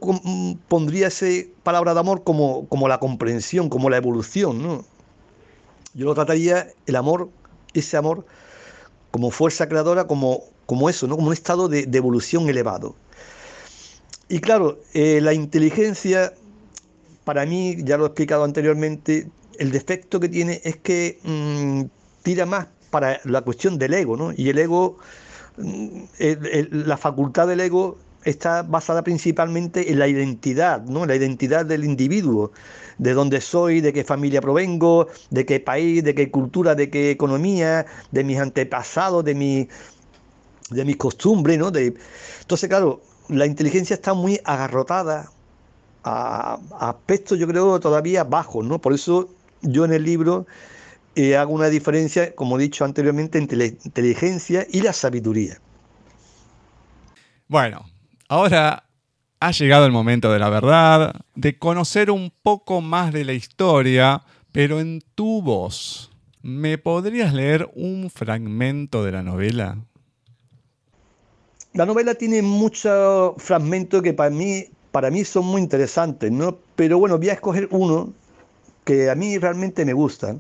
pondría 0.67 1.07
esa 1.07 1.25
palabra 1.63 1.93
de 1.93 1.99
amor 1.99 2.23
como, 2.23 2.67
como 2.67 2.87
la 2.87 2.99
comprensión, 2.99 3.69
como 3.69 3.89
la 3.89 3.97
evolución, 3.97 4.61
¿no? 4.61 4.85
Yo 5.93 6.05
lo 6.05 6.15
trataría 6.15 6.69
el 6.85 6.95
amor, 6.95 7.29
ese 7.73 7.97
amor, 7.97 8.25
como 9.11 9.31
fuerza 9.31 9.67
creadora, 9.67 10.07
como, 10.07 10.43
como 10.65 10.89
eso, 10.89 11.07
¿no? 11.07 11.17
Como 11.17 11.27
un 11.27 11.33
estado 11.33 11.67
de 11.67 11.85
evolución 11.93 12.49
elevado. 12.49 12.95
Y 14.32 14.39
claro, 14.39 14.79
eh, 14.93 15.19
la 15.19 15.34
inteligencia, 15.34 16.34
para 17.25 17.45
mí, 17.45 17.75
ya 17.79 17.97
lo 17.97 18.05
he 18.05 18.07
explicado 18.07 18.45
anteriormente, 18.45 19.29
el 19.59 19.71
defecto 19.71 20.21
que 20.21 20.29
tiene 20.29 20.61
es 20.63 20.77
que 20.77 21.19
mm, 21.23 21.82
tira 22.23 22.45
más 22.45 22.67
para 22.91 23.19
la 23.25 23.41
cuestión 23.41 23.77
del 23.77 23.93
ego, 23.93 24.15
¿no? 24.15 24.32
Y 24.32 24.47
el 24.47 24.57
ego, 24.57 24.99
mm, 25.57 26.03
la 26.71 26.95
facultad 26.95 27.45
del 27.45 27.59
ego 27.59 27.97
está 28.23 28.63
basada 28.63 29.03
principalmente 29.03 29.91
en 29.91 29.99
la 29.99 30.07
identidad, 30.07 30.82
¿no? 30.86 31.05
La 31.05 31.17
identidad 31.17 31.65
del 31.65 31.84
individuo, 31.84 32.53
de 32.99 33.13
dónde 33.13 33.41
soy, 33.41 33.82
de 33.82 33.91
qué 33.91 34.05
familia 34.05 34.39
provengo, 34.39 35.07
de 35.29 35.45
qué 35.45 35.59
país, 35.59 36.05
de 36.05 36.15
qué 36.15 36.32
cultura, 36.32 36.73
de 36.73 36.89
qué 36.89 37.11
economía, 37.11 37.86
de 38.11 38.23
mis 38.23 38.39
antepasados, 38.39 39.25
de 39.25 39.36
mi 39.36 39.67
de 40.69 40.86
mis 40.86 40.95
costumbres, 40.95 41.59
¿no? 41.59 41.69
De, 41.69 41.93
entonces, 42.41 42.69
claro, 42.69 43.01
la 43.32 43.45
inteligencia 43.45 43.93
está 43.93 44.13
muy 44.13 44.39
agarrotada 44.43 45.32
a, 46.03 46.59
aspectos, 46.79 47.39
yo 47.39 47.47
creo, 47.47 47.79
todavía 47.79 48.23
bajos, 48.23 48.65
¿no? 48.65 48.79
Por 48.79 48.93
eso 48.93 49.29
yo 49.61 49.86
en 49.86 49.93
el 49.93 50.03
libro 50.03 50.45
eh, 51.15 51.38
hago 51.38 51.53
una 51.53 51.67
diferencia, 51.67 52.36
como 52.36 52.57
he 52.57 52.63
dicho 52.63 52.84
anteriormente, 52.84 53.38
entre 53.38 53.57
la 53.57 53.65
inteligencia 53.65 54.65
y 54.69 54.82
la 54.82 54.93
sabiduría. 54.93 55.59
Bueno, 57.47 57.86
ahora 58.27 58.84
ha 59.39 59.51
llegado 59.51 59.86
el 59.86 59.91
momento 59.91 60.32
de 60.32 60.39
la 60.39 60.49
verdad, 60.49 61.15
de 61.36 61.57
conocer 61.57 62.11
un 62.11 62.32
poco 62.43 62.82
más 62.82 63.11
de 63.13 63.25
la 63.25 63.34
historia, 63.34 64.23
pero 64.51 64.79
en 64.79 65.01
tu 65.15 65.41
voz. 65.41 66.11
¿Me 66.41 66.77
podrías 66.77 67.34
leer 67.34 67.69
un 67.75 68.09
fragmento 68.09 69.03
de 69.03 69.11
la 69.11 69.21
novela? 69.21 69.77
La 71.74 71.86
novela 71.86 72.15
tiene 72.15 72.41
muchos 72.41 73.34
fragmentos 73.38 74.01
que 74.01 74.13
para 74.13 74.30
mí, 74.30 74.65
para 74.91 75.09
mí 75.09 75.24
son 75.24 75.45
muy 75.45 75.61
interesantes, 75.61 76.30
¿no? 76.30 76.57
Pero 76.76 76.99
bueno, 76.99 77.17
voy 77.17 77.30
a 77.30 77.34
escoger 77.34 77.69
uno 77.72 78.13
que 78.84 79.09
a 79.09 79.15
mí 79.15 79.38
realmente 79.38 79.86
me 79.86 79.93
gusta. 79.93 80.36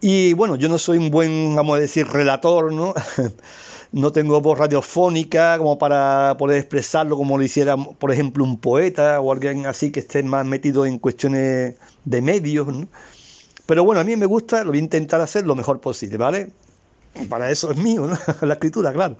Y 0.00 0.34
bueno, 0.34 0.56
yo 0.56 0.68
no 0.68 0.78
soy 0.78 0.98
un 0.98 1.10
buen, 1.10 1.56
vamos 1.56 1.78
a 1.78 1.80
decir, 1.80 2.06
relator, 2.06 2.70
¿no? 2.70 2.92
no 3.92 4.12
tengo 4.12 4.40
voz 4.42 4.58
radiofónica 4.58 5.56
como 5.56 5.78
para 5.78 6.36
poder 6.38 6.58
expresarlo 6.58 7.16
como 7.16 7.38
lo 7.38 7.44
hiciera, 7.44 7.76
por 7.76 8.12
ejemplo, 8.12 8.44
un 8.44 8.58
poeta 8.58 9.20
o 9.20 9.32
alguien 9.32 9.64
así 9.64 9.90
que 9.90 10.00
esté 10.00 10.22
más 10.22 10.44
metido 10.44 10.84
en 10.84 10.98
cuestiones 10.98 11.76
de 12.04 12.22
medios. 12.22 12.66
¿no? 12.66 12.88
Pero 13.64 13.84
bueno, 13.84 14.02
a 14.02 14.04
mí 14.04 14.16
me 14.16 14.26
gusta, 14.26 14.64
lo 14.64 14.70
voy 14.70 14.78
a 14.78 14.82
intentar 14.82 15.22
hacer 15.22 15.46
lo 15.46 15.54
mejor 15.54 15.80
posible, 15.80 16.18
¿vale? 16.18 16.52
Para 17.30 17.50
eso 17.50 17.70
es 17.70 17.78
mío, 17.78 18.06
la 18.42 18.54
escritura, 18.54 18.92
claro. 18.92 19.16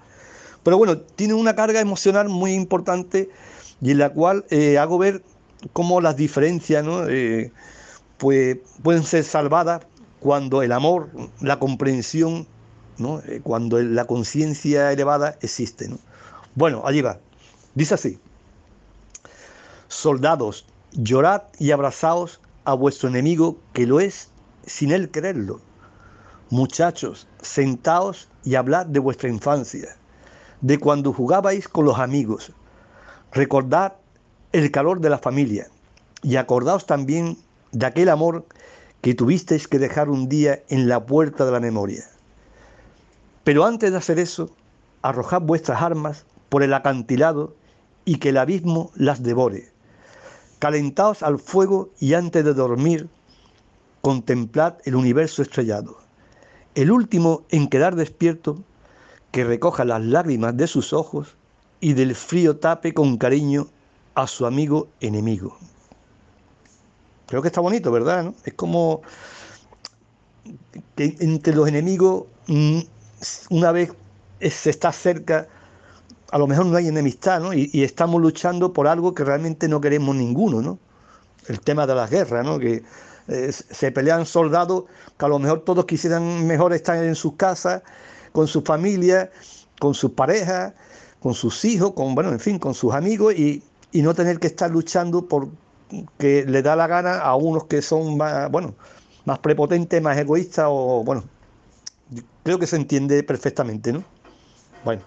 Pero 0.63 0.79
bueno, 0.79 0.99
tiene 0.99 1.35
una 1.35 1.55
carga 1.55 1.81
emocional 1.81 2.29
muy 2.29 2.53
importante 2.53 3.31
y 3.81 3.91
en 3.91 3.99
la 3.99 4.11
cual 4.11 4.45
eh, 4.51 4.79
hago 4.79 4.99
ver 4.99 5.23
cómo 5.73 6.01
las 6.01 6.17
diferencias 6.17 6.85
¿no? 6.85 7.07
Eh, 7.09 7.53
pues, 8.19 8.59
pueden 8.83 9.05
ser 9.05 9.25
salvadas 9.25 9.83
cuando 10.21 10.63
el 10.63 10.73
amor, 10.73 11.09
la 11.41 11.59
comprensión, 11.59 12.47
¿no? 12.99 13.21
Eh, 13.27 13.41
cuando 13.43 13.81
la 13.81 14.07
conciencia 14.07 14.93
elevada 14.93 15.37
existe. 15.41 15.89
¿no? 15.89 15.99
Bueno, 16.55 16.83
allí 16.85 17.03
va. 17.03 17.19
Dice 17.75 17.95
así. 17.95 18.19
Soldados, 19.89 20.67
llorad 20.93 21.43
y 21.59 21.71
abrazaos 21.71 22.41
a 22.65 22.75
vuestro 22.75 23.09
enemigo 23.09 23.57
que 23.73 23.87
lo 23.87 24.01
es 24.01 24.31
sin 24.67 24.91
él 24.91 25.11
quererlo. 25.11 25.61
Muchachos, 26.51 27.29
sentaos 27.41 28.29
y 28.45 28.55
hablad 28.55 28.87
de 28.87 28.99
vuestra 28.99 29.29
infancia 29.29 29.97
de 30.61 30.79
cuando 30.79 31.13
jugabais 31.13 31.69
con 31.69 31.85
los 31.85 31.99
amigos. 31.99 32.53
Recordad 33.33 33.95
el 34.53 34.71
calor 34.71 35.01
de 35.01 35.11
la 35.11 35.19
familia 35.19 35.69
y 36.23 36.37
acordaos 36.37 36.87
también 36.87 37.37
de 37.73 37.87
aquel 37.87 38.09
amor 38.09 38.47
que 39.03 39.15
tuvisteis 39.15 39.69
que 39.69 39.79
dejar 39.79 40.09
un 40.09 40.29
día 40.29 40.63
en 40.69 40.89
la 40.89 41.05
puerta 41.05 41.45
de 41.45 41.53
la 41.53 41.61
memoria. 41.61 42.05
Pero 43.45 43.65
antes 43.65 43.93
de 43.93 43.99
hacer 43.99 44.19
eso, 44.19 44.51
arrojad 45.03 45.43
vuestras 45.43 45.83
armas 45.83 46.25
por 46.49 46.63
el 46.63 46.75
acantilado 46.75 47.55
y 48.05 48.19
que 48.19 48.31
el 48.31 48.39
abismo 48.39 48.91
las 48.95 49.23
devore. 49.23 49.71
Calentaos 50.59 51.23
al 51.23 51.39
fuego 51.39 51.91
y 52.01 52.15
antes 52.15 52.45
de 52.45 52.55
dormir, 52.55 53.09
contemplad 54.01 54.75
el 54.85 54.97
universo 54.97 55.43
estrellado. 55.43 55.99
El 56.75 56.91
último 56.91 57.43
en 57.51 57.69
quedar 57.69 57.95
despierto 57.95 58.59
que 59.37 59.45
recoja 59.45 59.85
las 59.85 60.03
lágrimas 60.03 60.57
de 60.57 60.67
sus 60.67 60.95
ojos 60.95 61.37
y 61.79 61.93
del 61.93 62.15
frío 62.15 62.57
tape 62.57 62.95
con 62.95 63.19
cariño 63.19 63.69
a 64.15 64.27
su 64.27 64.47
amigo 64.47 64.89
enemigo. 65.01 65.59
Creo 67.27 67.43
que 67.43 67.49
está 67.49 67.61
bonito, 67.61 67.93
¿verdad? 67.93 68.33
Es 68.47 68.55
como 68.55 69.03
que 70.95 71.17
entre 71.21 71.55
los 71.55 71.69
enemigos, 71.69 72.25
mm, 72.47 72.79
una 73.51 73.73
vez 73.73 73.93
se 74.41 74.71
está 74.71 74.91
cerca, 74.91 75.47
a 76.31 76.39
lo 76.39 76.47
mejor 76.47 76.65
no 76.65 76.79
hay 76.79 76.89
enemistad, 76.89 77.39
¿no? 77.43 77.53
Y, 77.53 77.71
estamos 77.85 78.23
luchando 78.23 78.73
por 78.73 78.89
algo 78.89 79.13
que 79.15 79.23
realmente 79.23 79.69
no 79.69 79.83
queremos 79.83 80.17
ninguno, 80.17 80.63
¿no? 80.63 80.79
El 81.47 81.61
tema 81.61 81.87
de 81.87 81.95
las 81.95 82.09
guerras, 82.09 82.43
¿no? 82.43 82.59
Que 82.59 82.83
eh, 83.29 83.53
se 83.53 83.93
pelean 83.93 84.25
soldados 84.25 84.85
que 85.19 85.27
a 85.27 85.29
lo 85.29 85.39
mejor 85.39 85.61
todos 85.61 85.85
quisieran 85.85 86.47
mejor 86.47 86.73
estar 86.73 86.97
en 87.05 87.15
sus 87.15 87.35
casas 87.35 87.83
con 88.37 88.47
su 88.47 88.61
familia, 88.61 89.31
con 89.81 89.95
sus 89.95 90.11
parejas, 90.11 90.75
con 91.21 91.33
sus 91.33 91.65
hijos, 91.65 91.95
con, 91.95 92.15
bueno, 92.15 92.33
en 92.33 92.39
fin, 92.39 92.59
con 92.59 92.75
sus 92.75 92.93
amigos 92.93 93.35
y, 93.35 93.63
no 93.95 94.13
tener 94.13 94.39
que 94.39 94.47
estar 94.47 94.71
luchando 94.71 95.27
por 95.27 95.49
que 96.19 96.45
le 96.45 96.61
da 96.61 96.77
la 96.77 96.87
gana 96.87 97.21
a 97.21 97.35
unos 97.35 97.65
que 97.65 97.81
son 97.81 98.19
más, 98.19 98.51
bueno, 98.51 98.75
más 99.25 99.39
prepotentes, 99.39 100.03
más 100.03 100.19
egoístas 100.19 100.67
o, 100.69 101.03
bueno, 101.03 101.25
creo 102.43 102.59
que 102.59 102.67
se 102.67 102.77
entiende 102.77 103.23
perfectamente, 103.23 103.91
¿no? 103.95 104.05
Bueno. 104.85 105.01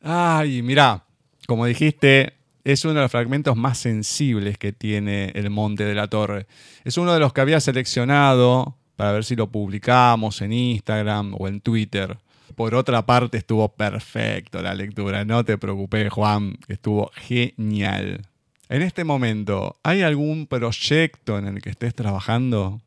Ay, 0.00 0.62
mira, 0.62 1.06
como 1.48 1.66
dijiste, 1.66 2.34
es 2.62 2.84
uno 2.84 2.94
de 2.94 3.00
los 3.00 3.10
fragmentos 3.10 3.56
más 3.56 3.78
sensibles 3.78 4.58
que 4.58 4.72
tiene 4.72 5.32
el 5.34 5.50
Monte 5.50 5.84
de 5.84 5.96
la 5.96 6.06
Torre. 6.06 6.46
Es 6.84 6.98
uno 6.98 7.12
de 7.12 7.18
los 7.18 7.32
que 7.32 7.40
había 7.40 7.58
seleccionado 7.58 8.77
para 8.98 9.12
ver 9.12 9.24
si 9.24 9.36
lo 9.36 9.46
publicamos 9.46 10.42
en 10.42 10.52
Instagram 10.52 11.32
o 11.38 11.46
en 11.46 11.60
Twitter. 11.60 12.18
Por 12.56 12.74
otra 12.74 13.06
parte, 13.06 13.38
estuvo 13.38 13.68
perfecto 13.68 14.60
la 14.60 14.74
lectura. 14.74 15.24
No 15.24 15.44
te 15.44 15.56
preocupes, 15.56 16.12
Juan, 16.12 16.58
estuvo 16.66 17.08
genial. 17.14 18.26
En 18.68 18.82
este 18.82 19.04
momento, 19.04 19.76
¿hay 19.84 20.02
algún 20.02 20.48
proyecto 20.48 21.38
en 21.38 21.46
el 21.46 21.62
que 21.62 21.70
estés 21.70 21.94
trabajando? 21.94 22.80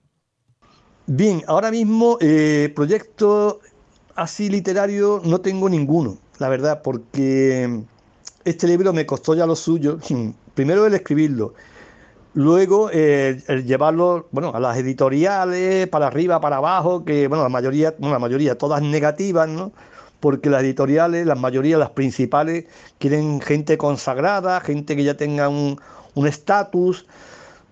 Bien, 1.08 1.44
ahora 1.48 1.72
mismo 1.72 2.18
eh, 2.20 2.74
proyecto 2.76 3.62
así 4.14 4.50
literario 4.50 5.22
no 5.24 5.40
tengo 5.40 5.70
ninguno, 5.70 6.18
la 6.40 6.50
verdad, 6.50 6.82
porque 6.82 7.84
este 8.44 8.68
libro 8.68 8.92
me 8.92 9.06
costó 9.06 9.34
ya 9.34 9.46
lo 9.46 9.56
suyo. 9.56 9.98
Primero 10.56 10.86
el 10.86 10.94
escribirlo 10.94 11.54
Luego, 12.34 12.90
eh, 12.94 13.42
el 13.48 13.66
llevarlo 13.66 14.28
bueno, 14.32 14.52
a 14.54 14.60
las 14.60 14.78
editoriales, 14.78 15.88
para 15.88 16.08
arriba, 16.08 16.40
para 16.40 16.58
abajo, 16.58 17.04
que 17.04 17.28
bueno, 17.28 17.44
la 17.44 17.50
mayoría, 17.50 17.94
la 18.00 18.20
mayoría, 18.20 18.58
todas 18.58 18.82
negativas, 18.82 19.50
¿no? 19.50 19.74
Porque 20.20 20.50
las 20.50 20.64
editoriales, 20.64 21.26
la 21.26 21.36
mayoría, 21.36 21.78
las 21.78 21.90
principales, 21.92 22.66
quieren 23.00 23.42
gente 23.42 23.78
consagrada, 23.78 24.62
gente 24.62 24.96
que 24.96 25.04
ya 25.04 25.16
tenga 25.18 25.50
un 25.50 25.78
estatus. 26.28 27.06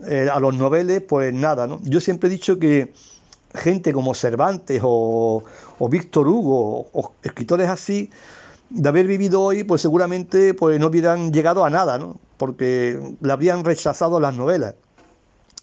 Eh, 0.07 0.29
a 0.31 0.39
los 0.39 0.55
noveles, 0.55 1.01
pues 1.01 1.33
nada, 1.33 1.67
¿no? 1.67 1.79
Yo 1.83 1.99
siempre 1.99 2.29
he 2.29 2.31
dicho 2.31 2.57
que 2.57 2.93
gente 3.53 3.91
como 3.91 4.13
Cervantes 4.15 4.81
o, 4.83 5.43
o 5.77 5.89
Víctor 5.89 6.27
Hugo 6.27 6.87
o 6.93 7.13
escritores 7.21 7.67
así, 7.67 8.09
de 8.69 8.87
haber 8.87 9.07
vivido 9.07 9.41
hoy, 9.41 9.63
pues 9.65 9.81
seguramente 9.81 10.53
pues 10.53 10.79
no 10.79 10.87
hubieran 10.87 11.33
llegado 11.33 11.65
a 11.65 11.69
nada, 11.69 11.97
¿no? 11.97 12.17
Porque 12.39 12.99
le 13.21 13.31
habrían 13.31 13.63
rechazado 13.63 14.19
las 14.19 14.35
novelas. 14.35 14.73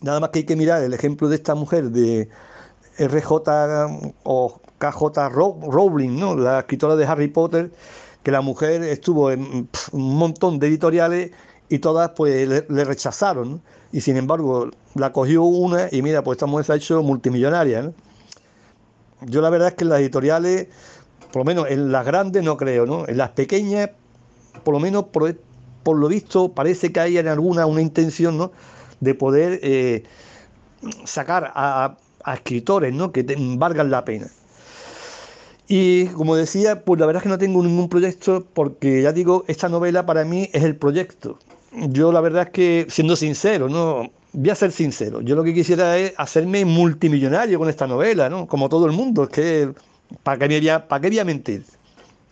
Nada 0.01 0.21
más 0.21 0.31
que 0.31 0.41
hay 0.41 0.45
que 0.45 0.55
mirar 0.55 0.85
el 0.85 0.95
ejemplo 0.95 1.29
de 1.29 1.35
esta 1.35 1.57
mujer 1.57 1.91
de 1.91 2.29
RJ 2.99 3.33
o 4.23 4.61
KJ 4.79 5.29
Rowling, 5.31 6.21
¿no? 6.21 6.37
La 6.37 6.61
escritora 6.61 6.95
de 6.95 7.05
Harry 7.07 7.29
Potter, 7.29 7.73
que 8.23 8.31
la 8.31 8.43
mujer 8.43 8.85
estuvo 8.85 9.33
en 9.33 9.69
un 9.91 10.17
montón 10.17 10.61
de 10.61 10.69
editoriales 10.69 11.33
y 11.69 11.81
todas 11.81 12.11
pues 12.11 12.47
le, 12.47 12.85
rechazaron, 12.85 13.61
Y 13.91 14.03
sin 14.03 14.17
embargo 14.17 14.71
la 14.95 15.13
cogió 15.13 15.43
una 15.43 15.89
y 15.91 16.03
mira, 16.03 16.23
pues 16.23 16.37
esta 16.37 16.47
mujer 16.47 16.67
se 16.67 16.73
ha 16.75 16.77
hecho 16.77 17.03
multimillonaria, 17.03 17.93
Yo 19.23 19.41
la 19.41 19.51
verdad 19.51 19.69
es 19.69 19.75
que 19.75 19.85
en 19.85 19.91
las 19.91 20.01
editoriales 20.01 20.69
por 21.37 21.41
lo 21.41 21.45
menos 21.45 21.67
en 21.69 21.93
las 21.93 22.07
grandes 22.07 22.43
no 22.43 22.57
creo, 22.57 22.87
¿no? 22.87 23.07
En 23.07 23.19
las 23.19 23.31
pequeñas, 23.31 23.91
por 24.65 24.73
lo 24.73 24.81
menos 24.81 25.07
por, 25.87 25.99
lo 25.99 26.09
visto, 26.09 26.53
parece 26.53 26.93
que 26.93 27.01
hay 27.01 27.19
en 27.19 27.29
alguna 27.29 27.67
una 27.67 27.81
intención, 27.81 28.37
¿no? 28.37 28.51
De 29.01 29.15
poder 29.15 29.61
eh, 29.63 30.03
sacar 31.05 31.53
a, 31.55 31.97
escritores, 32.35 32.93
¿no? 32.93 33.13
Que 33.13 33.25
valgan 33.57 33.91
la 33.91 34.05
pena. 34.05 34.27
Y 35.69 36.07
como 36.09 36.35
decía, 36.35 36.83
pues 36.85 36.99
la 36.99 37.07
verdad 37.07 37.21
es 37.21 37.23
que 37.23 37.29
no 37.29 37.39
tengo 37.39 37.63
ningún 37.63 37.89
proyecto 37.89 38.45
porque 38.53 39.03
ya 39.03 39.13
digo, 39.13 39.45
esta 39.47 39.69
novela 39.69 40.05
para 40.07 40.25
mí 40.25 40.51
es 40.53 40.65
el 40.65 40.75
proyecto. 40.77 41.39
Yo 41.73 42.11
la 42.11 42.21
verdad 42.21 42.45
es 42.45 42.51
que, 42.51 42.87
siendo 42.89 43.15
sincero, 43.15 43.69
no 43.69 44.11
voy 44.33 44.51
a 44.51 44.55
ser 44.55 44.73
sincero, 44.73 45.21
yo 45.21 45.37
lo 45.37 45.45
que 45.45 45.55
quisiera 45.55 45.97
es 45.97 46.13
hacerme 46.17 46.65
multimillonario 46.65 47.59
con 47.59 47.69
esta 47.69 47.87
novela, 47.87 48.29
¿no? 48.29 48.47
Como 48.47 48.69
todo 48.69 48.87
el 48.87 48.93
mundo, 48.93 49.25
es 49.25 49.31
que 49.31 49.73
¿Para 50.23 50.49
qué, 50.49 50.61
voy 51.09 51.19
a, 51.19 51.25
mentir? 51.25 51.65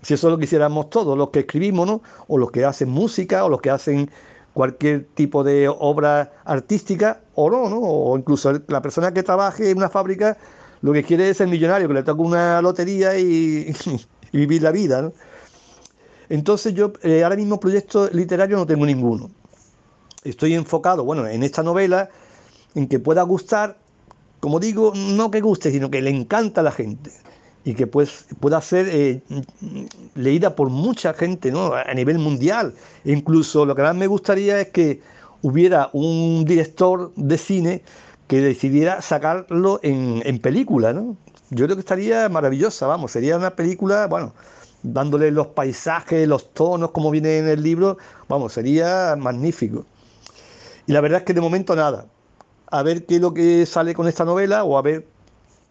Si 0.05 0.13
eso 0.15 0.29
lo 0.29 0.39
quisiéramos 0.39 0.91
todos, 0.91 1.17
los 1.17 1.31
que 1.31 1.41
escribimos, 1.41 1.87
¿no? 1.87 2.03
O 2.29 2.37
los 2.37 2.51
que 2.51 2.65
hacen 2.65 2.91
música, 2.91 3.45
o 3.45 3.49
los 3.49 3.63
que 3.63 3.71
hacen 3.71 4.11
cualquier 4.53 5.07
tipo 5.15 5.43
de 5.43 5.67
obra 5.67 6.31
artística, 6.45 7.23
o 7.35 7.51
no, 7.51 7.71
¿no? 7.71 7.81
O 7.81 8.19
incluso 8.19 8.53
la 8.69 8.83
persona 8.83 9.15
que 9.15 9.23
trabaje 9.23 9.71
en 9.71 9.79
una 9.79 9.89
fábrica, 9.89 10.37
lo 10.83 10.93
que 10.93 11.03
quiere 11.03 11.31
es 11.31 11.39
ser 11.39 11.49
millonario, 11.49 11.89
que 11.89 11.95
le 11.95 12.03
toque 12.03 12.21
una 12.21 12.61
lotería 12.61 13.19
y, 13.19 13.75
vivir 14.31 14.63
la 14.63 14.73
vida, 14.73 15.01
¿no? 15.01 15.13
Entonces 16.29 16.75
yo 16.75 16.93
eh, 17.03 17.23
ahora 17.23 17.37
mismo 17.37 17.59
proyecto 17.59 18.09
literario 18.13 18.59
no 18.59 18.67
tengo 18.67 18.85
ninguno. 18.85 19.31
Estoy 20.23 20.55
enfocado, 20.55 21.05
bueno, 21.05 21.27
en 21.27 21.43
esta 21.43 21.63
novela, 21.63 22.11
en 22.75 22.89
que 22.89 22.99
pueda 22.99 23.23
gustar, 23.23 23.79
como 24.41 24.61
digo, 24.61 24.93
no 24.95 25.31
que 25.31 25.41
guste, 25.41 25.71
sino 25.71 25.91
que 25.91 26.03
le 26.03 26.11
encanta 26.11 26.61
a 26.61 26.65
la 26.65 26.73
gente 26.73 27.11
y 27.65 27.75
que 27.75 27.87
pues, 27.87 28.27
pueda 28.41 28.61
ser 28.61 28.87
eh, 28.91 29.23
leída 30.15 30.55
por 30.55 30.69
mucha 30.69 31.15
gente 31.15 31.51
¿no? 31.51 31.73
a 31.75 31.93
nivel 31.95 32.19
mundial. 32.19 32.75
Incluso 33.05 33.65
lo 33.65 33.75
que 33.75 33.83
más 33.83 33.97
me 33.97 34.07
gustaría 34.07 34.61
es 34.61 34.69
que 34.69 35.01
hubiera 35.43 35.89
un 35.93 36.45
director 36.45 37.13
de 37.17 37.39
cine 37.39 37.83
que 38.29 38.41
decidiera 38.41 39.01
sacarlo 39.03 39.81
en, 39.83 40.23
en 40.25 40.39
película. 40.39 40.93
¿no? 40.93 41.17
Yo 41.51 41.65
creo 41.65 41.77
que 41.77 41.81
estaría 41.81 42.29
maravillosa, 42.29 42.87
vamos, 42.87 43.13
sería 43.13 43.37
una 43.37 43.51
película, 43.51 44.07
bueno, 44.07 44.35
dándole 44.83 45.31
los 45.31 45.49
paisajes, 45.49 46.29
los 46.29 46.53
tonos, 46.53 46.91
como 46.91 47.11
viene 47.11 47.39
en 47.39 47.49
el 47.49 47.63
libro, 47.63 47.97
vamos, 48.29 48.53
sería 48.53 49.17
magnífico. 49.19 49.87
Y 50.87 50.93
la 50.93 51.01
verdad 51.01 51.21
es 51.21 51.25
que 51.25 51.35
de 51.35 51.41
momento 51.41 51.75
nada. 51.75 52.07
A 52.71 52.83
ver 52.83 53.07
qué 53.07 53.17
es 53.17 53.21
lo 53.21 53.33
que 53.33 53.67
sale 53.67 53.95
con 53.95 54.09
esta 54.09 54.25
novela 54.25 54.65
o 54.65 54.77
a 54.77 54.83
ver 54.83 55.07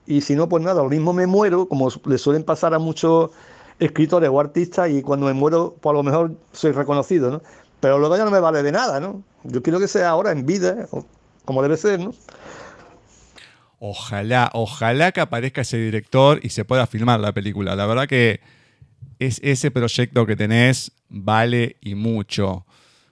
y 0.06 0.22
si 0.22 0.36
no, 0.36 0.49
pues 0.49 0.64
nada, 0.64 0.84
lo 0.84 0.89
mismo 0.89 1.14
me 1.14 1.28
muero, 1.28 1.68
como 1.68 1.89
le 2.06 2.18
suelen 2.18 2.43
pasar 2.43 2.74
a 2.74 2.80
muchos 2.80 3.32
escritores 3.80 4.30
o 4.30 4.39
artistas, 4.39 4.89
y 4.89 5.01
cuando 5.01 5.26
me 5.26 5.34
muero, 5.34 5.76
pues 5.82 5.91
a 5.91 5.97
lo 5.97 6.04
mejor 6.04 6.36
soy 6.51 6.72
reconocido, 6.72 7.32
¿no? 7.32 7.41
Pero 7.80 7.99
luego 7.99 8.16
ya 8.18 8.26
no 8.26 8.32
me 8.32 8.39
vale 8.39 8.64
de 8.64 8.72
nada, 8.72 8.99
¿no? 8.99 9.24
Yo 9.43 9.62
quiero 9.62 9.80
que 9.80 9.88
sea 9.88 10.10
ahora 10.10 10.32
en 10.32 10.45
vida, 10.45 10.88
como 11.45 11.62
debe 11.62 11.78
ser, 11.78 11.99
¿no? 11.99 12.14
Ojalá, 13.80 14.49
ojalá 14.54 15.12
que 15.12 15.20
aparezca 15.20 15.62
ese 15.62 15.78
director 15.78 16.39
y 16.41 16.49
se 16.49 16.64
pueda 16.64 16.88
filmar 16.88 17.20
la 17.20 17.34
película. 17.34 17.76
La 17.76 17.86
verdad 17.86 18.08
que 18.08 18.39
es 19.20 19.41
ese 19.43 19.72
proyecto 19.72 20.26
que 20.26 20.38
tenés 20.38 20.93
vale 21.10 21.76
y 21.82 21.95
mucho. 21.95 22.66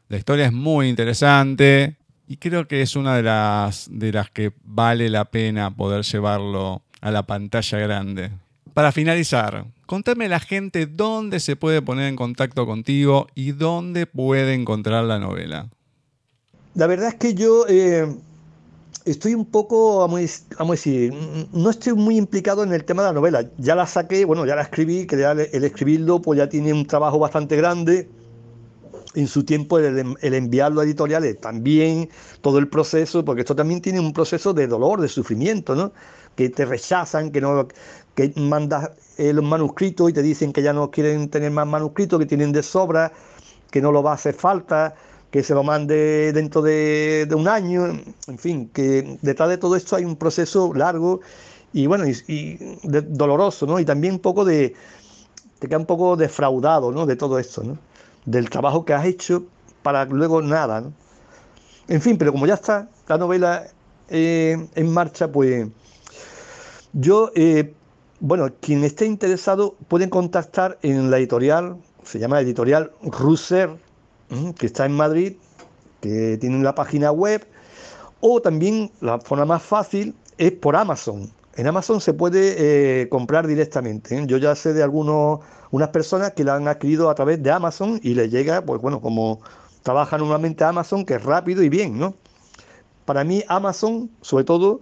La 0.07 0.17
historia 0.17 0.45
es 0.45 0.53
muy 0.53 0.87
interesante 0.87 1.97
y 2.31 2.37
creo 2.37 2.65
que 2.65 2.81
es 2.81 2.95
una 2.95 3.17
de 3.17 3.23
las, 3.23 3.89
de 3.91 4.13
las 4.13 4.31
que 4.31 4.53
vale 4.63 5.09
la 5.09 5.25
pena 5.25 5.75
poder 5.75 6.03
llevarlo 6.03 6.81
a 7.01 7.11
la 7.11 7.27
pantalla 7.27 7.77
grande. 7.79 8.31
Para 8.73 8.93
finalizar, 8.93 9.65
contame 9.85 10.27
a 10.27 10.29
la 10.29 10.39
gente 10.39 10.85
dónde 10.85 11.41
se 11.41 11.57
puede 11.57 11.81
poner 11.81 12.07
en 12.07 12.15
contacto 12.15 12.65
contigo 12.65 13.27
y 13.35 13.51
dónde 13.51 14.05
puede 14.05 14.53
encontrar 14.53 15.03
la 15.03 15.19
novela. 15.19 15.67
La 16.73 16.87
verdad 16.87 17.09
es 17.09 17.15
que 17.15 17.33
yo 17.33 17.65
eh, 17.67 18.07
estoy 19.03 19.35
un 19.35 19.43
poco, 19.43 19.97
vamos 19.97 20.21
a 20.57 20.71
decir, 20.71 21.13
no 21.51 21.69
estoy 21.69 21.95
muy 21.95 22.15
implicado 22.15 22.63
en 22.63 22.71
el 22.71 22.85
tema 22.85 23.01
de 23.01 23.09
la 23.09 23.13
novela. 23.13 23.45
Ya 23.57 23.75
la 23.75 23.87
saqué, 23.87 24.23
bueno, 24.23 24.45
ya 24.45 24.55
la 24.55 24.61
escribí, 24.61 25.05
que 25.05 25.17
el 25.17 25.63
escribirlo 25.65 26.21
pues 26.21 26.37
ya 26.37 26.47
tiene 26.47 26.71
un 26.71 26.85
trabajo 26.85 27.19
bastante 27.19 27.57
grande. 27.57 28.07
En 29.13 29.27
su 29.27 29.43
tiempo 29.43 29.77
el, 29.79 30.15
enviarlo 30.21 30.81
a 30.81 30.83
editoriales 30.85 31.39
también, 31.39 32.09
todo 32.41 32.59
el 32.59 32.67
proceso, 32.69 33.25
porque 33.25 33.41
esto 33.41 33.55
también 33.55 33.81
tiene 33.81 33.99
un 33.99 34.13
proceso 34.13 34.53
de 34.53 34.67
dolor, 34.67 35.01
de 35.01 35.09
sufrimiento, 35.09 35.75
¿no? 35.75 35.91
Que 36.35 36.49
te 36.49 36.65
rechazan, 36.65 37.31
que 37.31 37.41
no 37.41 37.67
que 38.15 38.33
mandas 38.37 38.91
los 39.17 39.43
manuscritos 39.43 40.09
y 40.09 40.13
te 40.13 40.21
dicen 40.21 40.53
que 40.53 40.61
ya 40.61 40.73
no 40.73 40.91
quieren 40.91 41.29
tener 41.29 41.51
más 41.51 41.67
manuscritos, 41.67 42.19
que 42.19 42.25
tienen 42.25 42.51
de 42.51 42.63
sobra, 42.63 43.11
que 43.69 43.81
no 43.81 43.91
lo 43.91 44.01
va 44.01 44.11
a 44.11 44.15
hacer 44.15 44.33
falta 44.33 44.95
que 45.31 45.43
se 45.43 45.53
lo 45.53 45.63
mande 45.63 46.33
dentro 46.33 46.61
de, 46.61 47.27
un 47.33 47.47
año, 47.47 47.87
en 48.27 48.37
fin, 48.37 48.69
que 48.73 49.17
detrás 49.21 49.49
de 49.49 49.57
todo 49.57 49.77
esto 49.77 49.95
hay 49.95 50.03
un 50.03 50.17
proceso 50.17 50.73
largo 50.73 51.21
y 51.71 51.87
bueno, 51.87 52.05
y, 52.05 52.59
doloroso, 52.83 53.65
¿no? 53.65 53.79
Y 53.79 53.85
también 53.85 54.15
un 54.15 54.19
poco 54.19 54.43
de, 54.43 54.75
te 55.59 55.67
queda 55.69 55.79
un 55.79 55.85
poco 55.85 56.17
defraudado, 56.17 56.91
¿no? 56.91 57.05
De 57.05 57.15
todo 57.15 57.39
esto, 57.39 57.63
¿no? 57.63 57.77
Del 58.25 58.49
trabajo 58.49 58.85
que 58.85 58.93
has 58.93 59.05
hecho 59.05 59.43
para 59.83 60.05
luego 60.05 60.41
nada. 60.41 60.83
En 61.87 62.01
fin, 62.01 62.17
pero 62.17 62.31
como 62.31 62.45
ya 62.45 62.53
está 62.55 62.87
la 63.07 63.17
novela 63.17 63.67
eh, 64.09 64.67
en 64.75 64.93
marcha, 64.93 65.31
pues 65.31 65.67
yo, 66.93 67.31
eh, 67.35 67.73
bueno, 68.19 68.49
quien 68.59 68.83
esté 68.83 69.05
interesado 69.05 69.75
puede 69.87 70.09
contactar 70.09 70.77
en 70.81 71.09
la 71.09 71.17
editorial, 71.17 71.77
se 72.03 72.19
llama 72.19 72.41
editorial 72.41 72.91
Russer, 73.01 73.69
que 74.57 74.65
está 74.65 74.85
en 74.85 74.93
Madrid, 74.93 75.33
que 76.01 76.37
tiene 76.39 76.57
una 76.57 76.75
página 76.75 77.11
web, 77.11 77.45
o 78.19 78.41
también 78.41 78.91
la 79.01 79.19
forma 79.19 79.45
más 79.45 79.63
fácil 79.63 80.15
es 80.37 80.51
por 80.51 80.75
Amazon. 80.75 81.31
En 81.55 81.67
Amazon 81.67 81.99
se 81.99 82.13
puede 82.13 83.01
eh, 83.01 83.09
comprar 83.09 83.45
directamente. 83.45 84.17
¿eh? 84.17 84.23
Yo 84.25 84.37
ya 84.37 84.55
sé 84.55 84.73
de 84.73 84.83
algunos, 84.83 85.39
unas 85.71 85.89
personas 85.89 86.31
que 86.31 86.43
la 86.43 86.55
han 86.55 86.67
adquirido 86.67 87.09
a 87.09 87.15
través 87.15 87.43
de 87.43 87.51
Amazon 87.51 87.99
y 88.01 88.13
les 88.13 88.31
llega, 88.31 88.61
pues 88.61 88.81
bueno, 88.81 89.01
como 89.01 89.41
trabaja 89.83 90.17
normalmente 90.17 90.63
Amazon, 90.63 91.05
que 91.05 91.15
es 91.15 91.23
rápido 91.23 91.61
y 91.63 91.69
bien, 91.69 91.99
¿no? 91.99 92.13
Para 93.05 93.23
mí 93.23 93.43
Amazon, 93.47 94.09
sobre 94.21 94.43
todo, 94.45 94.81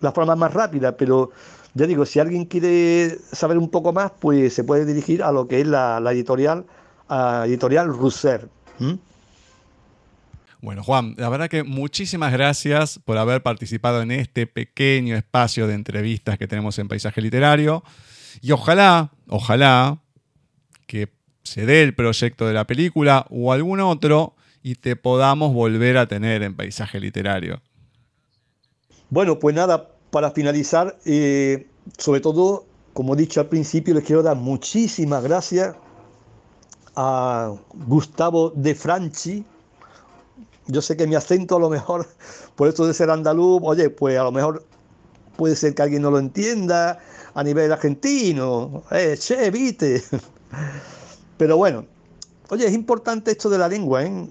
la 0.00 0.12
forma 0.12 0.36
más 0.36 0.52
rápida, 0.52 0.96
pero 0.96 1.30
ya 1.74 1.86
digo, 1.86 2.06
si 2.06 2.20
alguien 2.20 2.44
quiere 2.44 3.18
saber 3.32 3.58
un 3.58 3.68
poco 3.68 3.92
más, 3.92 4.12
pues 4.20 4.54
se 4.54 4.62
puede 4.62 4.84
dirigir 4.84 5.22
a 5.22 5.32
lo 5.32 5.48
que 5.48 5.62
es 5.62 5.66
la, 5.66 5.98
editorial, 6.12 6.64
a 7.08 7.44
editorial 7.46 7.88
Russer. 7.88 8.48
Bueno, 10.64 10.82
Juan, 10.82 11.14
la 11.18 11.28
verdad 11.28 11.50
que 11.50 11.62
muchísimas 11.62 12.32
gracias 12.32 12.98
por 13.04 13.18
haber 13.18 13.42
participado 13.42 14.00
en 14.00 14.10
este 14.10 14.46
pequeño 14.46 15.14
espacio 15.14 15.66
de 15.66 15.74
entrevistas 15.74 16.38
que 16.38 16.48
tenemos 16.48 16.78
en 16.78 16.88
Paisaje 16.88 17.20
Literario. 17.20 17.84
Y 18.40 18.50
ojalá, 18.50 19.12
ojalá 19.28 19.98
que 20.86 21.12
se 21.42 21.66
dé 21.66 21.82
el 21.82 21.94
proyecto 21.94 22.46
de 22.46 22.54
la 22.54 22.66
película 22.66 23.26
o 23.28 23.52
algún 23.52 23.80
otro 23.80 24.36
y 24.62 24.76
te 24.76 24.96
podamos 24.96 25.52
volver 25.52 25.98
a 25.98 26.08
tener 26.08 26.42
en 26.42 26.56
Paisaje 26.56 26.98
Literario. 26.98 27.60
Bueno, 29.10 29.38
pues 29.38 29.54
nada, 29.54 29.90
para 30.10 30.30
finalizar, 30.30 30.96
eh, 31.04 31.66
sobre 31.98 32.20
todo, 32.20 32.64
como 32.94 33.12
he 33.12 33.18
dicho 33.18 33.38
al 33.38 33.50
principio, 33.50 33.92
les 33.92 34.04
quiero 34.04 34.22
dar 34.22 34.38
muchísimas 34.38 35.22
gracias 35.22 35.76
a 36.96 37.54
Gustavo 37.74 38.48
de 38.56 38.74
Franchi. 38.74 39.44
Yo 40.66 40.80
sé 40.82 40.96
que 40.96 41.06
mi 41.06 41.14
acento 41.14 41.56
a 41.56 41.60
lo 41.60 41.70
mejor, 41.70 42.06
por 42.56 42.68
esto 42.68 42.86
de 42.86 42.94
ser 42.94 43.10
andaluz, 43.10 43.60
oye, 43.62 43.90
pues 43.90 44.18
a 44.18 44.24
lo 44.24 44.32
mejor 44.32 44.64
puede 45.36 45.56
ser 45.56 45.74
que 45.74 45.82
alguien 45.82 46.02
no 46.02 46.10
lo 46.10 46.18
entienda 46.18 46.98
a 47.34 47.42
nivel 47.42 47.72
argentino. 47.72 48.82
Eh, 48.90 49.16
che. 49.18 49.50
Pero 51.36 51.56
bueno, 51.56 51.84
oye, 52.50 52.66
es 52.66 52.72
importante 52.72 53.32
esto 53.32 53.50
de 53.50 53.58
la 53.58 53.68
lengua, 53.68 54.04
¿eh? 54.04 54.26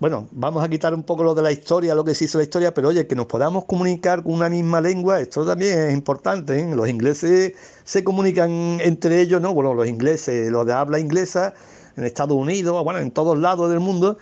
Bueno, 0.00 0.28
vamos 0.32 0.62
a 0.62 0.68
quitar 0.68 0.92
un 0.92 1.02
poco 1.02 1.24
lo 1.24 1.34
de 1.34 1.42
la 1.42 1.50
historia, 1.52 1.94
lo 1.94 2.04
que 2.04 2.14
se 2.14 2.26
hizo 2.26 2.38
la 2.38 2.44
historia, 2.44 2.74
pero 2.74 2.88
oye, 2.88 3.06
que 3.06 3.14
nos 3.14 3.26
podamos 3.26 3.64
comunicar 3.64 4.22
con 4.22 4.34
una 4.34 4.50
misma 4.50 4.80
lengua, 4.82 5.20
esto 5.20 5.46
también 5.46 5.78
es 5.78 5.94
importante. 5.94 6.60
¿eh? 6.60 6.74
Los 6.74 6.88
ingleses 6.88 7.54
se 7.84 8.04
comunican 8.04 8.50
entre 8.80 9.20
ellos, 9.20 9.40
¿no? 9.40 9.54
Bueno, 9.54 9.72
los 9.74 9.86
ingleses, 9.88 10.50
los 10.50 10.66
de 10.66 10.74
habla 10.74 10.98
inglesa, 10.98 11.54
en 11.96 12.04
Estados 12.04 12.36
Unidos, 12.36 12.84
bueno, 12.84 13.00
en 13.00 13.10
todos 13.10 13.38
lados 13.38 13.70
del 13.70 13.80
mundo. 13.80 14.18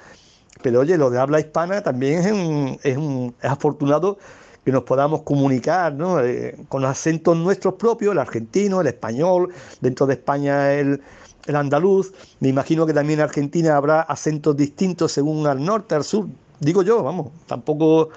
Pero 0.62 0.80
oye, 0.80 0.96
lo 0.96 1.10
de 1.10 1.18
habla 1.18 1.40
hispana 1.40 1.82
también 1.82 2.20
es, 2.20 2.32
un, 2.32 2.78
es, 2.82 2.96
un, 2.96 3.34
es 3.40 3.50
afortunado 3.50 4.18
que 4.64 4.72
nos 4.72 4.82
podamos 4.82 5.22
comunicar 5.22 5.94
¿no? 5.94 6.20
Eh, 6.20 6.56
con 6.68 6.84
acentos 6.84 7.36
nuestros 7.36 7.74
propios, 7.74 8.12
el 8.12 8.18
argentino, 8.18 8.80
el 8.80 8.88
español, 8.88 9.52
dentro 9.80 10.06
de 10.06 10.14
España 10.14 10.72
el, 10.72 11.00
el 11.46 11.56
andaluz. 11.56 12.12
Me 12.40 12.48
imagino 12.48 12.86
que 12.86 12.92
también 12.92 13.20
en 13.20 13.24
Argentina 13.24 13.76
habrá 13.76 14.00
acentos 14.00 14.56
distintos 14.56 15.12
según 15.12 15.46
al 15.46 15.64
norte, 15.64 15.94
al 15.94 16.04
sur. 16.04 16.26
Digo 16.58 16.82
yo, 16.82 17.02
vamos, 17.02 17.28
tampoco... 17.46 18.08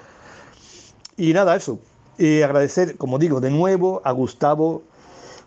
Y 1.16 1.34
nada, 1.34 1.54
eso. 1.54 1.78
Y 2.16 2.40
agradecer, 2.40 2.96
como 2.96 3.18
digo, 3.18 3.40
de 3.40 3.50
nuevo 3.50 4.00
a 4.04 4.12
Gustavo 4.12 4.82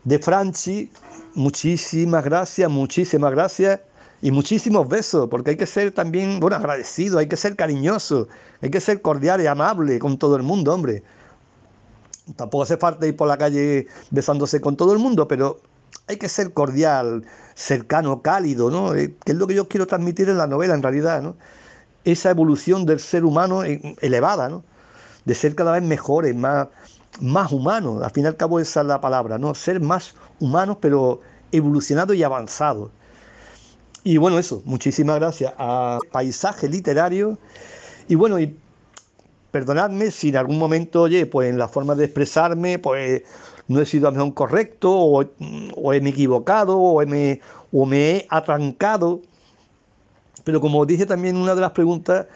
de 0.04 0.20
Franchi. 0.20 0.92
Muchísimas 1.34 2.24
gracias, 2.24 2.70
muchísimas 2.70 3.32
gracias 3.32 3.80
y 4.24 4.32
muchísimos 4.32 4.88
besos, 4.88 5.28
porque 5.30 5.52
hay 5.52 5.58
que 5.58 5.66
ser 5.66 5.92
también, 5.92 6.40
bueno, 6.40 6.56
agradecido, 6.56 7.20
hay 7.20 7.28
que 7.28 7.36
ser 7.36 7.58
cariñoso, 7.58 8.30
hay 8.62 8.70
que 8.72 8.80
ser 8.80 9.02
cordial 9.02 9.42
y 9.42 9.48
amable 9.48 10.00
con 10.00 10.18
todo 10.18 10.38
el 10.38 10.44
mundo, 10.44 10.74
hombre. 10.74 11.04
Tampoco 12.38 12.64
hace 12.64 12.78
falta 12.78 13.06
ir 13.06 13.18
por 13.18 13.28
la 13.28 13.38
calle 13.38 13.86
besándose 14.12 14.62
con 14.62 14.78
todo 14.78 14.94
el 14.94 15.00
mundo, 15.00 15.28
pero 15.28 15.60
hay 16.08 16.16
que 16.16 16.30
ser 16.30 16.54
cordial, 16.54 17.26
cercano, 17.56 18.22
cálido, 18.22 18.72
¿no? 18.72 18.96
Eh, 18.96 19.14
que 19.26 19.34
es 19.34 19.38
lo 19.38 19.46
que 19.46 19.56
yo 19.56 19.68
quiero 19.68 19.88
transmitir 19.88 20.30
en 20.30 20.38
la 20.38 20.48
novela, 20.48 20.74
en 20.74 20.84
realidad, 20.84 21.22
¿no? 21.22 21.36
Esa 22.06 22.30
evolución 22.30 22.86
del 22.86 23.02
ser 23.02 23.26
humano 23.26 23.64
elevada, 23.66 24.48
¿no? 24.48 24.64
De 25.26 25.36
ser 25.36 25.54
cada 25.54 25.74
vez 25.74 25.84
mejores, 25.84 26.34
más, 26.34 26.70
más 27.20 27.52
humanos. 27.52 28.02
Al 28.02 28.12
fin 28.12 28.24
y 28.24 28.28
al 28.28 28.38
cabo 28.38 28.62
esa 28.62 28.82
es 28.82 28.88
la 28.88 29.02
palabra, 29.02 29.38
¿no? 29.38 29.54
Ser 29.54 29.82
más 29.82 30.16
humanos, 30.40 30.78
pero 30.80 31.20
evolucionados 31.52 32.16
y 32.16 32.24
avanzados. 32.24 32.90
Y 34.04 34.18
bueno, 34.18 34.38
eso, 34.40 34.62
muchísimas 34.66 35.18
gracias 35.20 35.54
a 35.58 36.00
Paisaje 36.12 36.68
Literario. 36.68 37.38
Y 38.08 38.16
bueno, 38.16 38.40
y 38.40 38.58
perdonadme 39.52 40.12
si 40.12 40.30
en 40.30 40.38
algún 40.38 40.60
momento, 40.60 41.04
oye, 41.04 41.26
pues 41.26 41.50
en 41.50 41.58
la 41.58 41.68
forma 41.70 41.96
de 41.96 42.06
expresarme, 42.06 42.80
pues 42.80 43.24
no 43.68 43.82
he 43.82 43.86
sido 43.86 44.08
a 44.08 44.12
lo 44.12 44.18
mejor 44.18 44.34
correcto, 44.34 44.92
o, 44.92 45.26
o 45.76 45.94
he 45.94 46.02
me 46.02 46.10
equivocado, 46.12 46.78
o 46.78 47.06
me, 47.06 47.42
o 47.72 47.86
me 47.86 48.12
he 48.12 48.28
atrancado. 48.30 49.22
Pero 50.44 50.60
como 50.62 50.86
dije 50.86 51.06
también 51.06 51.36
en 51.36 51.42
una 51.42 51.56
de 51.56 51.62
las 51.62 51.72
preguntas, 51.72 52.28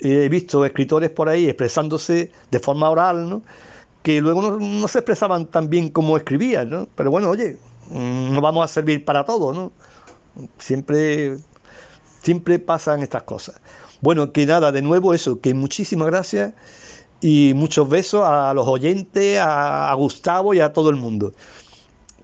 he 0.00 0.28
visto 0.28 0.64
escritores 0.64 1.10
por 1.10 1.28
ahí 1.28 1.46
expresándose 1.48 2.32
de 2.50 2.60
forma 2.60 2.90
oral, 2.90 3.28
¿no? 3.28 3.42
que 4.02 4.20
luego 4.20 4.42
no, 4.42 4.58
no 4.60 4.88
se 4.88 5.00
expresaban 5.00 5.46
tan 5.46 5.70
bien 5.70 5.90
como 5.90 6.16
escribían, 6.18 6.70
¿no? 6.70 6.88
Pero 6.96 7.10
bueno, 7.10 7.30
oye, 7.30 7.58
mm, 7.90 8.34
no 8.34 8.40
vamos 8.42 8.64
a 8.64 8.68
servir 8.68 9.04
para 9.04 9.24
todo, 9.26 9.52
¿no? 9.54 9.72
Siempre, 10.58 11.38
siempre 12.22 12.58
pasan 12.58 13.02
estas 13.02 13.22
cosas. 13.22 13.56
Bueno, 14.00 14.32
que 14.32 14.46
nada, 14.46 14.72
de 14.72 14.82
nuevo 14.82 15.14
eso, 15.14 15.40
que 15.40 15.54
muchísimas 15.54 16.08
gracias 16.08 16.52
y 17.20 17.52
muchos 17.54 17.88
besos 17.88 18.22
a 18.24 18.52
los 18.52 18.66
oyentes, 18.66 19.38
a, 19.40 19.94
Gustavo 19.94 20.52
y 20.54 20.60
a 20.60 20.72
todo 20.72 20.90
el 20.90 20.96
mundo. 20.96 21.32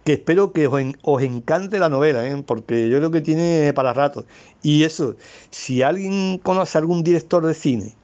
Que 0.05 0.15
espero 0.15 0.53
que 0.53 0.67
os, 0.67 1.23
encante 1.23 1.79
la 1.79 1.89
novela, 1.89 2.27
¿eh? 2.27 2.43
porque 2.47 2.89
yo 2.89 2.99
creo 2.99 3.11
que 3.11 3.21
tiene 3.21 3.73
para 3.75 3.93
rato. 3.93 4.27
Y 4.63 4.85
eso, 4.85 5.17
si 5.51 5.83
alguien 5.83 6.39
conoce 6.39 6.77
a 6.77 6.81
algún 6.81 7.03
director 7.03 7.47
de 7.47 7.55
cine, 7.55 7.95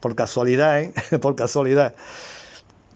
por 0.00 0.14
casualidad, 0.14 0.82
¿eh? 0.82 0.92
por 1.22 1.34
casualidad, 1.34 1.94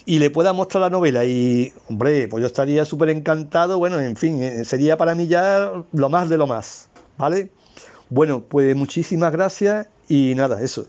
y 0.04 0.18
le 0.18 0.30
pueda 0.30 0.52
mostrar 0.52 0.82
la 0.82 0.90
novela 0.90 1.24
y, 1.24 1.72
hombre, 1.88 2.28
pues 2.28 2.40
yo 2.40 2.46
estaría 2.46 2.84
súper 2.84 3.10
encantado, 3.10 3.78
bueno, 3.78 4.00
en 4.00 4.16
fin, 4.16 4.42
eh, 4.42 4.64
sería 4.64 4.96
para 4.96 5.14
mí 5.14 5.26
ya 5.26 5.70
lo 5.92 6.08
más 6.08 6.28
de 6.28 6.38
lo 6.38 6.46
más, 6.46 6.88
¿vale? 7.18 7.50
Bueno, 8.08 8.42
pues 8.42 8.74
muchísimas 8.76 9.32
gracias 9.32 9.86
y 10.08 10.34
nada, 10.34 10.60
eso. 10.62 10.86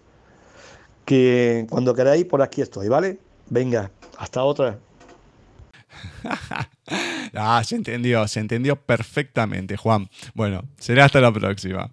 Que 1.06 1.68
cuando 1.70 1.94
queráis, 1.94 2.26
por 2.26 2.42
aquí 2.42 2.62
estoy, 2.62 2.88
¿vale? 2.88 3.20
Venga, 3.50 3.92
hasta 4.18 4.44
otra. 4.44 4.80
ah, 7.34 7.62
se 7.64 7.76
entendió, 7.76 8.28
se 8.28 8.40
entendió 8.40 8.76
perfectamente, 8.76 9.78
Juan. 9.78 10.10
Bueno, 10.34 10.64
será 10.80 11.06
hasta 11.06 11.22
la 11.22 11.32
próxima. 11.32 11.92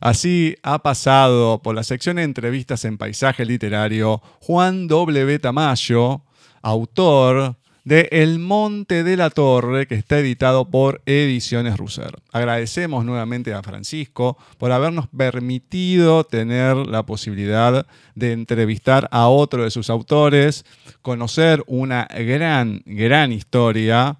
Así 0.00 0.56
ha 0.62 0.78
pasado 0.80 1.60
por 1.62 1.74
la 1.74 1.82
sección 1.82 2.16
de 2.16 2.22
entrevistas 2.22 2.84
en 2.84 2.98
paisaje 2.98 3.44
literario 3.44 4.22
Juan 4.40 4.88
W. 4.88 5.38
Tamayo, 5.38 6.22
autor 6.62 7.56
de 7.84 8.08
El 8.12 8.38
Monte 8.38 9.02
de 9.02 9.16
la 9.16 9.30
Torre, 9.30 9.86
que 9.86 9.96
está 9.96 10.18
editado 10.18 10.70
por 10.70 11.02
Ediciones 11.04 11.76
Russer. 11.76 12.14
Agradecemos 12.30 13.04
nuevamente 13.04 13.52
a 13.54 13.62
Francisco 13.62 14.38
por 14.58 14.70
habernos 14.70 15.08
permitido 15.08 16.24
tener 16.24 16.76
la 16.76 17.04
posibilidad 17.04 17.86
de 18.14 18.32
entrevistar 18.32 19.08
a 19.10 19.28
otro 19.28 19.64
de 19.64 19.70
sus 19.70 19.90
autores, 19.90 20.64
conocer 21.02 21.64
una 21.66 22.04
gran, 22.04 22.82
gran 22.86 23.32
historia. 23.32 24.18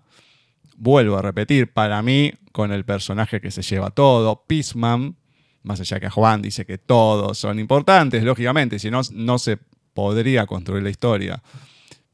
Vuelvo 0.76 1.16
a 1.16 1.22
repetir, 1.22 1.72
para 1.72 2.02
mí, 2.02 2.32
con 2.50 2.72
el 2.72 2.84
personaje 2.84 3.40
que 3.40 3.52
se 3.52 3.62
lleva 3.62 3.90
todo, 3.90 4.44
Pisman, 4.46 5.16
más 5.62 5.80
allá 5.80 6.00
que 6.00 6.10
Juan 6.10 6.42
dice 6.42 6.66
que 6.66 6.78
todos 6.78 7.38
son 7.38 7.60
importantes, 7.60 8.24
lógicamente, 8.24 8.80
si 8.80 8.90
no, 8.90 9.00
no 9.12 9.38
se 9.38 9.58
podría 9.94 10.46
construir 10.46 10.82
la 10.82 10.90
historia 10.90 11.40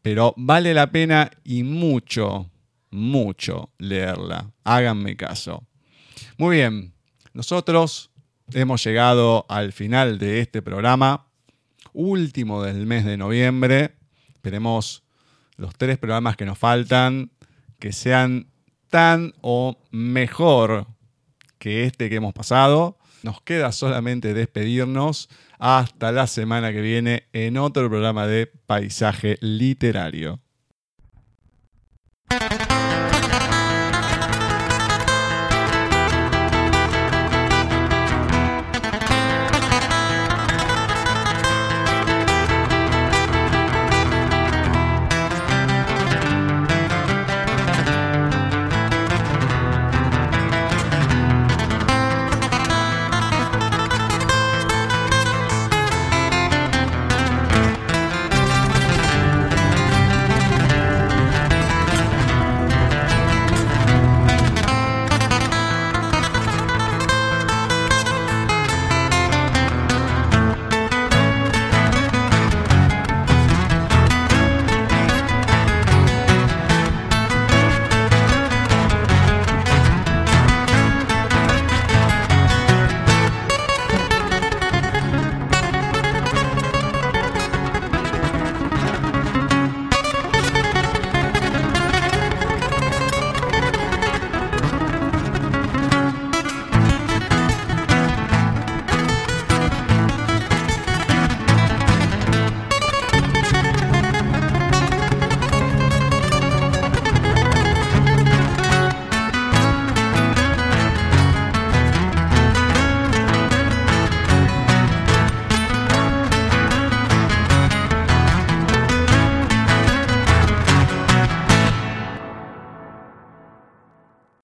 pero 0.02 0.34
vale 0.36 0.74
la 0.74 0.90
pena 0.90 1.30
y 1.44 1.62
mucho, 1.62 2.50
mucho 2.90 3.70
leerla. 3.78 4.50
Háganme 4.64 5.16
caso. 5.16 5.66
Muy 6.36 6.56
bien, 6.56 6.94
nosotros 7.32 8.10
hemos 8.52 8.82
llegado 8.84 9.46
al 9.48 9.72
final 9.72 10.18
de 10.18 10.40
este 10.40 10.62
programa, 10.62 11.26
último 11.92 12.62
del 12.62 12.86
mes 12.86 13.04
de 13.04 13.16
noviembre. 13.16 13.96
Esperemos 14.34 15.04
los 15.56 15.74
tres 15.74 15.98
programas 15.98 16.36
que 16.36 16.44
nos 16.44 16.58
faltan 16.58 17.30
que 17.78 17.92
sean 17.92 18.48
tan 18.88 19.34
o 19.40 19.78
mejor 19.90 20.86
que 21.58 21.84
este 21.84 22.08
que 22.08 22.16
hemos 22.16 22.34
pasado. 22.34 22.98
Nos 23.22 23.40
queda 23.42 23.72
solamente 23.72 24.34
despedirnos 24.34 25.28
hasta 25.58 26.12
la 26.12 26.26
semana 26.26 26.72
que 26.72 26.80
viene 26.80 27.28
en 27.32 27.56
otro 27.56 27.88
programa 27.88 28.26
de 28.26 28.46
Paisaje 28.46 29.38
Literario. 29.40 30.40